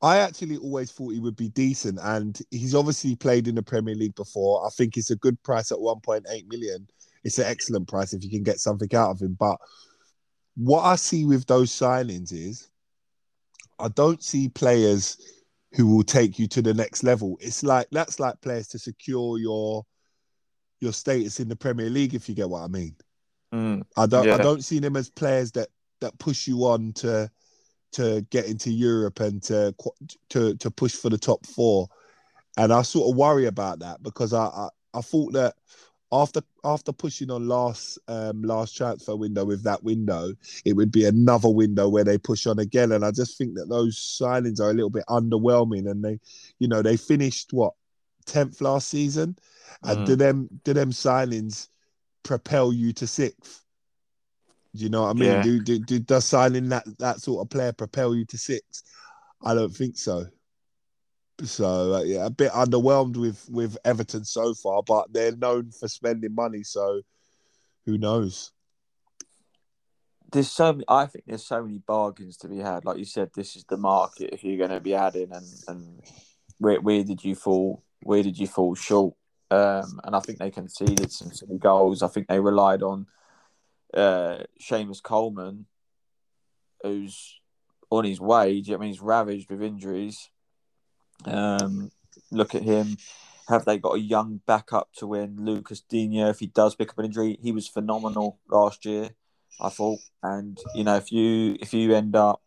I 0.02 0.18
actually 0.18 0.58
always 0.58 0.92
thought 0.92 1.14
he 1.14 1.20
would 1.20 1.36
be 1.36 1.48
decent, 1.48 1.98
and 2.02 2.38
he's 2.50 2.74
obviously 2.74 3.16
played 3.16 3.48
in 3.48 3.54
the 3.54 3.62
Premier 3.62 3.94
League 3.94 4.16
before. 4.16 4.66
I 4.66 4.68
think 4.70 4.98
it's 4.98 5.10
a 5.10 5.16
good 5.16 5.42
price 5.42 5.72
at 5.72 5.78
1.8 5.78 6.46
million. 6.46 6.86
It's 7.24 7.38
an 7.38 7.46
excellent 7.46 7.88
price 7.88 8.12
if 8.12 8.22
you 8.22 8.28
can 8.28 8.42
get 8.42 8.60
something 8.60 8.94
out 8.94 9.12
of 9.12 9.20
him. 9.20 9.34
But 9.40 9.56
what 10.56 10.82
I 10.82 10.96
see 10.96 11.24
with 11.24 11.46
those 11.46 11.70
signings 11.70 12.32
is 12.32 12.68
I 13.78 13.88
don't 13.88 14.22
see 14.22 14.50
players 14.50 15.16
who 15.72 15.94
will 15.94 16.02
take 16.02 16.38
you 16.38 16.46
to 16.48 16.62
the 16.62 16.74
next 16.74 17.02
level. 17.02 17.38
It's 17.40 17.62
like 17.62 17.86
that's 17.90 18.18
like 18.18 18.40
players 18.40 18.68
to 18.68 18.78
secure 18.78 19.38
your 19.38 19.84
your 20.80 20.92
status 20.92 21.40
in 21.40 21.48
the 21.48 21.56
Premier 21.56 21.90
League, 21.90 22.14
if 22.14 22.28
you 22.28 22.34
get 22.34 22.48
what 22.48 22.62
I 22.62 22.68
mean. 22.68 22.96
Mm. 23.54 23.82
I 23.96 24.06
don't 24.06 24.26
Yeah. 24.26 24.34
I 24.34 24.38
don't 24.38 24.64
see 24.64 24.78
them 24.78 24.96
as 24.96 25.10
players 25.10 25.52
that 25.52 25.68
that 26.00 26.18
push 26.18 26.46
you 26.46 26.64
on 26.64 26.92
to 26.94 27.30
to 27.92 28.24
get 28.30 28.46
into 28.46 28.70
Europe 28.70 29.20
and 29.20 29.42
to 29.44 29.74
to 30.30 30.56
to 30.56 30.70
push 30.70 30.94
for 30.94 31.10
the 31.10 31.18
top 31.18 31.46
four. 31.46 31.88
And 32.56 32.72
I 32.72 32.82
sort 32.82 33.10
of 33.10 33.16
worry 33.16 33.46
about 33.46 33.80
that 33.80 34.02
because 34.02 34.32
I 34.32 34.44
I, 34.44 34.68
I 34.94 35.00
thought 35.02 35.32
that 35.34 35.54
after 36.12 36.42
after 36.64 36.92
pushing 36.92 37.30
on 37.30 37.46
last 37.46 37.98
um 38.08 38.42
last 38.42 38.76
transfer 38.76 39.14
window 39.16 39.44
with 39.44 39.62
that 39.62 39.82
window, 39.84 40.32
it 40.64 40.74
would 40.74 40.90
be 40.90 41.04
another 41.04 41.48
window 41.48 41.88
where 41.88 42.04
they 42.04 42.18
push 42.18 42.46
on 42.46 42.58
again. 42.58 42.92
And 42.92 43.04
I 43.04 43.10
just 43.10 43.38
think 43.38 43.54
that 43.54 43.68
those 43.68 43.96
signings 43.96 44.60
are 44.60 44.70
a 44.70 44.74
little 44.74 44.90
bit 44.90 45.04
underwhelming. 45.08 45.90
And 45.90 46.04
they, 46.04 46.18
you 46.58 46.68
know, 46.68 46.82
they 46.82 46.96
finished 46.96 47.52
what 47.52 47.74
tenth 48.26 48.60
last 48.60 48.88
season, 48.88 49.36
and 49.84 49.98
Mm. 49.98 50.06
do 50.06 50.16
them 50.16 50.48
do 50.64 50.72
them 50.72 50.90
signings 50.90 51.68
propel 52.22 52.72
you 52.72 52.92
to 52.94 53.06
sixth? 53.06 53.64
Do 54.74 54.84
you 54.84 54.90
know 54.90 55.02
what 55.02 55.10
I 55.10 55.12
mean? 55.14 55.24
Yeah. 55.30 55.42
Do, 55.42 55.60
do, 55.60 55.78
do 55.78 55.98
does 55.98 56.24
signing 56.24 56.68
that 56.68 56.84
that 56.98 57.20
sort 57.20 57.44
of 57.44 57.50
player 57.50 57.72
propel 57.72 58.14
you 58.14 58.24
to 58.26 58.38
sixth? 58.38 58.82
I 59.42 59.54
don't 59.54 59.74
think 59.74 59.96
so. 59.96 60.26
So 61.44 61.94
uh, 61.94 62.02
yeah, 62.02 62.26
a 62.26 62.30
bit 62.30 62.52
underwhelmed 62.52 63.16
with 63.16 63.48
with 63.50 63.76
Everton 63.84 64.24
so 64.24 64.54
far, 64.54 64.82
but 64.82 65.12
they're 65.12 65.36
known 65.36 65.70
for 65.70 65.88
spending 65.88 66.34
money. 66.34 66.62
So 66.62 67.02
who 67.86 67.98
knows? 67.98 68.52
There's 70.32 70.50
so 70.50 70.72
many, 70.72 70.84
I 70.88 71.06
think 71.06 71.24
there's 71.26 71.44
so 71.44 71.62
many 71.62 71.78
bargains 71.78 72.36
to 72.38 72.48
be 72.48 72.58
had. 72.58 72.84
Like 72.84 72.98
you 72.98 73.04
said, 73.04 73.30
this 73.34 73.56
is 73.56 73.64
the 73.64 73.76
market 73.76 74.30
if 74.32 74.44
you're 74.44 74.58
going 74.58 74.70
to 74.70 74.80
be 74.80 74.94
adding, 74.94 75.32
and 75.32 75.46
and 75.66 76.02
where 76.58 76.80
where 76.80 77.02
did 77.04 77.24
you 77.24 77.34
fall? 77.34 77.82
Where 78.02 78.22
did 78.22 78.38
you 78.38 78.46
fall 78.46 78.74
short? 78.74 79.14
Um, 79.50 80.00
and 80.04 80.14
I 80.14 80.20
think 80.20 80.38
they 80.38 80.50
conceded 80.50 81.10
some 81.10 81.32
silly 81.32 81.58
goals. 81.58 82.02
I 82.02 82.08
think 82.08 82.28
they 82.28 82.38
relied 82.38 82.82
on 82.82 83.06
uh, 83.92 84.44
Seamus 84.60 85.02
Coleman, 85.02 85.66
who's 86.82 87.40
on 87.90 88.04
his 88.04 88.20
way. 88.20 88.60
do 88.60 88.70
you 88.70 88.76
know 88.76 88.78
I 88.78 88.80
mean, 88.82 88.90
he's 88.90 89.00
ravaged 89.00 89.50
with 89.50 89.62
injuries. 89.62 90.30
Um, 91.24 91.90
look 92.30 92.54
at 92.54 92.62
him. 92.62 92.96
Have 93.48 93.64
they 93.64 93.78
got 93.78 93.96
a 93.96 94.00
young 94.00 94.40
backup 94.46 94.90
to 94.98 95.06
win? 95.06 95.36
Lucas 95.44 95.80
Digne, 95.80 96.28
if 96.28 96.38
he 96.38 96.46
does 96.46 96.74
pick 96.74 96.90
up 96.90 96.98
an 96.98 97.06
injury, 97.06 97.38
he 97.42 97.52
was 97.52 97.66
phenomenal 97.66 98.38
last 98.48 98.84
year. 98.84 99.10
I 99.60 99.68
thought, 99.68 99.98
and 100.22 100.58
you 100.74 100.84
know, 100.84 100.96
if 100.96 101.12
you 101.12 101.56
if 101.60 101.74
you 101.74 101.94
end 101.94 102.16
up 102.16 102.42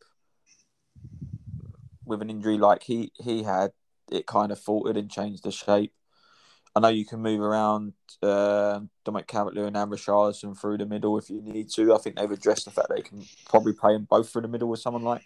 with 2.05 2.21
an 2.21 2.29
injury 2.29 2.57
like 2.57 2.83
he 2.83 3.11
he 3.15 3.43
had, 3.43 3.71
it 4.11 4.25
kind 4.25 4.51
of 4.51 4.59
faltered 4.59 4.97
and 4.97 5.11
changed 5.11 5.43
the 5.43 5.51
shape. 5.51 5.93
I 6.75 6.79
know 6.79 6.87
you 6.87 7.05
can 7.05 7.19
move 7.21 7.39
around 7.39 7.93
uh, 8.23 8.79
Dominic 9.05 9.27
Calvert-Lewin 9.27 9.75
and 9.75 9.91
Richarlison 9.91 10.59
through 10.59 10.79
the 10.79 10.87
middle 10.87 11.19
if 11.19 11.29
you 11.29 11.39
need 11.39 11.69
to. 11.75 11.93
I 11.93 11.99
think 11.99 12.15
they've 12.15 12.31
addressed 12.31 12.65
the 12.65 12.71
fact 12.71 12.87
they 12.89 13.03
can 13.03 13.23
probably 13.47 13.73
play 13.73 13.93
them 13.93 14.07
both 14.09 14.31
through 14.31 14.41
the 14.41 14.47
middle 14.47 14.69
with 14.69 14.79
someone 14.79 15.03
like 15.03 15.21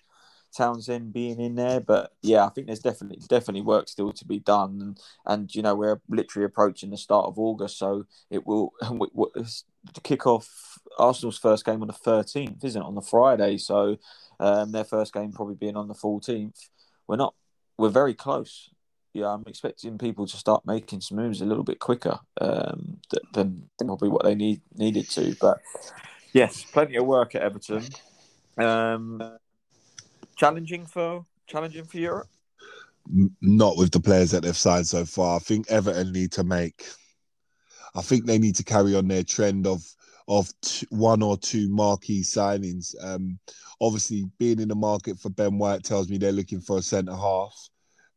Townsend 0.55 1.13
being 1.13 1.39
in 1.39 1.55
there. 1.55 1.79
But 1.79 2.13
yeah, 2.21 2.45
I 2.45 2.49
think 2.49 2.67
there's 2.67 2.79
definitely 2.79 3.19
definitely 3.27 3.62
work 3.62 3.89
still 3.89 4.12
to 4.13 4.25
be 4.25 4.39
done, 4.39 4.79
and 4.81 4.99
and 5.25 5.55
you 5.55 5.62
know 5.62 5.75
we're 5.75 6.01
literally 6.10 6.45
approaching 6.45 6.89
the 6.89 6.97
start 6.97 7.25
of 7.25 7.39
August, 7.39 7.77
so 7.77 8.05
it 8.29 8.45
will 8.45 8.73
to 8.81 10.01
kick 10.01 10.27
off 10.27 10.79
Arsenal's 10.97 11.38
first 11.38 11.65
game 11.65 11.81
on 11.81 11.88
the 11.88 11.93
13th, 11.93 12.63
isn't 12.63 12.81
it, 12.81 12.86
on 12.86 12.95
the 12.95 13.01
Friday? 13.01 13.57
So 13.57 13.97
um, 14.39 14.71
their 14.71 14.83
first 14.83 15.13
game 15.13 15.31
probably 15.31 15.55
being 15.55 15.75
on 15.75 15.88
the 15.88 15.93
14th. 15.93 16.69
We're 17.07 17.15
not. 17.15 17.33
We're 17.77 17.89
very 17.89 18.13
close. 18.13 18.69
Yeah, 19.13 19.27
I'm 19.27 19.43
expecting 19.47 19.97
people 19.97 20.27
to 20.27 20.38
start 20.38 20.65
making 20.65 21.01
some 21.01 21.17
moves 21.17 21.41
a 21.41 21.45
little 21.45 21.63
bit 21.63 21.79
quicker 21.79 22.19
um, 22.39 22.99
th- 23.10 23.23
than 23.33 23.69
probably 23.79 24.10
what 24.10 24.23
they 24.23 24.36
need 24.36 24.62
needed 24.75 25.10
to. 25.12 25.36
But 25.39 25.62
yes, 26.33 26.63
plenty 26.63 26.97
of 26.97 27.05
work 27.05 27.33
at 27.33 27.41
Everton. 27.41 27.83
Um, 28.57 29.38
challenging 30.38 30.86
for 30.86 31.26
challenging 31.47 31.86
for 31.86 31.97
Europe. 31.97 32.28
not 33.41 33.78
with 33.78 33.91
the 33.91 34.00
players 34.00 34.32
that 34.32 34.43
they've 34.43 34.58
signed 34.58 34.88
so 34.88 35.06
far. 35.06 35.38
I 35.38 35.39
think 35.39 35.69
Everton 35.69 36.12
need 36.12 36.32
to 36.34 36.43
make. 36.43 36.86
I 37.95 38.02
think 38.02 38.26
they 38.26 38.38
need 38.38 38.56
to 38.56 38.63
carry 38.63 38.95
on 38.95 39.08
their 39.08 39.23
trend 39.23 39.65
of 39.65 39.82
of 40.28 40.50
t- 40.62 40.86
one 40.89 41.23
or 41.23 41.38
two 41.38 41.69
marquee 41.69 42.21
signings. 42.21 42.93
Um, 43.02 43.39
obviously, 43.80 44.26
being 44.38 44.60
in 44.60 44.67
the 44.67 44.76
market 44.76 45.17
for 45.19 45.30
Ben 45.30 45.58
White 45.58 45.84
tells 45.84 46.10
me 46.10 46.17
they're 46.17 46.32
looking 46.32 46.60
for 46.60 46.78
a 46.78 46.82
centre 46.82 47.15
half. 47.15 47.69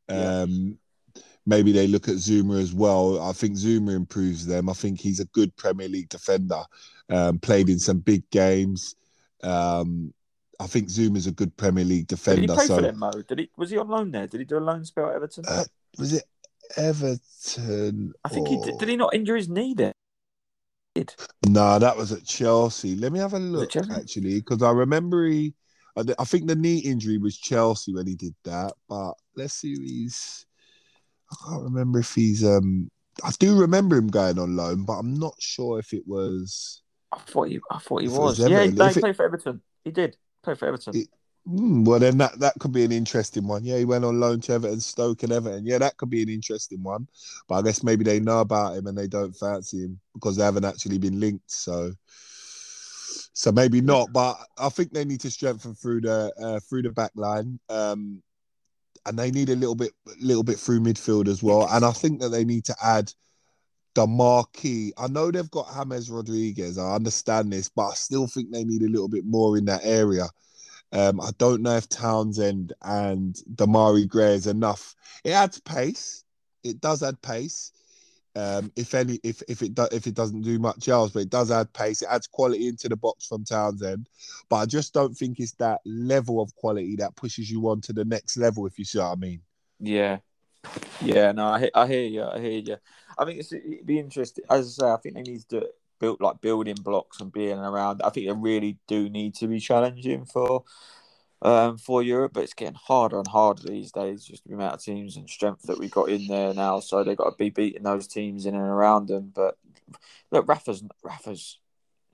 Um, 0.09 0.79
yeah. 1.15 1.23
Maybe 1.47 1.73
they 1.73 1.87
look 1.87 2.09
at 2.09 2.17
Zouma 2.17 2.61
as 2.61 2.75
well. 2.75 3.21
I 3.23 3.33
think 3.33 3.55
Zouma 3.57 3.95
improves 3.95 4.45
them. 4.45 4.69
I 4.69 4.73
think 4.73 5.01
he's 5.01 5.21
a 5.21 5.25
good 5.27 5.57
Premier 5.57 5.89
League 5.89 6.09
defender. 6.09 6.63
Um, 7.09 7.39
played 7.39 7.69
in 7.69 7.79
some 7.79 7.99
big 7.99 8.29
games. 8.31 8.95
Um, 9.43 10.13
I 10.61 10.66
think 10.66 10.88
Zouma's 10.88 11.27
a 11.27 11.33
good 11.33 11.57
Premier 11.57 11.85
League 11.85 12.07
defender. 12.07 12.42
Did 12.42 12.51
he 12.51 12.57
play 12.57 12.66
so... 12.66 12.77
for 12.77 12.83
them, 12.83 12.99
Mo? 12.99 13.11
Did 13.27 13.38
he? 13.38 13.51
Was 13.57 13.70
he 13.70 13.79
on 13.79 13.88
loan 13.88 14.11
there? 14.11 14.27
Did 14.27 14.40
he 14.40 14.44
do 14.44 14.59
a 14.59 14.61
loan 14.61 14.85
spell 14.85 15.09
at 15.09 15.16
Everton? 15.16 15.44
Uh, 15.49 15.64
was 15.99 16.12
it 16.12 16.25
Everton? 16.77 18.12
I 18.25 18.29
think 18.29 18.46
or... 18.46 18.51
he 18.51 18.70
did. 18.70 18.79
Did 18.79 18.88
he 18.90 18.96
not 18.96 19.14
injure 19.14 19.37
his 19.37 19.49
knee 19.49 19.73
there? 19.75 19.94
No, 20.96 21.05
nah, 21.46 21.79
that 21.79 21.96
was 21.96 22.12
at 22.12 22.27
Chelsea. 22.27 22.94
Let 22.94 23.12
me 23.12 23.20
have 23.20 23.33
a 23.33 23.38
look 23.38 23.75
actually, 23.75 24.40
because 24.40 24.62
I 24.62 24.70
remember 24.70 25.27
he. 25.27 25.55
I 25.96 26.25
think 26.25 26.46
the 26.46 26.55
knee 26.55 26.79
injury 26.79 27.16
was 27.16 27.38
Chelsea 27.38 27.94
when 27.94 28.07
he 28.07 28.14
did 28.14 28.35
that. 28.44 28.75
But 28.87 29.14
let's 29.37 29.55
see, 29.55 29.75
who 29.75 29.81
he's. 29.81 30.44
I 31.33 31.37
can't 31.49 31.62
remember 31.62 32.01
if 32.01 32.14
he's. 32.14 32.44
um 32.44 32.90
I 33.25 33.31
do 33.38 33.59
remember 33.59 33.96
him 33.96 34.09
going 34.09 34.38
on 34.38 34.57
loan, 34.57 34.85
but 34.85 34.94
I'm 34.94 35.14
not 35.14 35.35
sure 35.38 35.79
if 35.79 35.94
it 35.94 36.03
was. 36.07 36.83
I 37.12 37.18
thought 37.18 37.49
he. 37.49 37.61
I 37.70 37.79
thought 37.79 38.03
he 38.03 38.09
was. 38.09 38.38
was 38.38 38.51
yeah, 38.51 38.64
he, 38.64 38.70
he 38.70 39.01
played 39.01 39.16
for 39.16 39.25
Everton. 39.25 39.62
He 39.85 39.90
did 39.90 40.16
play 40.42 40.55
for 40.55 40.66
Everton. 40.66 40.96
It, 40.96 41.09
mm, 41.48 41.85
well, 41.85 41.98
then 41.98 42.18
that, 42.18 42.38
that 42.40 42.55
could 42.59 42.72
be 42.72 42.85
an 42.85 42.92
interesting 42.92 43.46
one. 43.46 43.64
Yeah, 43.64 43.79
he 43.79 43.85
went 43.85 44.05
on 44.05 44.20
loan 44.20 44.40
to 44.42 44.53
Everton, 44.53 44.81
Stoke, 44.81 45.22
and 45.22 45.33
Everton. 45.33 45.66
Yeah, 45.66 45.79
that 45.79 45.96
could 45.96 46.11
be 46.11 46.22
an 46.22 46.29
interesting 46.29 46.83
one. 46.83 47.09
But 47.48 47.57
I 47.57 47.62
guess 47.62 47.83
maybe 47.83 48.05
they 48.05 48.20
know 48.20 48.40
about 48.40 48.76
him 48.76 48.87
and 48.87 48.96
they 48.96 49.07
don't 49.09 49.37
fancy 49.37 49.85
him 49.85 50.00
because 50.14 50.37
they 50.37 50.44
haven't 50.44 50.64
actually 50.64 50.98
been 50.98 51.20
linked. 51.20 51.50
So, 51.50 51.92
so 53.33 53.53
maybe 53.53 53.81
not. 53.81 54.12
But 54.12 54.37
I 54.59 54.68
think 54.68 54.92
they 54.92 55.05
need 55.05 55.20
to 55.20 55.31
strengthen 55.31 55.74
through 55.74 56.03
the 56.03 56.33
uh, 56.40 56.61
through 56.68 56.83
the 56.83 56.90
back 56.90 57.12
line. 57.14 57.59
Um, 57.68 58.22
and 59.07 59.18
they 59.18 59.31
need 59.31 59.48
a 59.48 59.57
little 59.57 59.74
bit, 59.74 59.92
little 60.20 60.42
bit 60.42 60.59
through 60.59 60.81
midfield 60.81 61.26
as 61.29 61.42
well. 61.42 61.66
And 61.70 61.85
I 61.85 61.90
think 61.90 62.20
that 62.20 62.29
they 62.29 62.44
need 62.44 62.66
to 62.66 62.76
add 62.85 63.11
the 63.94 64.07
marquee. 64.07 64.92
I 64.96 65.09
know 65.09 65.31
they've 65.31 65.50
got 65.50 65.72
James 65.74 66.11
Rodriguez. 66.11 66.79
I 66.79 66.94
understand 66.94 67.53
this, 67.53 67.68
but 67.68 67.88
I 67.88 67.94
still 67.94 68.26
think 68.26 68.50
they 68.50 68.64
need 68.64 68.83
a 68.83 68.88
little 68.88 69.09
bit 69.09 69.24
more 69.26 69.57
in 69.57 69.64
that 69.66 69.81
area. 69.85 70.26
Um, 70.92 71.20
I 71.20 71.31
don't 71.38 71.62
know 71.62 71.76
if 71.76 71.88
Townsend 71.88 72.72
and 72.83 73.37
Demarai 73.55 74.09
Gray 74.09 74.35
is 74.35 74.46
enough. 74.46 74.94
It 75.24 75.31
adds 75.31 75.61
pace. 75.61 76.24
It 76.64 76.81
does 76.81 77.03
add 77.03 77.20
pace. 77.22 77.72
Um, 78.37 78.70
if 78.76 78.94
any, 78.94 79.18
if 79.24 79.42
if 79.48 79.61
it 79.62 79.74
do, 79.74 79.88
if 79.90 80.07
it 80.07 80.14
doesn't 80.14 80.42
do 80.42 80.59
much 80.59 80.88
else, 80.88 81.11
but 81.11 81.22
it 81.22 81.31
does 81.31 81.50
add 81.50 81.72
pace. 81.72 82.03
It 82.03 82.09
adds 82.11 82.29
quality 82.29 82.68
into 82.68 82.88
the 82.88 82.96
box 82.96 83.26
from 83.26 83.44
Townsend. 83.44 84.09
But 84.48 84.57
I 84.57 84.66
just 84.66 84.94
don't 84.94 85.14
think 85.14 85.40
it's 85.40 85.53
that 85.55 85.81
level 85.85 86.40
of 86.40 86.55
quality 86.55 86.96
that 86.96 87.16
pushes 87.16 87.50
you 87.50 87.68
on 87.68 87.81
to 87.83 87.92
the 87.92 88.05
next 88.05 88.37
level. 88.37 88.66
If 88.66 88.79
you 88.79 88.85
see 88.85 88.98
what 88.98 89.07
I 89.07 89.14
mean. 89.16 89.40
Yeah, 89.81 90.18
yeah. 91.01 91.33
No, 91.33 91.46
I, 91.46 91.70
I 91.75 91.87
hear 91.87 92.07
you. 92.07 92.25
I 92.25 92.38
hear 92.38 92.59
you. 92.59 92.77
I 93.18 93.25
think 93.25 93.40
it's, 93.40 93.53
it'd 93.53 93.87
be 93.87 93.99
interesting. 93.99 94.44
As 94.49 94.79
I 94.81 94.83
say, 94.83 94.90
I 94.90 94.96
think 94.96 95.14
they 95.14 95.23
need 95.23 95.49
to 95.51 95.68
build 95.99 96.20
like 96.20 96.40
building 96.40 96.77
blocks 96.77 97.20
and 97.20 97.33
being 97.33 97.59
around. 97.59 98.03
I 98.03 98.11
think 98.11 98.27
they 98.27 98.33
really 98.33 98.79
do 98.88 99.09
need 99.09 99.35
to 99.37 99.46
be 99.46 99.61
challenging 99.61 100.25
for 100.25 100.64
um, 101.42 101.79
for 101.79 102.03
Europe, 102.03 102.33
but 102.35 102.42
it's 102.42 102.55
getting 102.55 102.75
harder 102.75 103.18
and 103.18 103.29
harder 103.29 103.62
these 103.62 103.92
days. 103.92 104.25
Just 104.25 104.46
the 104.46 104.55
amount 104.55 104.75
of 104.75 104.83
teams 104.83 105.16
and 105.16 105.29
strength 105.29 105.62
that 105.62 105.79
we 105.79 105.88
got 105.88 106.09
in 106.09 106.27
there 106.27 106.53
now, 106.53 106.81
so 106.81 107.03
they've 107.03 107.16
got 107.16 107.31
to 107.31 107.37
be 107.37 107.51
beating 107.51 107.83
those 107.83 108.07
teams 108.07 108.46
in 108.46 108.55
and 108.55 108.64
around 108.64 109.09
them. 109.09 109.33
But 109.35 109.57
look, 110.31 110.49
Rafa's 110.49 110.83
Rafa's 111.03 111.59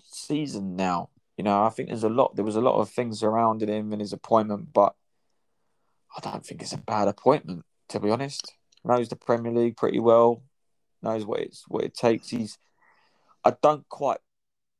season 0.04 0.76
now. 0.76 1.10
You 1.36 1.44
know, 1.44 1.64
I 1.64 1.70
think 1.70 1.88
there's 1.88 2.04
a 2.04 2.08
lot. 2.08 2.36
There 2.36 2.44
was 2.44 2.56
a 2.56 2.60
lot 2.60 2.80
of 2.80 2.90
things 2.90 3.20
surrounding 3.20 3.68
him 3.68 3.92
and 3.92 4.00
his 4.00 4.12
appointment, 4.12 4.72
but 4.72 4.94
I 6.16 6.20
don't 6.20 6.44
think 6.44 6.62
it's 6.62 6.72
a 6.72 6.78
bad 6.78 7.08
appointment. 7.08 7.64
To 7.90 8.00
be 8.00 8.10
honest, 8.10 8.52
knows 8.84 9.08
the 9.08 9.16
Premier 9.16 9.52
League 9.52 9.76
pretty 9.76 10.00
well. 10.00 10.42
Knows 11.02 11.24
what 11.24 11.40
it's 11.40 11.64
what 11.68 11.84
it 11.84 11.94
takes. 11.94 12.28
He's 12.28 12.58
I 13.44 13.54
don't 13.62 13.88
quite 13.88 14.18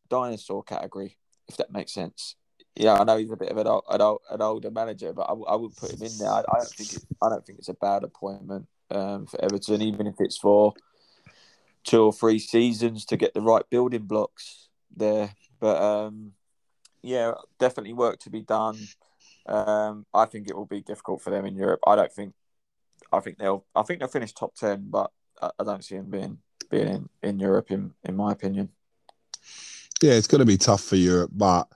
dinosaur 0.09 0.62
category, 0.62 1.16
if 1.49 1.57
that 1.57 1.73
makes 1.73 1.92
sense. 1.92 2.35
Yeah, 2.75 2.95
I 2.95 3.05
know 3.05 3.16
he's 3.16 3.31
a 3.31 3.37
bit 3.37 3.51
of 3.51 3.57
an, 3.57 3.66
old, 3.66 3.85
an, 3.88 4.03
old, 4.03 4.21
an 4.31 4.42
older 4.42 4.71
manager, 4.71 5.12
but 5.12 5.23
I, 5.23 5.33
I 5.33 5.57
would 5.57 5.75
put 5.77 5.92
him 5.92 6.03
in 6.03 6.19
there. 6.19 6.31
I, 6.31 6.40
I 6.40 6.59
don't 6.59 6.69
think 6.69 6.92
it, 6.92 7.05
I 7.23 7.29
don't 7.31 7.47
think 7.47 7.59
it's 7.59 7.71
a 7.71 7.75
bad 7.75 8.05
appointment 8.05 8.66
um, 8.90 9.27
for 9.27 9.42
Everton, 9.42 9.81
even 9.81 10.07
if 10.07 10.16
it's 10.19 10.37
for 10.37 10.75
two 11.85 12.03
or 12.03 12.12
three 12.12 12.38
seasons 12.38 13.05
to 13.07 13.16
get 13.16 13.33
the 13.33 13.40
right 13.40 13.64
building 13.71 14.03
blocks 14.03 14.69
there. 14.95 15.35
But 15.59 15.81
um, 15.81 16.33
yeah, 17.03 17.33
definitely 17.59 17.95
work 17.95 18.19
to 18.21 18.31
be 18.31 18.42
done. 18.42 18.77
Um, 19.47 20.05
I 20.12 20.27
think 20.27 20.51
it 20.51 20.57
will 20.57 20.66
be 20.66 20.83
difficult 20.83 21.23
for 21.23 21.31
them 21.31 21.47
in 21.47 21.57
Europe. 21.57 21.81
I 21.87 21.97
don't 21.97 22.12
think. 22.12 22.35
I 23.16 23.20
think 23.20 23.38
they'll. 23.38 23.64
I 23.74 23.83
think 23.83 24.00
they'll 24.00 24.09
finish 24.09 24.33
top 24.33 24.55
ten, 24.55 24.87
but 24.88 25.11
I, 25.40 25.50
I 25.59 25.64
don't 25.64 25.85
see 25.85 25.96
them 25.96 26.11
being 26.11 26.38
being 26.70 26.88
in, 26.88 27.09
in 27.22 27.38
Europe, 27.38 27.70
in, 27.70 27.92
in 28.05 28.16
my 28.16 28.33
opinion. 28.33 28.68
Yeah, 30.02 30.12
it's 30.12 30.26
going 30.26 30.40
to 30.40 30.46
be 30.46 30.59
tough 30.59 30.83
for 30.83 30.96
Europe, 30.96 31.31
but 31.35 31.68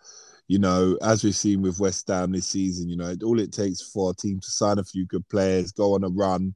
you 0.49 0.59
know, 0.59 0.99
as 1.01 1.23
we've 1.23 1.37
seen 1.37 1.63
with 1.63 1.79
West 1.79 2.09
Ham 2.09 2.33
this 2.33 2.49
season, 2.49 2.89
you 2.89 2.97
know, 2.97 3.15
all 3.25 3.39
it 3.39 3.53
takes 3.53 3.81
for 3.81 4.11
a 4.11 4.15
team 4.15 4.41
to 4.41 4.51
sign 4.51 4.79
a 4.79 4.85
few 4.85 5.07
good 5.07 5.27
players, 5.29 5.73
go 5.73 5.95
on 5.95 6.03
a 6.03 6.09
run, 6.09 6.55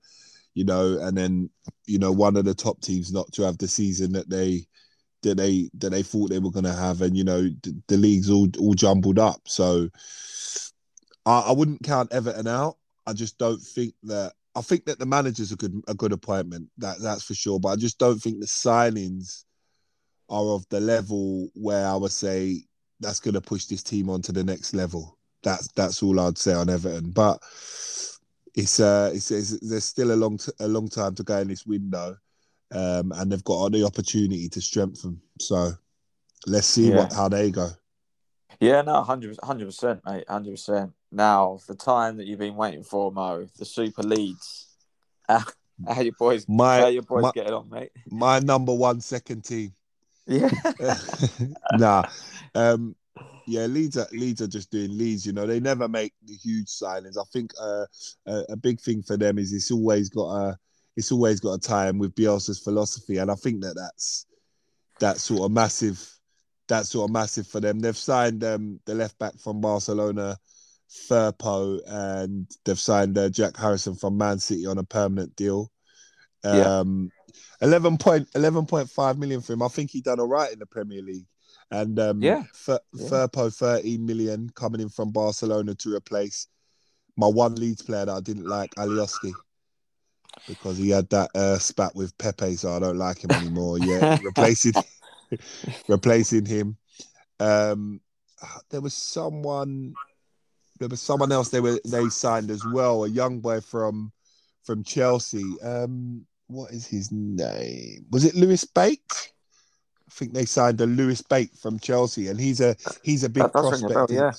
you 0.55 0.65
know, 0.65 0.99
and 1.01 1.17
then 1.17 1.49
you 1.87 1.99
know 1.99 2.13
one 2.13 2.37
of 2.37 2.45
the 2.45 2.55
top 2.55 2.81
teams 2.81 3.13
not 3.13 3.31
to 3.33 3.43
have 3.43 3.57
the 3.59 3.69
season 3.69 4.13
that 4.13 4.29
they 4.29 4.67
that 5.23 5.37
they 5.37 5.71
that 5.79 5.91
they 5.91 6.03
thought 6.03 6.29
they 6.29 6.39
were 6.39 6.51
going 6.51 6.65
to 6.65 6.73
have, 6.73 7.01
and 7.01 7.17
you 7.17 7.25
know 7.25 7.43
the, 7.43 7.83
the 7.89 7.97
league's 7.97 8.31
all 8.31 8.49
all 8.59 8.75
jumbled 8.75 9.19
up. 9.19 9.41
So 9.47 9.89
I, 11.25 11.41
I 11.41 11.53
wouldn't 11.53 11.83
count 11.83 12.13
Everton 12.13 12.47
out. 12.47 12.77
I 13.07 13.13
just 13.13 13.39
don't 13.39 13.61
think 13.61 13.95
that 14.05 14.33
I 14.57 14.61
think 14.61 14.85
that 14.87 14.99
the 14.99 15.07
manager's 15.07 15.53
a 15.53 15.57
good 15.57 15.83
a 15.89 15.95
good 15.95 16.13
appointment. 16.13 16.69
That 16.79 17.01
that's 17.01 17.25
for 17.25 17.35
sure. 17.35 17.59
But 17.59 17.71
I 17.71 17.77
just 17.77 17.99
don't 17.99 18.21
think 18.21 18.41
the 18.41 18.47
signings 18.47 19.45
are 20.29 20.55
of 20.55 20.69
the 20.69 20.81
level 20.81 21.49
where 21.55 21.87
I 21.87 21.97
would 21.97 22.13
say 22.13 22.63
that's 23.01 23.21
going 23.21 23.35
to 23.35 23.41
push 23.41 23.67
this 23.67 23.83
team 23.83 24.09
on 24.09 24.23
to 24.23 24.33
the 24.33 24.45
next 24.45 24.75
level. 24.75 25.19
That's 25.43 25.69
that's 25.73 26.03
all 26.03 26.21
I'd 26.21 26.39
say 26.39 26.55
on 26.55 26.71
Everton. 26.71 27.11
But 27.11 27.43
it's 28.55 28.79
uh 28.81 29.11
it's, 29.13 29.31
it's 29.31 29.59
there's 29.61 29.85
still 29.85 30.13
a 30.13 30.17
long 30.17 30.39
t- 30.39 30.53
a 30.61 30.69
long 30.69 30.89
time 30.89 31.15
to 31.17 31.23
go 31.23 31.39
in 31.39 31.49
this 31.49 31.67
window, 31.67 32.17
um, 32.73 33.13
and 33.13 33.31
they've 33.31 33.45
got 33.45 33.73
the 33.73 33.85
opportunity 33.85 34.49
to 34.49 34.61
strengthen. 34.61 35.21
So 35.41 35.73
let's 36.47 36.69
see 36.69 36.91
yeah. 36.91 36.97
what 36.97 37.13
how 37.13 37.29
they 37.29 37.51
go. 37.51 37.71
Yeah, 38.61 38.83
no, 38.83 39.03
hundred 39.03 39.37
percent, 39.67 40.01
mate, 40.07 40.25
hundred 40.29 40.53
percent. 40.53 40.93
Now, 41.15 41.61
the 41.69 41.77
time 41.77 42.17
that 42.17 42.27
you've 42.27 42.41
been 42.41 42.57
waiting 42.57 42.83
for, 42.83 43.13
Mo, 43.13 43.47
the 43.57 43.65
Super 43.65 44.03
Leeds. 44.03 44.67
How, 45.29 45.43
how 45.89 46.03
your 46.03 46.13
boys? 46.19 46.47
My, 46.47 46.81
how 46.81 46.87
your 46.89 47.03
boys 47.03 47.23
my, 47.23 47.31
getting 47.35 47.55
on, 47.55 47.71
mate? 47.71 47.91
My 48.11 48.39
number 48.41 48.75
one 48.75 49.01
second 49.01 49.45
team. 49.45 49.73
Yeah. 50.27 50.51
nah. 51.75 52.05
Um, 52.55 52.95
yeah, 53.47 53.67
Leeds 53.67 53.99
are 53.99 54.07
Leeds 54.13 54.41
are 54.41 54.47
just 54.47 54.71
doing 54.71 54.97
Leeds. 54.97 55.27
You 55.27 55.33
know, 55.33 55.47
they 55.47 55.61
never 55.61 55.87
make 55.87 56.15
the 56.25 56.35
huge 56.35 56.69
signings. 56.69 57.19
I 57.19 57.25
think 57.31 57.53
uh, 57.61 57.85
a, 58.27 58.45
a, 58.51 58.57
big 58.57 58.81
thing 58.81 59.03
for 59.03 59.19
them 59.19 59.39
is 59.39 59.53
it's 59.53 59.71
always 59.71 60.09
got 60.09 60.31
a 60.31 60.59
it's 60.97 61.13
always 61.13 61.41
got 61.41 61.53
a 61.53 61.59
tie-in 61.59 61.99
with 61.99 62.15
Bielsa's 62.15 62.59
philosophy, 62.59 63.19
and 63.19 63.31
I 63.31 63.35
think 63.35 63.61
that 63.63 63.75
that's 63.75 64.25
that 65.01 65.19
sort 65.19 65.43
of 65.43 65.51
massive 65.51 66.11
that's 66.69 66.91
sort 66.91 67.11
of 67.11 67.13
massive 67.13 67.47
for 67.47 67.61
them. 67.61 67.81
They've 67.81 67.97
signed 67.97 68.45
um, 68.45 68.81
the 68.87 68.95
left 68.95 69.19
back 69.19 69.39
from 69.39 69.61
Barcelona, 69.61 70.39
Firpo, 70.91 71.81
and 71.87 72.51
they've 72.65 72.79
signed 72.79 73.17
uh, 73.19 73.29
Jack 73.29 73.57
Harrison 73.57 73.95
from 73.95 74.17
Man 74.17 74.39
City 74.39 74.67
on 74.67 74.79
a 74.79 74.85
permanent 74.85 75.35
deal. 75.37 75.71
Um, 76.45 77.11
yeah. 77.61 77.69
11 77.69 77.99
point, 77.99 78.31
11.5 78.33 79.19
million 79.19 79.41
for 79.41 79.55
him. 79.55 79.63
I 79.63 79.69
think 79.69 79.91
he 79.91 80.01
done 80.01 80.21
all 80.21 80.29
right 80.29 80.53
in 80.53 80.59
the 80.59 80.67
Premier 80.67 81.03
League. 81.03 81.27
And 81.71 81.99
um, 81.99 82.23
yeah. 82.23 82.45
F- 82.69 82.79
yeah. 82.93 83.09
Firpo, 83.09 83.55
13 83.55 84.05
million 84.05 84.51
coming 84.55 84.81
in 84.81 84.89
from 84.89 85.11
Barcelona 85.11 85.75
to 85.77 85.95
replace 85.95 86.47
my 87.17 87.27
one 87.27 87.55
Leeds 87.55 87.83
player 87.83 88.05
that 88.05 88.15
I 88.15 88.21
didn't 88.21 88.47
like, 88.47 88.75
Alioski 88.75 89.33
because 90.49 90.77
he 90.77 90.91
had 90.91 91.09
that 91.11 91.31
uh, 91.35 91.59
spat 91.59 91.95
with 91.95 92.17
Pepe, 92.19 92.57
so 92.57 92.75
I 92.75 92.79
don't 92.79 92.99
like 92.99 93.23
him 93.23 93.31
anymore. 93.31 93.79
Yeah, 93.79 94.19
replacing 94.25 94.73
replacing 95.89 96.47
him. 96.47 96.77
Um, 97.41 98.01
there 98.71 98.81
was 98.81 98.95
someone, 98.95 99.95
there 100.85 100.91
was 100.91 101.01
someone 101.01 101.33
else 101.33 101.49
they 101.49 101.61
were 101.61 101.81
they 101.87 102.11
signed 102.11 102.51
as 102.51 102.63
well, 102.67 103.05
a 103.05 103.09
young 103.09 103.41
boy 103.41 103.59
from 103.63 104.13
from 104.65 104.85
Chelsea. 104.85 105.57
Um, 105.63 106.27
what 106.49 106.73
is 106.73 106.87
his 106.87 107.11
name? 107.11 108.05
Was 108.11 108.27
it 108.27 108.35
Lewis 108.35 108.67
Bate? 108.67 109.33
I 110.07 110.11
think 110.11 110.35
they 110.35 110.45
signed 110.45 110.79
a 110.83 110.87
Lewis 110.87 111.23
Bate 111.23 111.57
from 111.57 111.79
Chelsea, 111.79 112.29
and 112.29 112.39
he's 112.39 112.61
a 112.61 112.77
he's 113.03 113.25
a 113.25 113.31
big 113.31 113.51
prospect. 113.51 113.95
Bell, 113.95 114.07
yeah. 114.11 114.33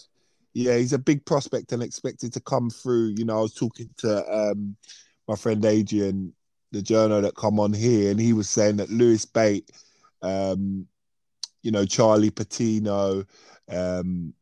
yeah, 0.53 0.77
he's 0.77 0.93
a 0.93 0.99
big 0.99 1.25
prospect 1.25 1.71
and 1.71 1.81
expected 1.81 2.31
to 2.33 2.39
come 2.41 2.69
through. 2.69 3.15
You 3.17 3.25
know, 3.25 3.39
I 3.39 3.41
was 3.41 3.55
talking 3.55 3.89
to 3.97 4.31
um, 4.31 4.75
my 5.27 5.35
friend 5.35 5.65
Adrian, 5.65 6.31
the 6.71 6.83
journal 6.83 7.21
that 7.23 7.35
come 7.35 7.59
on 7.59 7.73
here, 7.73 8.11
and 8.11 8.19
he 8.19 8.33
was 8.33 8.47
saying 8.51 8.75
that 8.75 8.91
Lewis 8.91 9.25
Bate, 9.25 9.71
um, 10.21 10.85
you 11.63 11.71
know, 11.71 11.85
Charlie 11.85 12.29
Patino, 12.29 13.25
um, 13.67 14.35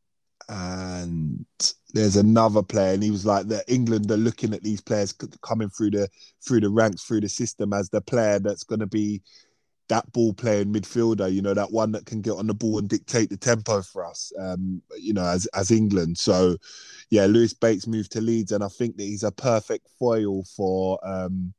and 0.49 1.45
there's 1.93 2.15
another 2.15 2.63
player, 2.63 2.93
and 2.93 3.03
he 3.03 3.11
was 3.11 3.25
like 3.25 3.47
"The 3.47 3.63
England 3.71 4.09
are 4.11 4.17
looking 4.17 4.53
at 4.53 4.63
these 4.63 4.81
players 4.81 5.13
coming 5.41 5.69
through 5.69 5.91
the 5.91 6.09
through 6.45 6.61
the 6.61 6.69
ranks 6.69 7.03
through 7.03 7.21
the 7.21 7.29
system 7.29 7.73
as 7.73 7.89
the 7.89 8.01
player 8.01 8.39
that's 8.39 8.63
going 8.63 8.79
to 8.79 8.87
be 8.87 9.21
that 9.89 10.11
ball 10.13 10.33
playing 10.33 10.73
midfielder, 10.73 11.31
you 11.31 11.41
know, 11.41 11.53
that 11.53 11.71
one 11.71 11.91
that 11.91 12.05
can 12.05 12.21
get 12.21 12.31
on 12.31 12.47
the 12.47 12.53
ball 12.53 12.79
and 12.79 12.89
dictate 12.89 13.29
the 13.29 13.37
tempo 13.37 13.81
for 13.81 14.05
us, 14.05 14.31
um, 14.39 14.81
you 14.97 15.13
know, 15.13 15.25
as 15.25 15.45
as 15.47 15.71
England. 15.71 16.17
So, 16.17 16.57
yeah, 17.09 17.25
Lewis 17.25 17.53
Bates 17.53 17.87
moved 17.87 18.11
to 18.13 18.21
Leeds, 18.21 18.51
and 18.51 18.63
I 18.63 18.69
think 18.69 18.97
that 18.97 19.03
he's 19.03 19.23
a 19.23 19.31
perfect 19.31 19.87
foil 19.99 20.43
for 20.55 20.99
um, 21.03 21.53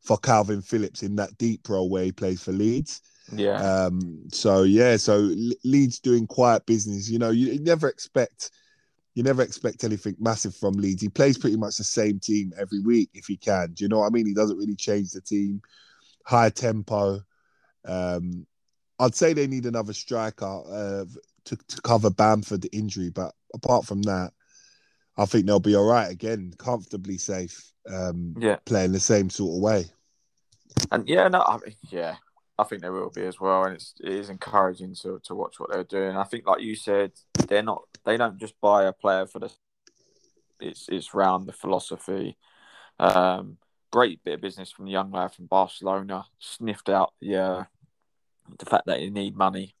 for 0.00 0.16
Kalvin 0.18 0.64
Phillips 0.64 1.02
in 1.02 1.16
that 1.16 1.36
deep 1.38 1.68
role 1.68 1.90
where 1.90 2.04
he 2.04 2.12
plays 2.12 2.42
for 2.42 2.52
Leeds. 2.52 3.00
Yeah. 3.32 3.84
Um. 3.84 4.24
So 4.32 4.62
yeah. 4.62 4.96
So 4.96 5.30
Leeds 5.64 6.00
doing 6.00 6.26
quiet 6.26 6.66
business. 6.66 7.08
You 7.08 7.18
know, 7.18 7.30
you, 7.30 7.52
you 7.52 7.60
never 7.60 7.88
expect. 7.88 8.50
You 9.14 9.22
never 9.22 9.42
expect 9.42 9.84
anything 9.84 10.16
massive 10.18 10.56
from 10.56 10.74
Leeds. 10.74 11.00
He 11.00 11.08
plays 11.08 11.38
pretty 11.38 11.56
much 11.56 11.76
the 11.76 11.84
same 11.84 12.18
team 12.18 12.52
every 12.58 12.80
week 12.80 13.10
if 13.14 13.26
he 13.26 13.36
can. 13.36 13.72
Do 13.72 13.84
you 13.84 13.88
know 13.88 14.00
what 14.00 14.06
I 14.06 14.10
mean? 14.10 14.26
He 14.26 14.34
doesn't 14.34 14.58
really 14.58 14.74
change 14.74 15.12
the 15.12 15.20
team. 15.20 15.62
High 16.26 16.50
tempo. 16.50 17.20
Um, 17.84 18.46
I'd 18.98 19.14
say 19.14 19.32
they 19.32 19.46
need 19.46 19.66
another 19.66 19.92
striker 19.92 20.44
uh, 20.46 21.04
to, 21.44 21.56
to 21.56 21.80
cover 21.82 22.10
Bamford 22.10 22.66
injury, 22.72 23.10
but 23.10 23.34
apart 23.54 23.84
from 23.84 24.02
that, 24.02 24.32
I 25.16 25.26
think 25.26 25.46
they'll 25.46 25.60
be 25.60 25.76
all 25.76 25.86
right 25.86 26.10
again, 26.10 26.52
comfortably 26.58 27.18
safe. 27.18 27.72
Um, 27.88 28.34
yeah, 28.38 28.56
playing 28.64 28.92
the 28.92 29.00
same 29.00 29.30
sort 29.30 29.56
of 29.56 29.62
way. 29.62 29.84
And 30.90 31.08
yeah, 31.08 31.28
no, 31.28 31.42
I 31.42 31.58
mean, 31.58 31.76
yeah, 31.90 32.16
I 32.56 32.64
think 32.64 32.82
they 32.82 32.90
will 32.90 33.10
be 33.10 33.24
as 33.24 33.40
well, 33.40 33.64
and 33.64 33.74
it's 33.74 33.94
it 34.00 34.12
is 34.12 34.30
encouraging 34.30 34.94
to 35.02 35.20
to 35.24 35.34
watch 35.34 35.58
what 35.58 35.72
they're 35.72 35.84
doing. 35.84 36.16
I 36.16 36.24
think, 36.24 36.46
like 36.46 36.62
you 36.62 36.76
said, 36.76 37.12
they're 37.48 37.62
not 37.62 37.82
they 38.04 38.16
don't 38.16 38.38
just 38.38 38.54
buy 38.60 38.84
a 38.84 38.92
player 38.92 39.26
for 39.26 39.40
the. 39.40 39.50
It's 40.60 40.88
it's 40.88 41.14
round 41.14 41.48
the 41.48 41.52
philosophy. 41.52 42.36
Um, 43.00 43.58
great 43.90 44.22
bit 44.22 44.34
of 44.34 44.40
business 44.40 44.70
from 44.70 44.84
the 44.84 44.92
young 44.92 45.10
lad 45.10 45.34
from 45.34 45.46
Barcelona. 45.46 46.26
Sniffed 46.38 46.88
out 46.88 47.12
the 47.20 47.36
uh, 47.36 47.64
the 48.58 48.66
fact 48.66 48.86
that 48.86 49.00
you 49.00 49.10
need 49.10 49.36
money. 49.36 49.74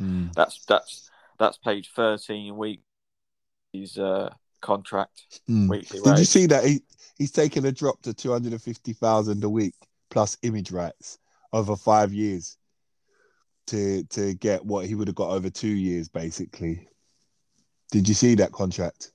Mm. 0.00 0.32
that's 0.34 0.64
that's 0.64 1.10
that's 1.38 1.58
paid 1.58 1.86
thirteen 1.94 2.50
a 2.50 2.54
week. 2.54 2.80
His 3.72 3.98
uh, 3.98 4.30
contract 4.60 5.42
mm. 5.48 5.68
weekly. 5.68 6.00
Did 6.00 6.18
you 6.18 6.24
see 6.24 6.46
that 6.46 6.64
he 6.64 6.82
he's 7.18 7.30
taken 7.30 7.64
a 7.66 7.72
drop 7.72 8.02
to 8.02 8.12
two 8.12 8.32
hundred 8.32 8.50
and 8.50 8.62
fifty 8.62 8.94
thousand 8.94 9.44
a 9.44 9.48
week 9.48 9.74
plus 10.10 10.36
image 10.42 10.72
rights 10.72 11.20
over 11.52 11.76
five 11.76 12.12
years 12.12 12.56
to 13.68 14.04
to 14.04 14.34
get 14.34 14.64
what 14.64 14.86
he 14.86 14.94
would 14.94 15.08
have 15.08 15.14
got 15.14 15.30
over 15.30 15.50
two 15.50 15.68
years, 15.68 16.08
basically. 16.08 16.88
Did 17.92 18.08
you 18.08 18.14
see 18.14 18.34
that 18.36 18.52
contract? 18.52 19.12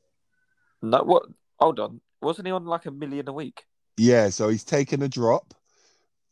No, 0.82 1.04
what? 1.04 1.24
Hold 1.60 1.80
on, 1.80 2.02
wasn't 2.22 2.48
he 2.48 2.52
on 2.52 2.66
like 2.66 2.86
a 2.86 2.92
million 2.92 3.28
a 3.30 3.34
week? 3.34 3.64
Yeah, 3.98 4.30
so 4.30 4.50
he's 4.50 4.66
taken 4.66 5.02
a 5.02 5.08
drop 5.08 5.54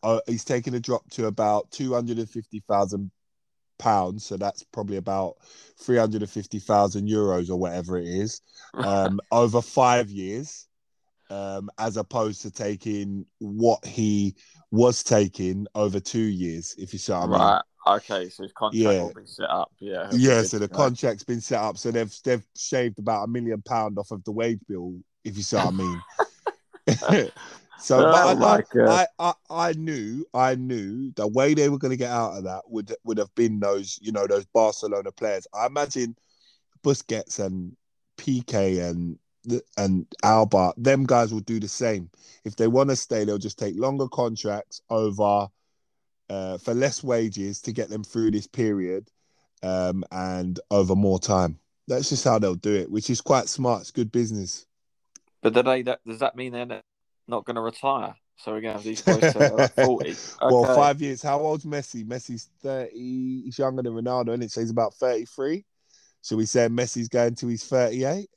uh, 0.03 0.19
he's 0.27 0.43
taken 0.43 0.75
a 0.75 0.79
drop 0.79 1.09
to 1.11 1.27
about 1.27 1.71
two 1.71 1.93
hundred 1.93 2.19
and 2.19 2.29
fifty 2.29 2.61
thousand 2.69 3.09
pounds, 3.79 4.25
so 4.25 4.37
that's 4.37 4.63
probably 4.63 4.97
about 4.97 5.37
three 5.79 5.97
hundred 5.97 6.21
and 6.21 6.29
fifty 6.29 6.59
thousand 6.59 7.07
euros 7.07 7.49
or 7.49 7.55
whatever 7.55 7.97
it 7.97 8.07
is, 8.07 8.41
um, 8.73 9.19
over 9.31 9.61
five 9.61 10.09
years, 10.09 10.67
um, 11.33 11.69
as 11.79 11.97
opposed 11.97 12.41
to 12.43 12.51
taking 12.51 13.25
what 13.39 13.83
he 13.85 14.35
was 14.71 15.03
taking 15.03 15.65
over 15.73 15.99
two 15.99 16.19
years. 16.19 16.75
If 16.77 16.93
you 16.93 16.99
see 16.99 17.11
what 17.11 17.23
I 17.23 17.25
mean. 17.25 17.39
Right. 17.39 17.61
Okay, 17.85 18.29
so 18.29 18.43
his 18.43 18.53
contract 18.53 18.75
yeah. 18.75 19.01
will 19.01 19.13
be 19.13 19.25
set 19.25 19.49
up. 19.49 19.71
Yeah. 19.79 20.09
Yeah, 20.13 20.43
so 20.43 20.57
the 20.59 20.69
contract's 20.69 21.23
been 21.23 21.41
set 21.41 21.59
up. 21.59 21.77
So 21.77 21.91
they've 21.91 22.13
they've 22.23 22.45
shaved 22.55 22.99
about 22.99 23.23
a 23.23 23.27
million 23.27 23.61
pound 23.61 23.97
off 23.97 24.11
of 24.11 24.23
the 24.23 24.31
wage 24.31 24.59
bill, 24.69 24.99
if 25.25 25.35
you 25.35 25.43
see 25.43 25.57
what 25.57 25.67
I 25.67 25.71
mean. 25.71 26.01
So 27.79 27.99
oh 27.99 28.11
I, 28.13 28.61
I, 28.79 29.07
I, 29.19 29.33
I, 29.49 29.73
knew, 29.73 30.25
I 30.33 30.55
knew 30.55 31.11
the 31.17 31.27
way 31.27 31.53
they 31.53 31.67
were 31.67 31.77
going 31.77 31.91
to 31.91 31.97
get 31.97 32.11
out 32.11 32.37
of 32.37 32.45
that 32.45 32.61
would 32.69 32.95
would 33.03 33.17
have 33.17 33.35
been 33.35 33.59
those, 33.59 33.99
you 34.01 34.13
know, 34.13 34.25
those 34.25 34.45
Barcelona 34.45 35.11
players. 35.11 35.45
I 35.53 35.65
imagine 35.65 36.15
Busquets 36.81 37.39
and 37.39 37.75
Piqué 38.17 38.89
and 38.89 39.19
and 39.77 40.05
Alba, 40.23 40.73
them 40.77 41.05
guys 41.05 41.33
will 41.33 41.41
do 41.41 41.59
the 41.59 41.67
same. 41.67 42.09
If 42.45 42.55
they 42.55 42.67
want 42.67 42.89
to 42.89 42.95
stay, 42.95 43.25
they'll 43.25 43.37
just 43.37 43.59
take 43.59 43.75
longer 43.77 44.07
contracts 44.07 44.81
over 44.89 45.47
uh, 46.29 46.57
for 46.57 46.73
less 46.73 47.03
wages 47.03 47.61
to 47.61 47.71
get 47.71 47.89
them 47.89 48.03
through 48.03 48.31
this 48.31 48.47
period 48.47 49.09
um, 49.61 50.03
and 50.11 50.59
over 50.71 50.95
more 50.95 51.19
time. 51.19 51.59
That's 51.87 52.09
just 52.09 52.23
how 52.23 52.39
they'll 52.39 52.55
do 52.55 52.73
it, 52.73 52.89
which 52.89 53.09
is 53.09 53.21
quite 53.21 53.49
smart. 53.49 53.81
It's 53.81 53.91
good 53.91 54.11
business. 54.11 54.65
But 55.41 55.53
do 55.53 55.63
they, 55.63 55.81
that, 55.81 55.99
does 56.07 56.19
that 56.19 56.35
mean 56.37 56.53
they're 56.53 56.83
not 57.27 57.45
going 57.45 57.55
to 57.55 57.61
retire. 57.61 58.15
So 58.37 58.51
we're 58.51 58.61
going 58.61 58.73
to 58.73 58.77
have 58.77 58.83
these 58.83 59.01
boys 59.03 59.19
to 59.33 59.71
40. 59.83 60.09
Okay. 60.09 60.17
Well, 60.41 60.75
five 60.75 61.01
years. 61.01 61.21
How 61.21 61.39
old's 61.39 61.65
Messi? 61.65 62.05
Messi's 62.05 62.49
30. 62.61 62.91
He's 63.45 63.59
younger 63.59 63.83
than 63.83 63.93
Ronaldo, 63.93 64.33
and 64.33 64.43
it? 64.43 64.51
So 64.51 64.61
he's 64.61 64.71
about 64.71 64.93
33. 64.95 65.65
So 66.21 66.37
we 66.37 66.45
say 66.45 66.67
Messi's 66.67 67.09
going 67.09 67.35
to 67.35 67.47
his 67.47 67.63
38. 67.63 68.29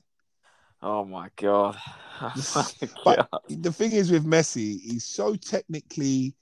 Oh 0.87 1.05
my 1.05 1.29
god! 1.37 1.77
Oh 2.21 2.71
my 3.05 3.17
but 3.17 3.29
god. 3.31 3.41
the 3.63 3.73
thing 3.73 3.93
is 3.93 4.11
with 4.11 4.25
Messi, 4.25 4.81
he's 4.81 5.05
so 5.05 5.35
technically, 5.35 6.35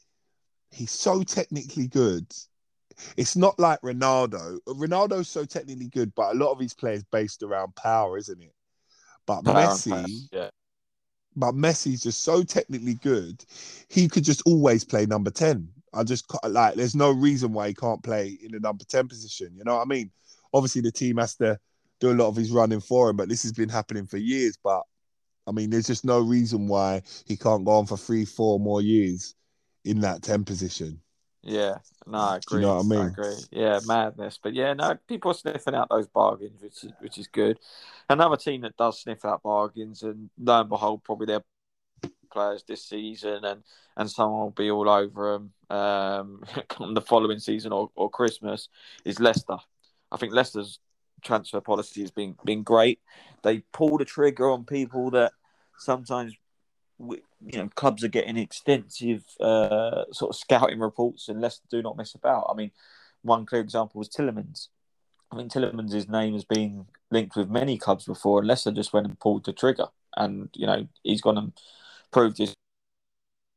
he's 0.70 0.92
so 0.92 1.22
technically 1.22 1.88
good. 1.88 2.26
It's 3.16 3.36
not 3.36 3.58
like 3.58 3.80
Ronaldo. 3.80 4.58
Ronaldo's 4.68 5.28
so 5.28 5.44
technically 5.44 5.88
good, 5.88 6.14
but 6.14 6.32
a 6.32 6.38
lot 6.38 6.52
of 6.52 6.60
his 6.60 6.74
players 6.74 7.02
based 7.10 7.42
around 7.42 7.74
power, 7.74 8.18
isn't 8.18 8.40
it? 8.40 8.52
But 9.26 9.44
power 9.44 9.66
Messi, 9.66 10.28
yeah 10.30 10.50
but 11.36 11.54
Messi's 11.54 12.02
just 12.02 12.22
so 12.22 12.42
technically 12.42 12.94
good, 12.94 13.44
he 13.88 14.08
could 14.08 14.24
just 14.24 14.42
always 14.46 14.84
play 14.84 15.06
number 15.06 15.30
10. 15.30 15.68
I 15.92 16.04
just 16.04 16.26
like, 16.48 16.74
there's 16.74 16.94
no 16.94 17.10
reason 17.10 17.52
why 17.52 17.68
he 17.68 17.74
can't 17.74 18.02
play 18.02 18.38
in 18.42 18.52
the 18.52 18.60
number 18.60 18.84
10 18.84 19.08
position. 19.08 19.54
You 19.56 19.64
know 19.64 19.76
what 19.76 19.82
I 19.82 19.86
mean? 19.86 20.10
Obviously, 20.52 20.82
the 20.82 20.92
team 20.92 21.16
has 21.18 21.34
to 21.36 21.58
do 22.00 22.10
a 22.10 22.14
lot 22.14 22.28
of 22.28 22.36
his 22.36 22.50
running 22.50 22.80
for 22.80 23.10
him, 23.10 23.16
but 23.16 23.28
this 23.28 23.42
has 23.42 23.52
been 23.52 23.68
happening 23.68 24.06
for 24.06 24.16
years. 24.16 24.58
But 24.62 24.82
I 25.46 25.52
mean, 25.52 25.70
there's 25.70 25.86
just 25.86 26.04
no 26.04 26.20
reason 26.20 26.68
why 26.68 27.02
he 27.26 27.36
can't 27.36 27.64
go 27.64 27.72
on 27.72 27.86
for 27.86 27.96
three, 27.96 28.24
four 28.24 28.58
more 28.58 28.82
years 28.82 29.34
in 29.84 30.00
that 30.00 30.22
10 30.22 30.44
position. 30.44 31.00
Yeah, 31.42 31.76
no, 32.06 32.18
I 32.18 32.36
agree. 32.38 32.60
you 32.60 32.66
know 32.66 32.76
what 32.76 32.86
I 32.86 32.88
mean? 32.88 32.98
I 33.00 33.06
agree. 33.08 33.36
Yeah, 33.50 33.80
madness. 33.86 34.38
But 34.42 34.54
yeah, 34.54 34.72
no, 34.72 34.96
people 35.06 35.30
are 35.30 35.34
sniffing 35.34 35.74
out 35.74 35.90
those 35.90 36.08
bargains, 36.08 36.62
which 36.62 36.84
is 36.84 36.92
which 37.00 37.18
is 37.18 37.26
good. 37.28 37.58
Another 38.08 38.38
team 38.38 38.62
that 38.62 38.78
does 38.78 39.02
sniff 39.02 39.26
out 39.26 39.42
bargains, 39.42 40.02
and 40.02 40.30
lo 40.38 40.60
and 40.60 40.70
behold, 40.70 41.04
probably 41.04 41.26
their 41.26 41.42
players 42.32 42.64
this 42.66 42.82
season, 42.82 43.44
and 43.44 43.62
and 43.98 44.10
someone 44.10 44.40
will 44.40 44.50
be 44.50 44.70
all 44.70 44.88
over 44.88 45.32
them 45.34 45.76
um, 45.76 46.44
the 46.94 47.02
following 47.02 47.38
season 47.38 47.72
or, 47.72 47.90
or 47.94 48.08
Christmas. 48.08 48.70
Is 49.04 49.20
Leicester? 49.20 49.58
I 50.10 50.16
think 50.16 50.32
Leicester's 50.32 50.78
transfer 51.24 51.60
policy 51.60 52.00
has 52.02 52.10
been 52.10 52.36
been 52.44 52.62
great. 52.62 53.00
They 53.42 53.60
pull 53.72 53.98
the 53.98 54.04
trigger 54.04 54.50
on 54.50 54.64
people 54.64 55.10
that 55.10 55.32
sometimes 55.78 56.34
you 56.98 57.58
know 57.58 57.68
clubs 57.74 58.04
are 58.04 58.08
getting 58.08 58.36
extensive 58.36 59.24
uh, 59.40 60.04
sort 60.12 60.30
of 60.30 60.36
scouting 60.36 60.78
reports 60.78 61.28
and 61.28 61.40
Leicester 61.40 61.66
do 61.70 61.82
not 61.82 61.96
mess 61.96 62.14
about. 62.14 62.46
I 62.50 62.54
mean, 62.54 62.70
one 63.22 63.46
clear 63.46 63.60
example 63.60 63.98
was 63.98 64.08
Tielemans. 64.08 64.68
I 65.32 65.36
mean, 65.36 65.48
Tielemans' 65.48 66.08
name 66.08 66.34
has 66.34 66.44
been 66.44 66.86
linked 67.10 67.36
with 67.36 67.50
many 67.50 67.78
clubs 67.78 68.04
before, 68.04 68.38
and 68.38 68.48
Leicester 68.48 68.70
just 68.70 68.92
went 68.92 69.06
and 69.06 69.18
pulled 69.18 69.44
the 69.44 69.52
trigger. 69.52 69.86
And 70.16 70.48
you 70.54 70.66
know, 70.66 70.86
he's 71.02 71.20
gone 71.20 71.38
and 71.38 71.52
proved 72.12 72.38
he's 72.38 72.54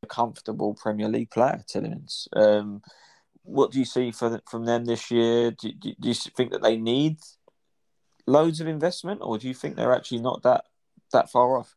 a 0.03 0.08
comfortable 0.08 0.73
Premier 0.73 1.08
League 1.08 1.30
player. 1.30 1.63
Tielemans. 1.67 2.27
Um, 2.35 2.81
what 3.44 3.71
do 3.71 3.79
you 3.79 3.85
see 3.85 4.12
for, 4.12 4.42
from 4.50 4.65
them 4.65 4.85
this 4.85 5.10
year? 5.10 5.52
Do, 5.52 5.71
do, 5.71 5.94
do 6.00 6.08
you 6.10 6.13
think 6.13 6.52
that 6.52 6.62
they 6.62 6.75
need 6.75 7.17
loads 8.28 8.62
of 8.62 8.67
investment, 8.67 9.21
or 9.23 9.38
do 9.38 9.48
you 9.48 9.54
think 9.54 9.75
they're 9.75 9.96
actually 9.96 10.21
not 10.21 10.44
that 10.44 10.65
that 11.13 11.32
far 11.32 11.58
off? 11.58 11.75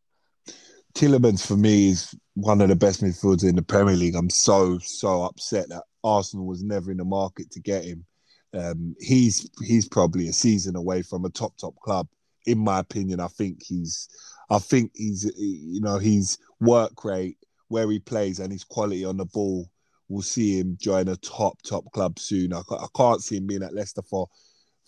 Tielemans 0.95 1.47
for 1.47 1.57
me 1.57 1.91
is 1.91 2.15
one 2.35 2.61
of 2.61 2.69
the 2.69 2.77
best 2.77 3.03
midfielders 3.03 3.49
in 3.49 3.57
the 3.57 3.63
Premier 3.63 3.97
League. 3.97 4.17
I'm 4.17 4.31
so 4.31 4.79
so 4.79 5.23
upset 5.23 5.69
that 5.69 5.85
Arsenal 6.03 6.47
was 6.47 6.63
never 6.63 6.91
in 6.91 6.99
the 6.99 7.05
market 7.05 7.51
to 7.53 7.61
get 7.61 7.85
him. 7.85 8.05
Um, 8.53 8.97
he's 8.99 9.49
he's 9.65 9.89
probably 9.89 10.29
a 10.29 10.33
season 10.33 10.77
away 10.77 11.03
from 11.03 11.25
a 11.25 11.31
top 11.31 11.57
top 11.57 11.77
club, 11.77 12.09
in 12.47 12.59
my 12.59 12.81
opinion. 12.81 13.21
I 13.21 13.29
think 13.29 13.63
he's, 13.65 14.09
I 14.51 14.59
think 14.59 14.91
he's, 14.95 15.31
you 15.37 15.81
know, 15.81 15.99
his 15.99 16.39
work 16.61 17.05
rate 17.05 17.39
where 17.69 17.89
he 17.89 18.01
plays 18.01 18.41
and 18.41 18.51
his 18.51 18.65
quality 18.65 19.05
on 19.05 19.17
the 19.17 19.25
ball 19.27 19.71
will 20.09 20.23
see 20.23 20.59
him 20.59 20.77
join 20.81 21.07
a 21.07 21.17
top 21.19 21.63
top 21.63 21.85
club 21.93 22.19
soon. 22.19 22.53
I, 22.53 22.63
I 22.69 22.87
can't 22.97 23.23
see 23.23 23.37
him 23.37 23.47
being 23.47 23.63
at 23.63 23.75
Leicester 23.75 24.03
for 24.03 24.27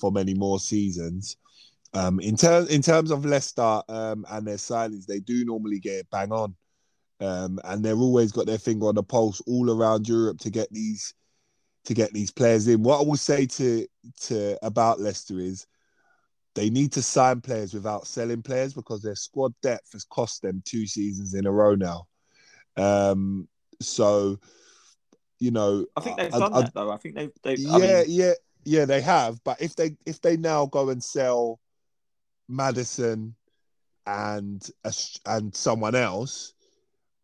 for 0.01 0.11
many 0.11 0.35
more 0.35 0.59
seasons. 0.59 1.37
Um, 1.95 2.21
in 2.21 2.37
terms 2.37 2.69
in 2.71 2.81
terms 2.83 3.11
of 3.11 3.25
Leicester 3.25 3.83
um, 3.89 4.25
and 4.31 4.47
their 4.47 4.57
signings, 4.57 5.07
they 5.07 5.21
do 5.21 5.45
normally 5.45 5.79
get 5.79 6.01
it 6.01 6.11
bang 6.11 6.33
on. 6.33 6.57
um, 7.23 7.61
and 7.65 7.85
they've 7.85 8.01
always 8.01 8.33
got 8.33 8.47
their 8.47 8.59
finger 8.59 8.87
on 8.87 8.97
the 8.97 9.03
pulse 9.03 9.41
all 9.47 9.71
around 9.71 10.09
Europe 10.09 10.39
to 10.41 10.51
get 10.51 10.69
these 10.73 11.15
to 11.85 11.95
get 11.95 12.13
these 12.13 12.31
players 12.31 12.67
in. 12.69 12.83
What 12.83 13.01
I 13.01 13.05
will 13.05 13.17
say 13.17 13.47
to 13.47 13.87
to 14.23 14.59
about 14.65 15.01
Leicester 15.01 15.39
is 15.39 15.67
they 16.55 16.69
need 16.69 16.93
to 16.93 17.03
sign 17.03 17.41
players 17.41 17.73
without 17.73 18.07
selling 18.07 18.43
players 18.43 18.75
because 18.75 19.03
their 19.03 19.15
squad 19.15 19.55
depth 19.63 19.93
has 19.93 20.05
cost 20.05 20.43
them 20.43 20.63
two 20.65 20.87
seasons 20.87 21.35
in 21.35 21.47
a 21.47 21.53
row 21.53 21.75
now. 21.75 22.07
Um, 22.77 23.49
so, 23.81 24.39
you 25.39 25.51
know, 25.51 25.87
I 25.97 26.01
think 26.01 26.19
they've 26.19 26.31
done 26.31 26.53
I, 26.53 26.63
that 26.63 26.75
though. 26.75 26.91
I 26.91 26.97
think 26.97 27.15
they've, 27.15 27.33
they've 27.43 27.59
yeah, 27.59 27.73
I 27.73 27.79
mean... 27.79 28.05
yeah, 28.09 28.33
yeah, 28.65 28.85
they 28.85 29.01
have. 29.01 29.43
But 29.45 29.63
if 29.63 29.77
they 29.77 29.97
if 30.07 30.21
they 30.21 30.37
now 30.37 30.67
go 30.67 30.91
and 30.91 31.03
sell 31.03 31.61
Maddison 32.49 33.35
and 34.07 34.69
and 35.27 35.55
someone 35.55 35.95
else, 35.95 36.55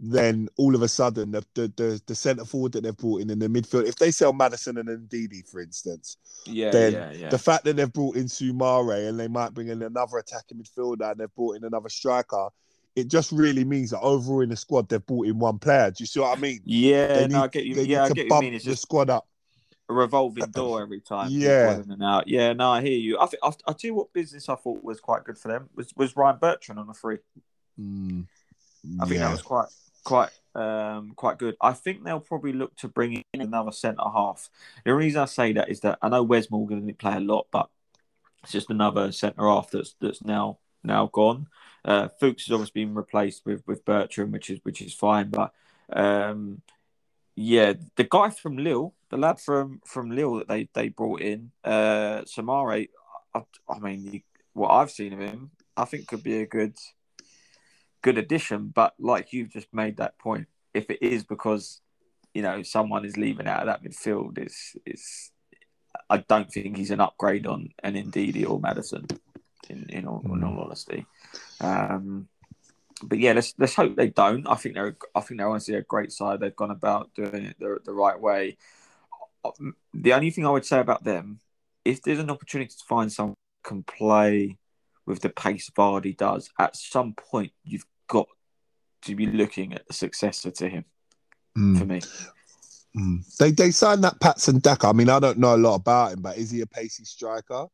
then 0.01 0.49
all 0.57 0.75
of 0.75 0.83
a 0.83 0.89
sudden 0.89 1.33
the 1.33 1.45
the 1.55 1.73
the, 1.77 2.03
the 2.07 2.15
centre 2.15 2.45
forward 2.45 2.73
that 2.73 2.83
they've 2.83 2.97
brought 2.97 3.21
in 3.21 3.31
in 3.31 3.39
the 3.39 3.49
midfield, 3.49 3.87
if 3.87 3.97
they 3.97 4.11
sell 4.11 4.33
Maddison 4.33 4.79
and 4.79 4.89
Ndidi, 5.09 5.49
for 5.49 5.61
instance, 5.61 6.17
yeah, 6.47 6.71
then 6.71 6.93
yeah, 6.93 7.13
yeah. 7.13 7.29
the 7.29 7.39
fact 7.39 7.65
that 7.65 7.77
they've 7.77 7.93
brought 7.93 8.17
in 8.17 8.27
Soumaré 8.27 9.09
and 9.09 9.19
they 9.19 9.29
might 9.29 9.55
bring 9.55 9.69
in 9.69 9.83
another 9.83 10.19
attacking 10.19 10.59
midfielder 10.59 11.11
and 11.11 11.21
they've 11.21 11.35
brought 11.35 11.57
in 11.57 11.65
another 11.65 11.89
striker, 11.89 12.49
it 12.95 13.09
just 13.09 13.33
really 13.33 13.65
means 13.65 13.91
that 13.91 14.01
overall 14.01 14.41
in 14.41 14.51
the 14.51 14.57
squad 14.57 14.89
they've 14.89 15.05
brought 15.05 15.27
in 15.27 15.39
one 15.39 15.59
player. 15.59 15.91
Do 15.91 16.03
you 16.03 16.07
see 16.07 16.21
what 16.21 16.37
I 16.37 16.41
mean? 16.41 16.61
Yeah, 16.65 17.21
need, 17.21 17.31
no, 17.31 17.45
I 17.45 17.49
get 17.49 17.65
you. 17.65 17.75
yeah, 17.83 18.05
I 18.05 18.11
get 18.11 18.27
you 18.27 18.41
mean. 18.41 18.55
It's 18.55 18.65
the 18.65 18.77
squad 18.77 19.11
up. 19.11 19.27
A 19.91 19.95
revolving 19.95 20.51
door 20.51 20.83
every 20.83 21.01
time. 21.01 21.31
Yeah. 21.31 21.83
Out. 22.03 22.29
Yeah, 22.29 22.53
no, 22.53 22.71
I 22.71 22.83
hear 22.83 22.99
you. 22.99 23.19
I 23.19 23.27
think 23.27 23.43
I, 23.43 23.49
I 23.67 23.73
tell 23.73 23.89
you 23.89 23.95
what 23.95 24.13
business 24.13 24.49
I 24.49 24.55
thought 24.55 24.85
was 24.85 25.01
quite 25.01 25.25
good 25.25 25.39
for 25.39 25.49
them 25.49 25.71
was 25.75 25.95
was 25.97 26.17
Ryan 26.17 26.39
Bertrand 26.39 26.79
on 26.79 26.91
a 26.91 26.95
free. 26.95 27.19
Mm, 27.81 28.27
I 29.01 29.07
think 29.07 29.21
that 29.21 29.31
was 29.31 29.43
quite 29.43 29.69
quite 30.05 30.31
um, 30.55 31.13
quite 31.17 31.39
good. 31.39 31.57
I 31.61 31.73
think 31.73 32.05
they'll 32.05 32.21
probably 32.21 32.53
look 32.53 32.77
to 32.77 32.89
bring 32.89 33.25
in 33.33 33.41
another 33.41 33.73
centre 33.73 34.03
half. 34.03 34.51
The 34.85 34.95
reason 34.95 35.23
I 35.23 35.27
say 35.27 35.53
that 35.53 35.69
is 35.69 35.81
that 35.81 35.99
I 36.03 36.09
know 36.09 36.23
Wes 36.23 36.51
Morgan 36.51 36.85
didn't 36.85 36.99
play 36.99 37.17
a 37.17 37.21
lot, 37.21 37.47
but 37.51 37.69
it's 38.43 38.53
just 38.53 38.71
another 38.71 39.13
centre 39.13 39.47
half 39.47 39.71
that's 39.71 39.95
that's 40.01 40.25
now 40.25 40.59
now 40.83 41.07
gone. 41.07 41.47
Uh, 41.85 42.09
Fuchs 42.21 42.47
has 42.47 42.53
obviously 42.53 42.85
been 42.85 42.95
replaced 42.95 43.47
with 43.47 43.63
with 43.67 43.85
Bertrand, 43.85 44.33
which 44.33 44.51
is 44.51 44.61
which 44.65 44.83
is 44.83 44.95
fine. 44.95 45.31
But 45.31 45.53
um, 45.93 46.63
yeah, 47.41 47.75
the 47.95 48.03
guy 48.03 48.31
from 48.31 48.57
Lille, 48.57 48.95
the 49.11 49.17
lad 49.17 49.39
from 49.39 49.81
from 49.87 50.11
Lille 50.11 50.39
that 50.39 50.49
they 50.49 50.69
they 50.75 50.89
brought 50.89 51.21
in, 51.21 51.53
uh, 51.63 52.23
Soumaré. 52.23 52.89
I, 53.33 53.43
I 53.71 53.79
mean, 53.79 54.25
what 54.55 54.71
I've 54.71 54.91
seen 54.91 55.13
of 55.13 55.21
him, 55.21 55.53
I 55.77 55.85
think 55.85 56.09
could 56.09 56.25
be 56.25 56.41
a 56.41 56.47
good 56.47 56.77
good 58.03 58.19
addition. 58.19 58.73
But 58.75 58.95
like 58.99 59.33
you've 59.33 59.51
just 59.51 59.73
made 59.73 59.99
that 59.99 60.19
point, 60.19 60.49
if 60.75 60.91
it 60.91 61.01
is 61.01 61.23
because 61.23 61.81
you 62.35 62.43
know 62.43 62.65
someone 62.65 63.05
is 63.05 63.17
leaving 63.17 63.47
out 63.47 63.61
of 63.61 63.67
that 63.67 63.85
midfield, 63.85 64.45
is 64.45 64.77
is 64.85 65.31
I 66.11 66.17
don't 66.17 66.51
think 66.51 66.77
he's 66.77 66.91
an 66.91 67.01
upgrade 67.01 67.47
on 67.47 67.69
an 67.85 67.95
Ndidi 67.95 68.51
or 68.51 68.59
Maddison, 68.59 69.07
In 69.71 69.87
in 69.91 70.09
all, 70.09 70.23
in 70.25 70.43
all 70.43 70.59
honesty, 70.59 71.07
um, 71.61 72.27
but 73.03 73.19
yeah, 73.19 73.33
let's 73.33 73.55
let's 73.59 73.75
hope 73.75 73.97
they 73.97 74.09
don't. 74.09 74.47
I 74.47 74.55
think 74.55 74.75
they're 74.75 74.97
I 75.15 75.21
think 75.21 75.39
they're 75.39 75.49
honestly 75.49 75.75
a 75.75 75.83
great 75.83 76.13
side. 76.13 76.41
They've 76.41 76.55
gone 76.55 76.71
about 76.71 77.15
doing 77.15 77.45
it 77.45 77.57
the, 77.59 77.79
the 77.85 77.93
right 77.93 78.19
way. 78.19 78.57
The 79.95 80.13
only 80.13 80.31
thing 80.31 80.47
I 80.47 80.51
would 80.51 80.67
say 80.67 80.81
about 80.81 81.05
them, 81.05 81.41
if 81.85 82.03
there's 82.03 82.19
an 82.19 82.31
opportunity 82.31 82.71
to 82.71 82.85
find 82.85 83.13
someone 83.13 83.37
can 83.65 83.83
play 83.83 84.59
with 85.07 85.21
the 85.21 85.29
pace 85.29 85.71
Vardy 85.71 86.17
does, 86.17 86.51
at 86.59 86.77
some 86.77 87.15
point 87.15 87.53
you've 87.65 87.87
got 88.09 88.27
to 89.03 89.15
be 89.15 89.27
looking 89.27 89.73
at 89.73 89.85
a 89.89 89.93
successor 89.93 90.51
to 90.51 90.69
him. 90.69 90.85
Mm. 91.57 91.79
For 91.79 91.85
me, 91.85 92.01
mm. 92.97 93.37
they 93.37 93.53
they 93.53 93.71
signed 93.71 94.05
that 94.05 94.21
Patson 94.21 94.59
Daka. 94.59 94.89
I 94.89 94.93
mean, 94.93 95.09
I 95.09 95.19
don't 95.19 95.39
know 95.39 95.55
a 95.55 95.57
lot 95.57 95.77
about 95.77 96.13
him, 96.13 96.23
but 96.23 96.37
is 96.37 96.51
he 96.51 96.61
a 96.61 96.67
pacey 96.67 97.05
striker? 97.05 97.67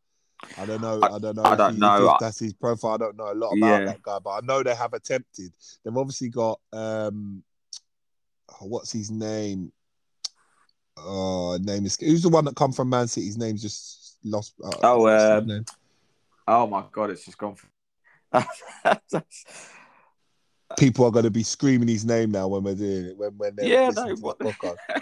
I 0.59 0.67
don't 0.67 0.81
know. 0.81 1.01
I, 1.03 1.15
I 1.15 1.19
don't 1.19 1.37
know. 1.37 1.43
I 1.45 1.57
don't 1.57 1.75
he, 1.75 1.81
know. 1.81 2.17
that's 2.21 2.39
his 2.39 2.53
profile. 2.53 2.93
I 2.93 2.99
don't 2.99 3.17
know 3.17 3.33
a 3.33 3.35
lot 3.35 3.53
about 3.53 3.81
yeah. 3.81 3.85
that 3.87 4.03
guy, 4.03 4.19
but 4.23 4.31
I 4.31 4.41
know 4.43 4.63
they 4.63 4.75
have 4.75 4.93
attempted. 4.93 5.53
They've 5.85 5.97
obviously 5.97 6.29
got 6.29 6.61
um, 6.73 7.43
oh, 8.51 8.67
what's 8.67 8.93
his 8.93 9.11
name? 9.11 9.73
Oh, 10.97 11.59
name 11.61 11.87
is 11.87 11.97
who's 11.97 12.23
the 12.23 12.29
one 12.29 12.45
that 12.45 12.57
come 12.57 12.73
from 12.73 12.89
Man 12.89 13.09
City? 13.09 13.27
His 13.27 13.39
name's 13.39 13.63
just 13.63 14.17
lost. 14.25 14.55
Uh, 14.63 14.71
oh, 14.83 15.09
um, 15.09 15.65
oh 16.47 16.67
my 16.67 16.85
god, 16.93 17.11
it's 17.11 17.25
just 17.25 17.39
gone. 17.39 17.57
People 20.79 21.05
are 21.05 21.11
going 21.11 21.25
to 21.25 21.31
be 21.31 21.43
screaming 21.43 21.89
his 21.89 22.05
name 22.05 22.31
now 22.31 22.49
when 22.49 22.63
we're 22.63 22.75
doing 22.75 23.07
it. 23.07 23.17
When 23.17 23.37
when 23.37 23.57
they're 23.57 23.67
yeah, 23.67 23.91
no, 23.91 24.15
what 24.17 24.39
the, 24.39 24.55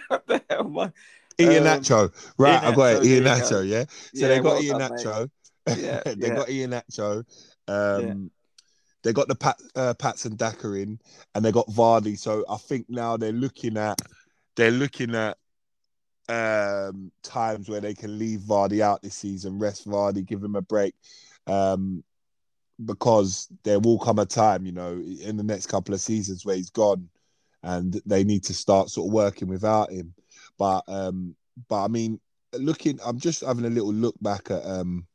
what 0.09 0.27
the 0.27 0.43
hell? 0.51 0.65
What? 0.65 0.93
Ian 1.39 1.67
um, 1.67 1.81
Nacho, 1.81 2.33
right? 2.39 2.63
I've 2.63 2.77
got 2.77 2.97
it. 2.97 3.03
Iheanacho, 3.03 3.67
yeah. 3.69 3.85
So 3.85 4.11
yeah, 4.15 4.29
they 4.29 4.37
got 4.37 4.45
well 4.45 4.63
Ian 4.63 4.79
done, 4.79 4.91
Nacho. 4.93 5.31
Yeah, 5.77 6.03
they 6.07 6.29
yeah. 6.29 6.35
got 6.35 6.49
Iheanacho. 6.49 7.25
Um. 7.69 8.31
They 9.05 9.13
got 9.13 9.27
the 9.27 9.35
Pat, 9.35 9.57
uh, 9.75 9.95
Patson 9.95 10.37
Daka 10.37 10.75
in, 10.75 10.97
and 11.35 11.45
they 11.45 11.51
got 11.51 11.67
Vardy. 11.67 12.17
So 12.17 12.45
I 12.49 12.57
think 12.57 12.87
now 12.89 13.17
they're 13.17 13.33
looking 13.33 13.77
at 13.77 14.01
they're 14.55 14.71
looking 14.71 15.17
at 15.17 15.37
um, 16.29 17.11
times 17.23 17.69
where 17.69 17.81
they 17.81 17.95
can 17.95 18.19
leave 18.19 18.41
Vardy 18.41 18.81
out 18.81 19.03
this 19.03 19.15
season, 19.15 19.59
rest 19.59 19.89
Vardy, 19.89 20.25
give 20.25 20.43
him 20.43 20.57
a 20.57 20.63
break. 20.63 20.95
Um, 21.47 22.05
because 22.85 23.49
there 23.65 23.81
will 23.81 23.99
come 23.99 24.19
a 24.19 24.27
time, 24.27 24.67
you 24.67 24.73
know, 24.73 24.93
in 24.93 25.37
the 25.37 25.43
next 25.43 25.67
couple 25.67 25.95
of 25.95 26.01
seasons 26.01 26.45
where 26.45 26.57
he's 26.57 26.71
gone 26.71 27.09
and 27.63 28.01
they 28.07 28.25
need 28.25 28.43
to 28.45 28.55
start 28.55 28.89
sort 28.91 29.09
of 29.09 29.13
working 29.13 29.49
without 29.49 29.93
him. 29.93 30.15
But 30.63 30.85
um, 30.87 31.35
but 31.69 31.85
I 31.85 31.89
mean, 31.89 32.21
looking, 32.57 33.01
I'm 33.05 33.19
just 33.19 33.41
having 33.41 33.65
a 33.65 33.69
little 33.69 33.93
look 33.93 34.15
back 34.23 34.49
at 34.49 34.65
um 34.65 35.09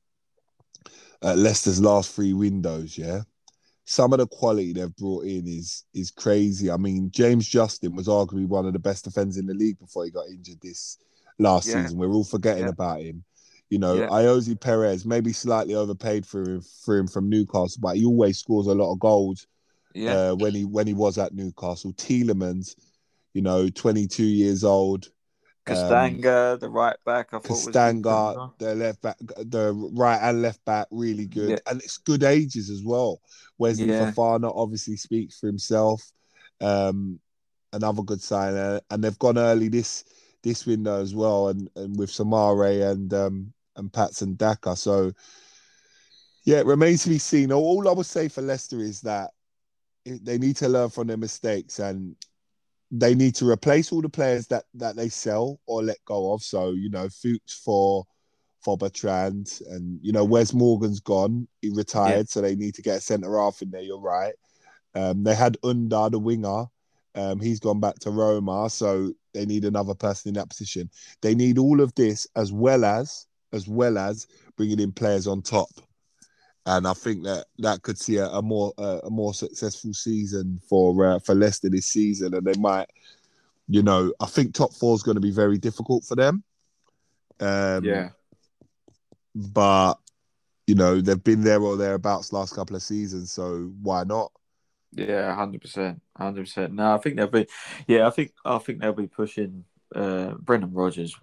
at 1.21 1.37
Leicester's 1.37 1.79
last 1.79 2.13
three 2.13 2.33
windows. 2.33 2.97
Yeah, 2.97 3.21
some 3.85 4.11
of 4.11 4.19
the 4.19 4.27
quality 4.27 4.73
they've 4.73 4.93
brought 4.97 5.23
in 5.23 5.47
is 5.47 5.85
is 5.93 6.11
crazy. 6.11 6.69
I 6.69 6.75
mean, 6.75 7.11
James 7.11 7.47
Justin 7.47 7.95
was 7.95 8.09
arguably 8.09 8.45
one 8.45 8.65
of 8.65 8.73
the 8.73 8.79
best 8.79 9.05
defenders 9.05 9.37
in 9.37 9.45
the 9.45 9.53
league 9.53 9.79
before 9.79 10.03
he 10.03 10.11
got 10.11 10.27
injured 10.27 10.59
this 10.61 10.97
last 11.39 11.69
yeah. 11.69 11.81
season. 11.81 11.97
We're 11.97 12.11
all 12.11 12.25
forgetting 12.25 12.65
yeah. 12.65 12.71
about 12.71 12.99
him. 12.99 13.23
You 13.69 13.79
know, 13.79 13.93
yeah. 13.93 14.07
Ayoze 14.09 14.59
Perez 14.59 15.05
maybe 15.05 15.31
slightly 15.31 15.75
overpaid 15.75 16.25
for 16.25 16.41
him, 16.41 16.61
for 16.83 16.97
him 16.97 17.07
from 17.07 17.29
Newcastle, 17.29 17.79
but 17.81 17.95
he 17.95 18.03
always 18.03 18.37
scores 18.37 18.67
a 18.67 18.75
lot 18.75 18.91
of 18.91 18.99
goals. 18.99 19.47
Yeah. 19.95 20.11
Uh, 20.11 20.35
when 20.35 20.53
he 20.53 20.65
when 20.65 20.87
he 20.87 20.93
was 20.93 21.17
at 21.17 21.33
Newcastle, 21.33 21.93
Tielemans, 21.93 22.75
you 23.33 23.41
know, 23.41 23.69
22 23.69 24.23
years 24.25 24.65
old, 24.65 25.07
Castagne, 25.67 26.25
um, 26.25 26.59
the 26.59 26.69
right 26.69 26.95
back. 27.05 27.33
I 27.33 27.39
Castagne, 27.39 28.01
the 28.57 28.75
left 28.75 29.01
back, 29.01 29.17
the 29.19 29.73
right 29.93 30.19
and 30.21 30.41
left 30.41 30.63
back, 30.65 30.87
really 30.91 31.25
good, 31.25 31.49
yeah. 31.49 31.57
and 31.67 31.81
it's 31.81 31.97
good 31.97 32.23
ages 32.23 32.69
as 32.69 32.83
well. 32.83 33.21
Wesley 33.57 33.87
yeah. 33.87 34.11
Fofana 34.11 34.51
obviously 34.55 34.97
speaks 34.97 35.39
for 35.39 35.47
himself. 35.47 36.03
Um, 36.61 37.19
another 37.73 38.01
good 38.01 38.21
sign, 38.21 38.79
and 38.89 39.03
they've 39.03 39.19
gone 39.19 39.37
early 39.37 39.67
this 39.67 40.03
this 40.43 40.65
window 40.65 41.01
as 41.01 41.13
well, 41.13 41.49
and, 41.49 41.69
and 41.75 41.97
with 41.97 42.09
Soumaré 42.09 42.89
and 42.89 43.13
um, 43.13 43.53
and 43.75 43.91
Patson 43.91 44.35
Daka. 44.35 44.75
So 44.75 45.11
yeah, 46.45 46.59
it 46.59 46.65
remains 46.65 47.03
to 47.03 47.09
be 47.09 47.17
seen. 47.17 47.51
All 47.51 47.87
I 47.89 47.91
would 47.91 48.05
say 48.05 48.29
for 48.29 48.41
Leicester 48.41 48.79
is 48.79 49.01
that 49.01 49.31
they 50.05 50.37
need 50.37 50.55
to 50.57 50.69
learn 50.69 50.89
from 50.89 51.07
their 51.07 51.17
mistakes 51.17 51.79
and 51.79 52.15
they 52.91 53.15
need 53.15 53.35
to 53.35 53.49
replace 53.49 53.91
all 53.91 54.01
the 54.01 54.09
players 54.09 54.47
that 54.47 54.65
that 54.75 54.95
they 54.95 55.09
sell 55.09 55.59
or 55.65 55.83
let 55.83 55.97
go 56.05 56.33
of. 56.33 56.43
So 56.43 56.71
you 56.71 56.89
know, 56.89 57.09
Fuchs 57.09 57.53
for 57.53 58.05
for 58.61 58.77
Bertrand, 58.77 59.59
and 59.69 59.99
you 60.01 60.11
know, 60.11 60.25
Wes 60.25 60.53
Morgan's 60.53 60.99
gone, 60.99 61.47
he 61.61 61.69
retired, 61.69 62.17
yeah. 62.17 62.23
so 62.27 62.41
they 62.41 62.55
need 62.55 62.75
to 62.75 62.81
get 62.81 62.97
a 62.97 63.01
centre 63.01 63.37
half 63.37 63.61
in 63.61 63.71
there. 63.71 63.81
You're 63.81 63.99
right. 63.99 64.33
Um, 64.95 65.23
they 65.23 65.35
had 65.35 65.57
Ünder, 65.63 66.11
the 66.11 66.19
winger. 66.19 66.65
Um, 67.15 67.39
he's 67.39 67.59
gone 67.59 67.79
back 67.79 67.95
to 67.99 68.11
Roma, 68.11 68.69
so 68.69 69.11
they 69.33 69.45
need 69.45 69.65
another 69.65 69.95
person 69.95 70.29
in 70.29 70.35
that 70.35 70.49
position. 70.49 70.89
They 71.21 71.33
need 71.33 71.57
all 71.57 71.81
of 71.81 71.93
this 71.95 72.27
as 72.35 72.51
well 72.51 72.85
as 72.85 73.25
as 73.53 73.67
well 73.67 73.97
as 73.97 74.27
bringing 74.57 74.79
in 74.79 74.91
players 74.91 75.25
on 75.25 75.41
top 75.41 75.69
and 76.67 76.85
I 76.85 76.93
think 76.93 77.23
that 77.23 77.45
that 77.59 77.81
could 77.81 77.97
see 77.97 78.17
a, 78.17 78.27
a 78.27 78.41
more 78.41 78.73
uh, 78.77 78.99
a 79.05 79.09
more 79.09 79.33
successful 79.33 79.93
season 79.93 80.59
for 80.67 81.05
uh, 81.05 81.19
for 81.19 81.33
Leicester 81.33 81.69
this 81.69 81.85
season, 81.85 82.33
and 82.33 82.45
they 82.45 82.59
might, 82.59 82.89
you 83.69 83.81
know, 83.81 84.13
I 84.19 84.25
think 84.25 84.53
top 84.53 84.73
four 84.73 84.93
is 84.93 85.01
going 85.01 85.15
to 85.15 85.21
be 85.21 85.31
very 85.31 85.57
difficult 85.57 86.03
for 86.03 86.15
them. 86.15 86.43
Um, 87.39 87.85
yeah, 87.85 88.09
but 89.33 89.95
you 90.67 90.75
know 90.75 90.99
they've 90.99 91.23
been 91.23 91.41
there 91.41 91.61
or 91.61 91.77
thereabouts 91.77 92.33
last 92.33 92.53
couple 92.53 92.75
of 92.75 92.83
seasons, 92.83 93.31
so 93.31 93.71
why 93.81 94.03
not? 94.03 94.33
Yeah, 94.91 95.33
hundred 95.35 95.61
percent, 95.61 96.01
hundred 96.17 96.45
percent. 96.45 96.73
No, 96.73 96.93
I 96.93 96.97
think 96.97 97.15
they'll 97.15 97.27
be. 97.27 97.47
Yeah, 97.87 98.07
I 98.07 98.09
think 98.09 98.33
I 98.43 98.57
think 98.57 98.81
they'll 98.81 98.91
be 98.91 99.07
pushing 99.07 99.63
uh, 99.95 100.31
Brendan 100.39 100.73
Rodgers 100.73 101.15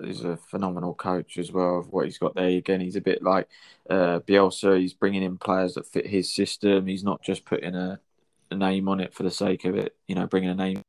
is 0.00 0.24
a 0.24 0.36
phenomenal 0.36 0.94
coach 0.94 1.38
as 1.38 1.52
well. 1.52 1.78
Of 1.78 1.92
what 1.92 2.04
he's 2.04 2.18
got 2.18 2.34
there, 2.34 2.48
again, 2.48 2.80
he's 2.80 2.96
a 2.96 3.00
bit 3.00 3.22
like 3.22 3.48
uh, 3.88 4.20
Bielsa. 4.20 4.78
He's 4.78 4.94
bringing 4.94 5.22
in 5.22 5.38
players 5.38 5.74
that 5.74 5.86
fit 5.86 6.06
his 6.06 6.32
system. 6.32 6.86
He's 6.86 7.04
not 7.04 7.22
just 7.22 7.44
putting 7.44 7.74
a 7.74 8.00
a 8.50 8.56
name 8.56 8.88
on 8.88 9.00
it 9.00 9.14
for 9.14 9.22
the 9.22 9.30
sake 9.30 9.64
of 9.64 9.76
it. 9.76 9.96
You 10.06 10.14
know, 10.14 10.26
bringing 10.26 10.50
a 10.50 10.54
name. 10.54 10.82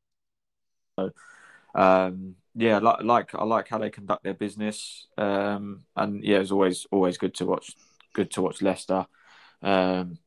So, 0.98 1.10
um, 1.74 2.36
yeah, 2.54 2.78
like, 2.78 3.02
like 3.02 3.34
I 3.34 3.44
like 3.44 3.68
how 3.68 3.78
they 3.78 3.90
conduct 3.90 4.24
their 4.24 4.34
business, 4.34 5.06
um, 5.16 5.84
and 5.96 6.22
yeah, 6.22 6.38
it's 6.38 6.50
always 6.50 6.86
always 6.90 7.18
good 7.18 7.34
to 7.36 7.46
watch. 7.46 7.74
Good 8.12 8.30
to 8.32 8.42
watch 8.42 8.60
Leicester. 8.60 9.06
Um, 9.62 10.18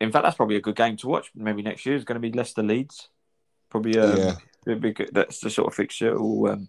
in 0.00 0.10
fact, 0.10 0.24
that's 0.24 0.36
probably 0.36 0.56
a 0.56 0.60
good 0.62 0.76
game 0.76 0.96
to 0.98 1.08
watch. 1.08 1.30
Maybe 1.34 1.62
next 1.62 1.84
year 1.84 1.96
is 1.96 2.04
going 2.04 2.20
to 2.20 2.28
be 2.28 2.32
Leicester 2.32 2.62
Leeds. 2.62 3.08
Probably, 3.68 3.98
um, 3.98 4.16
yeah. 4.16 4.34
It'd 4.66 4.80
be 4.80 4.92
good. 4.92 5.10
That's 5.12 5.40
the 5.40 5.50
sort 5.50 5.68
of 5.68 5.74
fixture. 5.74 6.08
It 6.08 6.20
will 6.20 6.50
um, 6.50 6.68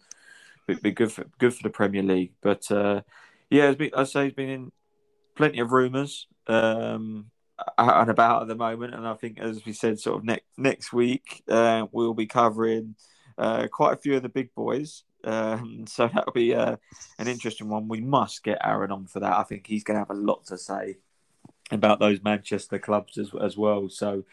be, 0.67 0.75
be 0.75 0.91
good 0.91 1.11
for 1.11 1.25
good 1.39 1.53
for 1.53 1.63
the 1.63 1.69
Premier 1.69 2.03
League. 2.03 2.33
But 2.41 2.69
uh, 2.71 3.01
yeah, 3.49 3.71
been, 3.73 3.91
I'd 3.95 4.07
say 4.07 4.25
he's 4.25 4.33
been 4.33 4.49
in 4.49 4.71
plenty 5.35 5.59
of 5.59 5.71
rumours 5.71 6.27
um, 6.47 7.31
and 7.77 8.09
about 8.09 8.43
at 8.43 8.47
the 8.47 8.55
moment. 8.55 8.93
And 8.93 9.07
I 9.07 9.13
think, 9.15 9.39
as 9.39 9.65
we 9.65 9.73
said, 9.73 9.99
sort 9.99 10.17
of 10.17 10.25
next 10.25 10.45
next 10.57 10.93
week 10.93 11.43
uh, 11.47 11.87
we'll 11.91 12.13
be 12.13 12.27
covering 12.27 12.95
uh, 13.37 13.67
quite 13.71 13.93
a 13.93 13.97
few 13.97 14.15
of 14.15 14.23
the 14.23 14.29
big 14.29 14.53
boys. 14.53 15.03
Um, 15.23 15.85
so 15.87 16.07
that'll 16.07 16.33
be 16.33 16.53
uh, 16.53 16.77
an 17.17 17.27
interesting 17.27 17.69
one. 17.69 17.87
We 17.87 18.01
must 18.01 18.43
get 18.43 18.59
Aaron 18.63 18.91
on 18.91 19.07
for 19.07 19.19
that. 19.21 19.37
I 19.37 19.43
think 19.43 19.65
he's 19.65 19.83
going 19.83 19.95
to 19.95 20.01
have 20.01 20.11
a 20.11 20.19
lot 20.19 20.45
to 20.47 20.57
say 20.57 20.97
about 21.71 21.99
those 21.99 22.23
Manchester 22.23 22.79
clubs 22.79 23.17
as, 23.17 23.31
as 23.41 23.57
well. 23.57 23.89
So 23.89 24.23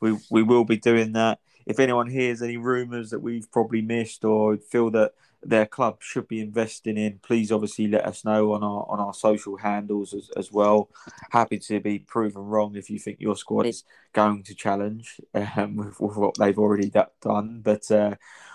we 0.00 0.18
we 0.30 0.42
will 0.42 0.64
be 0.64 0.76
doing 0.76 1.12
that. 1.12 1.40
If 1.66 1.78
anyone 1.78 2.08
hears 2.08 2.42
any 2.42 2.56
rumours 2.56 3.10
that 3.10 3.20
we've 3.20 3.50
probably 3.50 3.82
missed 3.82 4.24
or 4.24 4.56
feel 4.56 4.90
that 4.90 5.12
their 5.42 5.66
club 5.66 5.98
should 6.00 6.26
be 6.26 6.40
investing 6.40 6.96
in, 6.96 7.18
please 7.22 7.52
obviously 7.52 7.86
let 7.86 8.06
us 8.06 8.24
know 8.24 8.52
on 8.52 8.62
our 8.62 8.86
on 8.88 8.98
our 8.98 9.14
social 9.14 9.56
handles 9.56 10.14
as, 10.14 10.30
as 10.36 10.52
well. 10.52 10.88
Happy 11.30 11.58
to 11.58 11.80
be 11.80 11.98
proven 11.98 12.42
wrong 12.42 12.76
if 12.76 12.88
you 12.88 12.98
think 12.98 13.20
your 13.20 13.36
squad 13.36 13.66
is 13.66 13.84
going 14.12 14.42
to 14.44 14.54
challenge 14.54 15.20
um, 15.34 15.76
with, 15.76 16.00
with, 16.00 16.16
what 16.16 16.34
they've 16.38 16.58
already 16.58 16.90
done. 17.20 17.60
But 17.62 17.90
uh, 17.90 18.14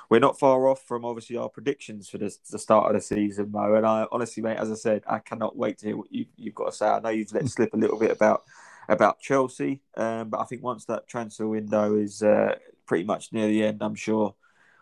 we're 0.09 0.19
not 0.19 0.39
far 0.39 0.67
off 0.67 0.81
from 0.83 1.05
obviously 1.05 1.37
our 1.37 1.49
predictions 1.49 2.09
for 2.09 2.17
the, 2.17 2.31
start 2.31 2.87
of 2.87 2.93
the 2.93 3.01
season, 3.01 3.51
Mo. 3.51 3.75
And 3.75 3.85
I 3.85 4.07
honestly, 4.11 4.41
mate, 4.41 4.57
as 4.57 4.71
I 4.71 4.75
said, 4.75 5.03
I 5.07 5.19
cannot 5.19 5.55
wait 5.55 5.77
to 5.79 5.87
hear 5.87 5.97
what 5.97 6.11
you, 6.11 6.25
you've 6.35 6.55
got 6.55 6.65
to 6.65 6.71
say. 6.71 6.87
I 6.87 6.99
know 6.99 7.09
you've 7.09 7.31
let 7.31 7.47
slip 7.47 7.73
a 7.73 7.77
little 7.77 7.99
bit 7.99 8.11
about 8.11 8.43
about 8.87 9.19
Chelsea, 9.19 9.81
um, 9.97 10.29
but 10.29 10.39
I 10.39 10.45
think 10.45 10.63
once 10.63 10.85
that 10.85 11.07
transfer 11.07 11.47
window 11.47 11.95
is 11.95 12.23
uh, 12.23 12.55
pretty 12.89 13.05
much 13.05 13.31
near 13.31 13.47
the 13.47 13.63
end, 13.63 13.83
I'm 13.83 13.93
sure 13.93 14.33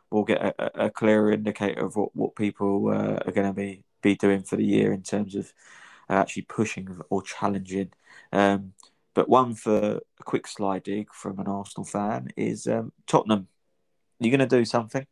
we'll 0.10 0.24
get 0.24 0.41
a, 0.41 0.86
a 0.86 0.89
clearer 0.89 1.34
indicator 1.34 1.86
of 1.86 1.97
what, 1.97 2.16
what 2.16 2.38
people 2.38 2.88
uh, 2.88 3.20
are 3.26 3.34
going 3.34 3.47
to 3.47 3.53
be, 3.53 3.84
be 4.01 4.16
doing 4.16 4.43
for 4.43 4.55
the 4.55 4.64
year 4.66 4.93
in 4.93 5.03
terms 5.03 5.36
of 5.36 5.51
uh, 6.10 6.14
actually 6.14 6.43
pushing 6.43 6.99
or 7.10 7.22
challenging. 7.22 7.91
Um, 8.32 8.72
but 9.14 9.28
one 9.28 9.55
for 9.55 9.97
a 9.97 10.24
quick 10.24 10.47
slide 10.47 10.84
dig 10.84 11.14
from 11.14 11.38
an 11.39 11.47
Arsenal 11.47 11.84
fan 11.84 12.30
is 12.38 12.66
um, 12.66 12.93
Tottenham. 13.08 13.49
You're 14.22 14.36
going 14.36 14.47
to 14.47 14.58
do 14.58 14.64
something? 14.64 15.05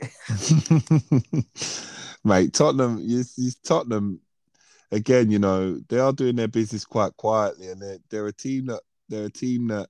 Mate, 2.24 2.52
Tottenham, 2.52 3.00
you, 3.02 3.24
you, 3.36 3.50
Tottenham, 3.64 4.20
again, 4.92 5.32
you 5.32 5.40
know, 5.40 5.80
they 5.88 5.98
are 5.98 6.12
doing 6.12 6.36
their 6.36 6.46
business 6.46 6.84
quite 6.84 7.16
quietly, 7.16 7.70
and 7.70 7.82
they're, 7.82 7.98
they're 8.08 8.28
a 8.28 8.32
team 8.32 8.66
that 8.66 8.82
they're 9.08 9.24
a 9.24 9.30
team 9.30 9.66
that 9.66 9.88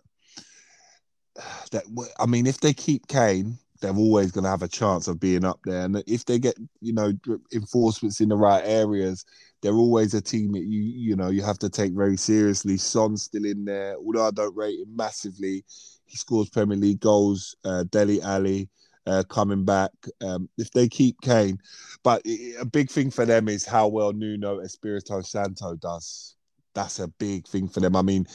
that 1.73 1.85
I 2.19 2.27
mean, 2.27 2.47
if 2.47 2.61
they 2.61 2.73
keep 2.73 3.07
Kane, 3.09 3.59
they're 3.81 3.97
always 3.97 4.31
going 4.31 4.45
to 4.45 4.51
have 4.51 4.63
a 4.63 4.69
chance 4.69 5.09
of 5.09 5.21
being 5.21 5.45
up 5.45 5.61
there. 5.65 5.85
And 5.85 6.03
if 6.07 6.25
they 6.25 6.39
get, 6.39 6.57
you 6.81 6.93
know, 6.93 7.13
enforcements 7.53 8.21
in 8.21 8.29
the 8.29 8.37
right 8.37 8.63
areas, 8.65 9.25
they're 9.63 9.75
always 9.75 10.15
a 10.15 10.21
team 10.21 10.53
that 10.53 10.65
you, 10.65 10.81
you 10.81 11.17
know, 11.17 11.29
you 11.29 11.43
have 11.43 11.59
to 11.61 11.71
take 11.71 11.93
very 11.93 12.17
seriously. 12.17 12.77
Son's 12.77 13.23
still 13.23 13.45
in 13.45 13.65
there, 13.65 13.97
although 13.97 14.27
I 14.27 14.31
don't 14.31 14.57
rate 14.57 14.81
him 14.81 14.95
massively. 14.95 15.65
He 16.07 16.17
scores 16.17 16.51
Premier 16.51 16.77
League 16.77 17.01
goals. 17.01 17.55
Uh, 17.65 17.85
Dele 17.85 18.21
Alli 18.23 18.69
uh, 19.07 19.23
coming 19.29 19.65
back. 19.65 19.93
Um, 20.21 20.49
if 20.59 20.71
they 20.73 20.89
keep 20.89 21.21
Kane, 21.21 21.59
but 22.03 22.23
a 22.27 22.65
big 22.65 22.91
thing 22.91 23.11
for 23.11 23.25
them 23.27 23.49
is 23.49 23.67
how 23.67 23.89
well 23.89 24.13
Nuno 24.13 24.61
Espirito 24.61 25.21
Santo 25.23 25.77
does. 25.77 26.37
That's 26.75 26.99
a 27.01 27.09
big 27.09 27.47
thing 27.47 27.69
for 27.69 27.81
them. 27.81 27.97
I 27.97 28.03
mean, 28.03 28.27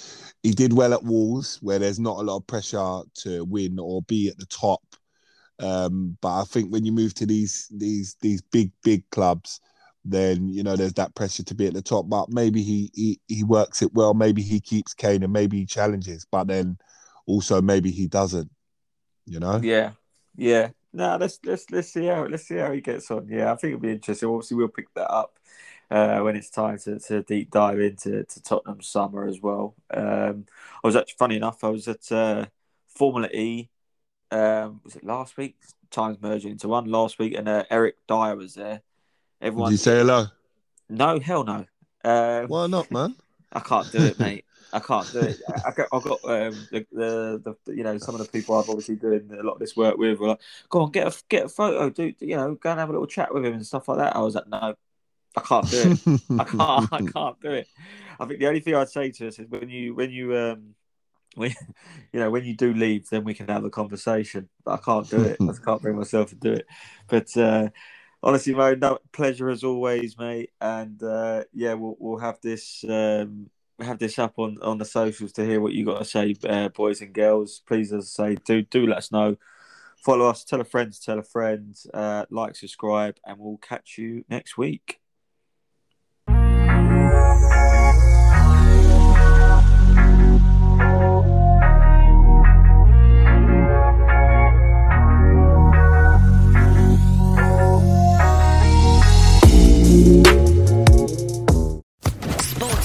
he 0.43 0.51
did 0.51 0.73
well 0.73 0.93
at 0.93 1.03
Wolves, 1.03 1.59
where 1.61 1.79
there's 1.79 1.99
not 1.99 2.19
a 2.19 2.23
lot 2.23 2.37
of 2.37 2.47
pressure 2.47 3.01
to 3.21 3.45
win 3.45 3.79
or 3.79 4.01
be 4.03 4.27
at 4.27 4.37
the 4.37 4.45
top. 4.47 4.81
Um, 5.59 6.17
but 6.21 6.41
I 6.41 6.43
think 6.43 6.71
when 6.71 6.85
you 6.85 6.91
move 6.91 7.13
to 7.15 7.25
these 7.25 7.67
these 7.71 8.17
these 8.21 8.41
big 8.41 8.71
big 8.83 9.09
clubs, 9.09 9.61
then 10.03 10.49
you 10.49 10.63
know 10.63 10.75
there's 10.75 10.93
that 10.93 11.15
pressure 11.15 11.43
to 11.43 11.55
be 11.55 11.67
at 11.67 11.73
the 11.73 11.81
top. 11.81 12.09
But 12.09 12.29
maybe 12.29 12.61
he 12.61 12.91
he, 12.93 13.19
he 13.27 13.43
works 13.43 13.81
it 13.81 13.93
well. 13.93 14.13
Maybe 14.13 14.41
he 14.41 14.59
keeps 14.59 14.93
Kane, 14.93 15.23
and 15.23 15.31
maybe 15.31 15.59
he 15.59 15.65
challenges. 15.65 16.27
But 16.29 16.47
then 16.47 16.77
also 17.25 17.61
maybe 17.61 17.91
he 17.91 18.07
doesn't. 18.07 18.51
You 19.25 19.39
know? 19.39 19.59
Yeah, 19.63 19.91
yeah. 20.35 20.69
No, 20.93 21.17
let's 21.19 21.39
let's 21.43 21.69
let's 21.71 21.91
see 21.91 22.05
how 22.05 22.25
let's 22.25 22.47
see 22.47 22.57
how 22.57 22.71
he 22.71 22.81
gets 22.81 23.09
on. 23.11 23.27
Yeah, 23.29 23.51
I 23.51 23.55
think 23.55 23.73
it'll 23.73 23.81
be 23.81 23.91
interesting. 23.91 24.29
Obviously, 24.29 24.57
we'll 24.57 24.67
pick 24.67 24.93
that 24.95 25.09
up 25.09 25.34
uh, 25.91 26.19
when 26.19 26.35
it's 26.35 26.49
time 26.49 26.77
to, 26.79 26.99
to 26.99 27.23
deep 27.23 27.51
dive 27.51 27.79
into 27.79 28.23
to 28.23 28.43
Tottenham 28.43 28.81
summer 28.81 29.27
as 29.27 29.41
well. 29.41 29.75
Um, 29.91 30.45
I 30.83 30.87
was 30.87 30.95
actually 30.95 31.15
funny 31.17 31.35
enough. 31.37 31.63
I 31.63 31.69
was 31.69 31.87
at 31.87 32.11
uh, 32.11 32.45
Formula 32.87 33.27
E. 33.33 33.69
Um, 34.31 34.81
was 34.83 34.95
it 34.95 35.03
last 35.03 35.37
week? 35.37 35.55
Times 35.91 36.17
merging 36.21 36.51
into 36.51 36.67
one 36.67 36.85
last 36.85 37.19
week, 37.19 37.35
and 37.37 37.47
uh, 37.47 37.63
Eric 37.69 37.95
Dier 38.07 38.35
was 38.35 38.55
there. 38.55 38.81
Everyone, 39.41 39.69
Did 39.69 39.73
you 39.73 39.77
say 39.77 39.97
hello? 39.97 40.25
No, 40.89 41.19
hell 41.19 41.43
no. 41.43 41.65
Um, 42.03 42.47
Why 42.47 42.67
not, 42.67 42.91
man? 42.91 43.15
I 43.53 43.59
can't 43.59 43.91
do 43.91 44.03
it, 44.03 44.19
mate. 44.19 44.45
I 44.73 44.79
can't 44.79 45.09
do 45.11 45.19
it. 45.19 45.39
I 45.65 45.71
got, 45.71 45.87
I 45.91 45.99
got 45.99 46.19
um, 46.25 46.67
the, 46.71 46.85
the, 46.91 47.55
the, 47.65 47.75
you 47.75 47.83
know, 47.83 47.97
some 47.97 48.15
of 48.15 48.19
the 48.19 48.27
people 48.27 48.55
I've 48.55 48.69
obviously 48.69 48.95
doing 48.95 49.29
a 49.31 49.43
lot 49.43 49.53
of 49.53 49.59
this 49.59 49.77
work 49.77 49.97
with 49.97 50.19
were 50.19 50.29
like, 50.29 50.41
go 50.69 50.81
on, 50.81 50.91
get 50.91 51.07
a, 51.07 51.23
get 51.29 51.45
a 51.45 51.49
photo, 51.49 51.89
do, 51.89 52.13
you 52.19 52.35
know, 52.35 52.55
go 52.55 52.71
and 52.71 52.79
have 52.79 52.89
a 52.89 52.91
little 52.91 53.07
chat 53.07 53.33
with 53.33 53.45
him 53.45 53.53
and 53.53 53.65
stuff 53.65 53.87
like 53.87 53.99
that. 53.99 54.15
I 54.15 54.19
was 54.19 54.35
like, 54.35 54.47
no, 54.47 54.75
I 55.37 55.41
can't 55.41 55.69
do 55.69 55.77
it. 55.91 56.21
I 56.39 56.43
can't, 56.45 56.93
I 56.93 57.11
can't 57.11 57.41
do 57.41 57.51
it. 57.51 57.67
I 58.19 58.25
think 58.25 58.39
the 58.39 58.47
only 58.47 58.59
thing 58.59 58.75
I'd 58.75 58.89
say 58.89 59.11
to 59.11 59.27
us 59.27 59.39
is 59.39 59.49
when 59.49 59.69
you, 59.69 59.93
when 59.95 60.11
you, 60.11 60.37
um, 60.37 60.75
when, 61.35 61.53
you 62.13 62.19
know, 62.19 62.29
when 62.31 62.45
you 62.45 62.55
do 62.55 62.73
leave, 62.73 63.09
then 63.09 63.23
we 63.23 63.33
can 63.33 63.47
have 63.47 63.65
a 63.65 63.69
conversation. 63.69 64.49
But 64.63 64.73
I 64.73 64.77
can't 64.77 65.09
do 65.09 65.23
it. 65.23 65.37
I 65.41 65.53
can't 65.63 65.81
bring 65.81 65.97
myself 65.97 66.29
to 66.29 66.35
do 66.35 66.53
it. 66.53 66.67
But, 67.07 67.35
uh, 67.35 67.69
honestly, 68.25 68.53
Mo, 68.53 68.73
no, 68.75 68.97
pleasure 69.13 69.49
as 69.49 69.63
always, 69.63 70.17
mate. 70.17 70.51
And 70.59 71.01
uh, 71.01 71.43
yeah, 71.53 71.73
we'll 71.75 71.95
we'll 71.99 72.19
have 72.19 72.41
this 72.41 72.83
um, 72.89 73.49
have 73.79 73.99
this 73.99 74.19
up 74.19 74.33
on, 74.37 74.57
on 74.61 74.77
the 74.77 74.85
socials 74.85 75.31
to 75.33 75.45
hear 75.45 75.61
what 75.61 75.73
you 75.73 75.85
got 75.85 75.99
to 75.99 76.05
say, 76.05 76.35
uh, 76.49 76.69
boys 76.69 77.01
and 77.01 77.13
girls. 77.13 77.61
Please, 77.65 77.93
as 77.93 78.15
I 78.19 78.29
say, 78.29 78.37
do 78.43 78.61
do 78.63 78.87
let 78.87 78.97
us 78.97 79.11
know. 79.11 79.37
Follow 79.97 80.27
us, 80.27 80.43
tell 80.43 80.61
a 80.61 80.65
friend 80.65 80.91
to 80.91 81.01
tell 81.01 81.17
a 81.17 81.23
friend, 81.23 81.75
uh, 81.93 82.25
like, 82.29 82.55
subscribe, 82.55 83.17
and 83.25 83.39
we'll 83.39 83.57
catch 83.57 83.97
you 83.97 84.23
next 84.29 84.55
week. 84.55 84.99